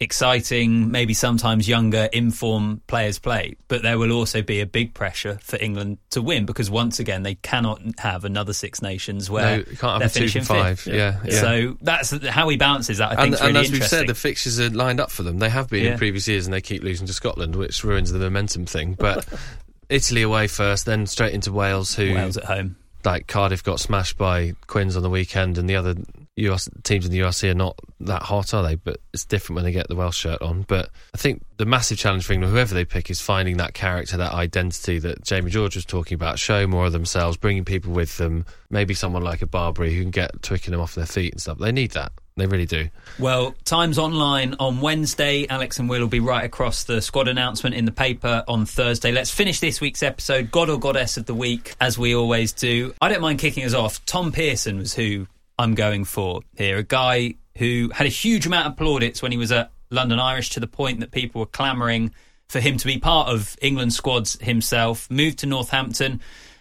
exciting, 0.00 0.90
maybe 0.90 1.14
sometimes 1.14 1.68
younger, 1.68 2.08
inform 2.12 2.80
players 2.86 3.18
play, 3.18 3.56
but 3.68 3.82
there 3.82 3.98
will 3.98 4.12
also 4.12 4.42
be 4.42 4.60
a 4.60 4.66
big 4.66 4.92
pressure 4.94 5.38
for 5.42 5.56
England 5.60 5.98
to 6.10 6.20
win 6.20 6.46
because 6.46 6.70
once 6.70 6.98
again 6.98 7.22
they 7.22 7.34
cannot 7.36 7.80
have 7.98 8.24
another 8.24 8.52
Six 8.52 8.82
Nations 8.82 9.30
where 9.30 9.58
No, 9.58 9.62
can't 9.64 9.98
they're 10.00 10.06
a 10.06 10.10
finishing 10.10 10.42
five. 10.42 10.80
fifth. 10.80 10.94
Yeah. 10.94 11.20
yeah. 11.24 11.40
So 11.40 11.76
that's 11.80 12.10
how 12.26 12.48
he 12.48 12.56
balances 12.56 12.98
that. 12.98 13.12
I 13.12 13.16
think 13.16 13.24
and, 13.26 13.34
is 13.34 13.40
and 13.40 13.54
really 13.54 13.66
as 13.66 13.72
we've 13.72 13.84
said, 13.86 14.06
the 14.06 14.14
fixtures 14.14 14.60
are 14.60 14.70
lined 14.70 15.00
up 15.00 15.10
for 15.10 15.22
them. 15.22 15.38
They 15.38 15.48
have 15.50 15.68
been 15.70 15.84
Yeah. 15.84 15.92
in 15.92 15.98
previous 15.98 16.28
years, 16.28 16.46
and 16.46 16.52
they 16.54 16.60
keep 16.60 16.82
losing 16.82 17.06
to 17.06 17.12
Scotland, 17.12 17.56
which 17.56 17.82
ruins 17.84 18.12
the 18.12 18.18
momentum 18.18 18.66
thing. 18.66 18.94
But 18.98 19.26
Italy 19.88 20.22
away 20.22 20.48
first, 20.48 20.86
then 20.86 21.06
straight 21.06 21.34
into 21.34 21.52
Wales, 21.52 21.94
who 21.94 22.14
Wales 22.14 22.36
at 22.36 22.44
home. 22.44 22.76
like 23.04 23.26
Cardiff 23.26 23.62
got 23.62 23.80
smashed 23.80 24.18
by 24.18 24.52
Quins 24.66 24.96
on 24.96 25.02
the 25.02 25.10
weekend, 25.10 25.56
and 25.58 25.68
the 25.68 25.76
other 25.76 25.94
US 26.36 26.68
teams 26.82 27.06
in 27.06 27.12
the 27.12 27.20
URC 27.20 27.50
are 27.50 27.54
not 27.54 27.78
that 28.00 28.22
hot, 28.22 28.54
are 28.54 28.62
they? 28.62 28.74
But 28.74 29.00
it's 29.12 29.24
different 29.24 29.56
when 29.56 29.64
they 29.64 29.72
get 29.72 29.88
the 29.88 29.94
Welsh 29.94 30.16
shirt 30.16 30.42
on. 30.42 30.62
But 30.62 30.90
I 31.14 31.18
think 31.18 31.44
the 31.58 31.66
massive 31.66 31.98
challenge 31.98 32.26
for 32.26 32.32
England, 32.32 32.52
whoever 32.52 32.74
they 32.74 32.84
pick, 32.84 33.10
is 33.10 33.20
finding 33.20 33.58
that 33.58 33.74
character, 33.74 34.16
that 34.16 34.32
identity 34.32 34.98
that 34.98 35.22
Jamie 35.22 35.50
George 35.50 35.76
was 35.76 35.84
talking 35.84 36.16
about. 36.16 36.38
Show 36.38 36.66
more 36.66 36.86
of 36.86 36.92
themselves, 36.92 37.36
bringing 37.36 37.64
people 37.64 37.92
with 37.92 38.16
them. 38.16 38.46
Maybe 38.70 38.94
someone 38.94 39.22
like 39.22 39.42
a 39.42 39.46
Barbeary 39.46 39.94
who 39.94 40.02
can 40.02 40.10
get 40.10 40.42
Twickenham 40.42 40.80
off 40.80 40.94
their 40.94 41.06
feet 41.06 41.32
and 41.32 41.40
stuff. 41.40 41.58
They 41.58 41.72
need 41.72 41.92
that. 41.92 42.12
They 42.36 42.46
really 42.46 42.66
do. 42.66 42.88
Well, 43.20 43.54
Times 43.64 43.96
Online 43.96 44.56
on 44.58 44.80
Wednesday. 44.80 45.46
Alex 45.48 45.78
and 45.78 45.88
Will 45.88 46.00
will 46.00 46.08
be 46.08 46.18
right 46.18 46.44
across 46.44 46.82
the 46.82 47.00
squad 47.00 47.28
announcement 47.28 47.76
in 47.76 47.84
the 47.84 47.92
paper 47.92 48.42
on 48.48 48.66
Thursday. 48.66 49.12
Let's 49.12 49.30
finish 49.30 49.60
this 49.60 49.80
week's 49.80 50.02
episode, 50.02 50.50
God 50.50 50.68
or 50.68 50.80
Goddess 50.80 51.16
of 51.16 51.26
the 51.26 51.34
Week, 51.34 51.76
as 51.80 51.96
we 51.96 52.12
always 52.12 52.52
do. 52.52 52.92
I 53.00 53.08
don't 53.08 53.20
mind 53.20 53.38
kicking 53.38 53.64
us 53.64 53.72
off. 53.72 54.04
Tom 54.04 54.32
Pearson 54.32 54.78
was 54.78 54.94
who 54.94 55.28
I'm 55.58 55.74
going 55.74 56.04
for 56.04 56.42
here. 56.56 56.78
A 56.78 56.82
guy 56.82 57.34
who 57.58 57.90
had 57.94 58.06
a 58.06 58.10
huge 58.10 58.46
amount 58.46 58.66
of 58.66 58.76
plaudits 58.76 59.22
when 59.22 59.32
he 59.32 59.38
was 59.38 59.52
at 59.52 59.70
London 59.90 60.18
Irish 60.18 60.50
to 60.50 60.60
the 60.60 60.66
point 60.66 61.00
that 61.00 61.12
people 61.12 61.40
were 61.40 61.46
clamouring 61.46 62.12
for 62.48 62.60
him 62.60 62.76
to 62.76 62.86
be 62.86 62.98
part 62.98 63.28
of 63.28 63.56
England 63.62 63.92
squads 63.92 64.38
himself. 64.40 65.10
Moved 65.10 65.38
to 65.40 65.46
Northampton. 65.46 66.20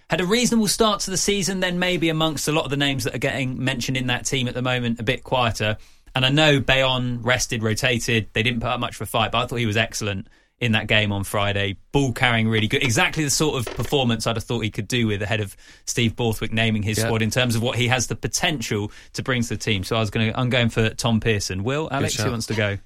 Had 0.10 0.22
a 0.22 0.26
reasonable 0.26 0.68
start 0.68 1.00
to 1.02 1.12
the 1.12 1.18
season, 1.18 1.60
then 1.60 1.80
maybe 1.80 2.10
amongst 2.10 2.48
a 2.48 2.52
lot 2.52 2.66
of 2.66 2.70
the 2.70 2.78
names 2.78 3.04
that 3.06 3.16
are 3.16 3.20
getting 3.20 3.64
mentioned 3.64 3.98
in 3.98 4.08
that 4.08 4.26
team 4.26 4.48
at 4.48 4.54
the 4.54 4.62
moment, 4.62 5.00
a 5.00 5.04
bit 5.04 5.24
quieter. 5.24 5.78
And 6.16 6.26
I 6.26 6.30
know 6.30 6.60
Bayonne 6.60 7.24
rested, 7.24 7.64
rotated. 7.64 8.28
They 8.34 8.44
didn't 8.44 8.60
put 8.60 8.70
up 8.70 8.80
much 8.80 8.96
of 8.96 9.02
a 9.02 9.06
fight, 9.08 9.32
but 9.32 9.40
I 9.40 9.48
thought 9.48 9.56
he 9.56 9.66
was 9.66 9.78
excellent 9.78 10.28
in 10.60 10.72
that 10.74 10.88
game 10.88 11.12
on 11.12 11.24
Friday. 11.24 11.76
Ball 11.92 12.14
carrying 12.14 12.48
really 12.48 12.68
good. 12.68 12.84
Exactly 12.84 13.24
the 13.24 13.30
sort 13.30 13.60
of 13.60 13.74
performance 13.76 14.26
I'd 14.28 14.38
have 14.38 14.44
thought 14.46 14.62
he 14.62 14.70
could 14.72 14.88
do 14.88 15.08
with 15.08 15.22
ahead 15.22 15.42
of 15.42 15.56
Steve 15.86 16.16
Borthwick 16.16 16.54
naming 16.54 16.84
his 16.84 16.98
Yeah. 16.98 17.06
squad 17.06 17.22
in 17.22 17.30
terms 17.32 17.56
of 17.56 17.62
what 17.62 17.78
he 17.78 17.88
has 17.90 18.08
the 18.08 18.16
potential 18.16 18.92
to 19.14 19.24
bring 19.24 19.42
to 19.44 19.50
the 19.50 19.58
team. 19.58 19.84
So 19.84 19.96
I 19.98 20.00
was 20.00 20.10
going 20.10 20.32
to, 20.32 20.40
I'm 20.40 20.50
going 20.50 20.70
for 20.70 20.90
Tom 20.90 21.20
Pearson. 21.20 21.64
Will, 21.64 21.90
Alex, 21.92 22.16
who 22.16 22.32
wants 22.32 22.46
to 22.48 22.54
go? 22.56 22.78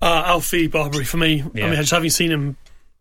Uh, 0.00 0.22
Alfie 0.26 0.68
Barbeary 0.68 1.04
for 1.04 1.16
me. 1.16 1.42
Yeah. 1.54 1.66
I 1.66 1.70
mean, 1.70 1.76
just 1.80 1.90
having 1.90 2.10
seen 2.10 2.30
him 2.30 2.56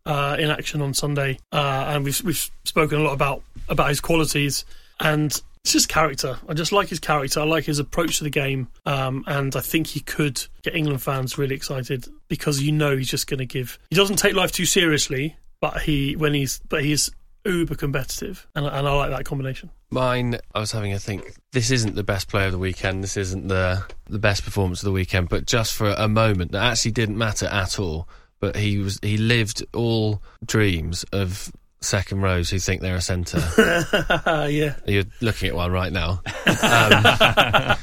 uh, 0.05 0.36
in 0.39 0.49
action 0.49 0.82
on 0.82 0.93
Sunday, 0.95 1.38
uh, 1.51 1.86
and 1.89 2.03
we've 2.03 2.20
we've 2.24 2.49
spoken 2.64 2.99
a 2.99 3.03
lot 3.03 3.14
about 3.14 3.43
about 3.70 3.89
his 3.89 3.99
qualities 4.01 4.66
and 4.99 5.39
it's 5.68 5.74
just 5.74 5.89
character. 5.89 6.39
I 6.47 6.53
just 6.53 6.72
like 6.72 6.88
his 6.88 7.01
character. 7.01 7.41
I 7.41 7.43
like 7.43 7.65
his 7.65 7.78
approach 7.78 8.20
to 8.20 8.24
the 8.24 8.30
game, 8.30 8.70
um, 8.86 9.26
and 9.28 9.53
I 9.53 9.59
think 9.59 9.88
he 9.88 9.99
could 9.99 10.41
get 10.61 10.74
England 10.74 11.01
fans 11.01 11.38
really 11.38 11.55
excited 11.55 12.07
because 12.30 12.61
you 12.61 12.72
know 12.72 12.95
he's 12.95 13.09
just 13.09 13.28
going 13.28 13.39
to 13.39 13.45
give. 13.45 13.78
He 13.89 13.95
doesn't 13.97 14.15
take 14.15 14.34
life 14.34 14.53
too 14.53 14.63
seriously, 14.63 15.36
but 15.59 15.82
he 15.82 16.15
when 16.15 16.34
he's 16.34 16.61
but 16.70 16.86
he's 16.86 17.11
uber 17.43 17.76
competitive, 17.76 18.47
and, 18.55 18.65
and 18.65 18.88
I 18.88 18.93
like 18.93 19.09
that 19.09 19.26
combination. 19.26 19.70
Mine, 19.89 20.38
I 20.55 20.61
was 20.61 20.72
having 20.72 20.93
a 20.93 20.99
think. 20.99 21.34
This 21.51 21.70
isn't 21.70 21.95
the 21.95 22.03
best 22.03 22.30
player 22.30 22.45
of 22.45 22.53
the 22.53 22.57
weekend. 22.57 23.03
This 23.03 23.18
isn't 23.18 23.49
the 23.49 23.84
the 24.05 24.20
best 24.20 24.45
performance 24.45 24.82
of 24.84 24.86
the 24.86 24.93
weekend. 24.93 25.28
But 25.28 25.47
just 25.47 25.74
for 25.74 25.89
a 25.97 26.07
moment, 26.07 26.53
that 26.53 26.63
actually 26.63 26.91
didn't 26.91 27.18
matter 27.18 27.47
at 27.47 27.78
all. 27.78 28.07
But 28.39 28.55
he 28.55 28.78
was 28.78 28.99
he 29.01 29.18
lived 29.18 29.65
all 29.74 30.22
dreams 30.45 31.03
of 31.11 31.51
second 31.82 32.21
rows 32.21 32.49
who 32.49 32.59
think 32.59 32.82
they're 32.82 32.95
a 32.95 33.01
centre. 33.01 33.39
yeah, 34.49 34.75
You're 34.86 35.03
looking 35.21 35.49
at 35.49 35.55
one 35.55 35.71
right 35.71 35.91
now. 35.91 36.21
Um, 36.61 37.75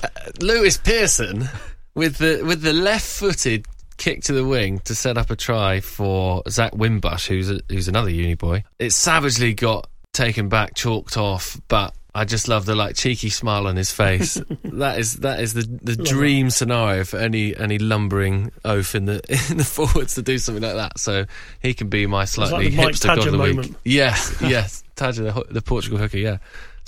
Lewis 0.40 0.76
Pearson 0.78 1.48
with 1.94 2.18
the 2.18 2.42
with 2.44 2.62
the 2.62 2.72
left-footed 2.72 3.66
kick 3.96 4.22
to 4.24 4.32
the 4.32 4.44
wing 4.44 4.78
to 4.80 4.94
set 4.94 5.18
up 5.18 5.30
a 5.30 5.36
try 5.36 5.80
for 5.80 6.42
Zach 6.48 6.74
Wimbush, 6.74 7.26
who's 7.26 7.50
a, 7.50 7.60
who's 7.68 7.88
another 7.88 8.10
uni 8.10 8.34
boy. 8.34 8.64
It 8.78 8.92
savagely 8.92 9.54
got 9.54 9.88
taken 10.12 10.48
back, 10.48 10.74
chalked 10.74 11.16
off, 11.16 11.60
but. 11.68 11.94
I 12.18 12.24
just 12.24 12.48
love 12.48 12.66
the 12.66 12.74
like 12.74 12.96
cheeky 12.96 13.30
smile 13.30 13.68
on 13.68 13.76
his 13.76 13.92
face. 13.92 14.34
that 14.64 14.98
is 14.98 15.18
that 15.18 15.38
is 15.38 15.54
the, 15.54 15.62
the 15.62 15.94
dream 15.94 16.50
scenario 16.50 17.04
for 17.04 17.16
any 17.16 17.56
any 17.56 17.78
lumbering 17.78 18.50
oaf 18.64 18.96
in 18.96 19.04
the 19.04 19.20
in 19.50 19.58
the 19.58 19.64
forwards 19.64 20.16
to 20.16 20.22
do 20.22 20.36
something 20.38 20.64
like 20.64 20.74
that. 20.74 20.98
So 20.98 21.26
he 21.60 21.74
can 21.74 21.88
be 21.88 22.08
my 22.08 22.24
slightly 22.24 22.70
Mike 22.70 22.88
hipster 22.88 23.14
god 23.14 23.18
of 23.18 23.32
the 23.32 23.38
week. 23.38 23.54
moment. 23.54 23.76
Yes, 23.84 24.36
yes, 24.40 24.82
Tadger 24.96 25.32
the, 25.32 25.52
the 25.52 25.62
Portugal 25.62 25.96
hooker. 25.98 26.18
Yeah. 26.18 26.38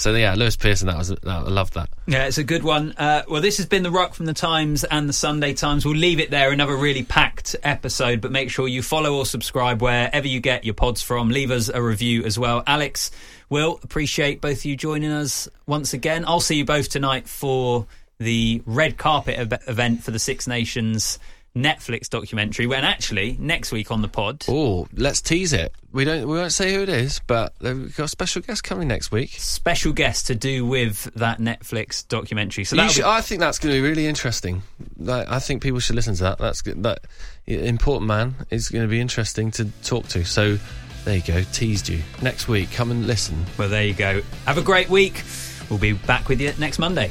So 0.01 0.14
yeah, 0.14 0.34
Lewis 0.34 0.57
Pearson. 0.57 0.86
That 0.86 0.96
was 0.96 1.14
I 1.24 1.40
loved 1.40 1.74
that. 1.74 1.90
Yeah, 2.07 2.26
it's 2.26 2.38
a 2.38 2.44
good 2.44 2.62
one. 2.62 2.92
Uh, 2.92 3.22
well, 3.28 3.42
this 3.42 3.59
has 3.59 3.66
been 3.66 3.82
the 3.82 3.90
Ruck 3.90 4.14
from 4.14 4.24
the 4.24 4.32
Times 4.32 4.82
and 4.84 5.07
the 5.07 5.12
Sunday 5.12 5.53
Times. 5.53 5.84
We'll 5.84 5.94
leave 5.94 6.20
it 6.20 6.30
there. 6.30 6.53
Another 6.53 6.74
really 6.74 7.03
packed 7.03 7.55
episode, 7.62 8.22
but 8.22 8.32
make 8.32 8.51
sure 8.51 8.66
you 8.66 8.82
follow 8.82 9.16
or 9.16 9.26
subscribe 9.26 9.82
wherever 9.82 10.26
you 10.26 10.40
get 10.40 10.64
your 10.64 10.74
pods 10.74 11.03
from. 11.03 11.28
Leave 11.28 11.51
us 11.51 11.68
a 11.68 11.82
review 11.82 12.24
as 12.24 12.38
well. 12.38 12.62
Alex, 12.66 13.11
Will, 13.51 13.78
appreciate 13.82 14.40
both 14.40 14.59
of 14.59 14.64
you 14.64 14.74
joining 14.74 15.12
us 15.12 15.48
once 15.66 15.92
again. 15.92 16.24
I'll 16.26 16.40
see 16.40 16.57
you 16.57 16.64
both 16.64 16.88
tonight 16.88 17.28
for 17.28 17.86
the 18.18 18.62
red 18.64 18.96
carpet 18.96 19.61
event 19.66 20.03
for 20.03 20.12
the 20.12 20.18
Six 20.18 20.46
Nations 20.46 21.18
Netflix 21.57 22.09
documentary. 22.09 22.66
When 22.66 22.84
actually 22.84 23.36
next 23.40 23.72
week 23.72 23.90
on 23.90 24.03
the 24.03 24.09
pod, 24.09 24.44
Oh, 24.48 24.86
let's 24.94 25.20
tease 25.20 25.53
it. 25.53 25.74
We 25.92 26.05
don't 26.05 26.28
we 26.28 26.36
won't 26.38 26.53
say 26.53 26.72
who 26.72 26.82
it 26.82 26.88
is, 26.88 27.20
but 27.26 27.53
we've 27.61 27.96
got 27.96 28.05
a 28.05 28.09
special 28.09 28.40
guest 28.42 28.62
coming 28.62 28.86
next 28.86 29.11
week. 29.11 29.30
special 29.30 29.92
guest 29.92 30.28
to 30.28 30.36
do 30.36 30.64
with 30.64 31.12
that 31.16 31.38
Netflix 31.40 32.07
documentary. 32.07 32.62
So 32.64 32.76
should, 32.88 33.03
be- 33.03 33.09
I 33.09 33.20
think 33.20 33.40
that's 33.40 33.59
going 33.59 33.74
to 33.74 33.80
be 33.82 33.88
really 33.88 34.07
interesting. 34.07 34.62
Like, 34.96 35.28
I 35.28 35.40
think 35.40 35.62
people 35.62 35.80
should 35.80 35.96
listen 35.96 36.14
to 36.14 36.22
that. 36.22 36.38
That's 36.38 36.62
good. 36.62 36.82
That 36.84 37.01
important 37.46 38.07
man 38.07 38.36
is 38.51 38.68
going 38.68 38.84
to 38.84 38.88
be 38.88 39.01
interesting 39.01 39.51
to 39.53 39.64
talk 39.82 40.07
to. 40.09 40.24
So 40.24 40.59
there 41.05 41.16
you 41.16 41.22
go. 41.22 41.42
Teased 41.53 41.88
you. 41.88 42.01
Next 42.22 42.46
week, 42.46 42.70
come 42.70 42.92
and 42.92 43.09
listen. 43.09 43.44
Well, 43.59 43.68
there 43.68 43.84
you 43.84 43.94
go. 43.94 44.22
Have 44.46 44.59
a 44.59 44.62
great 44.62 44.88
week. 44.88 45.24
We'll 45.68 45.78
be 45.80 45.92
back 45.94 46.28
with 46.28 46.40
you 46.40 46.53
next 46.59 46.78
Monday. 46.78 47.11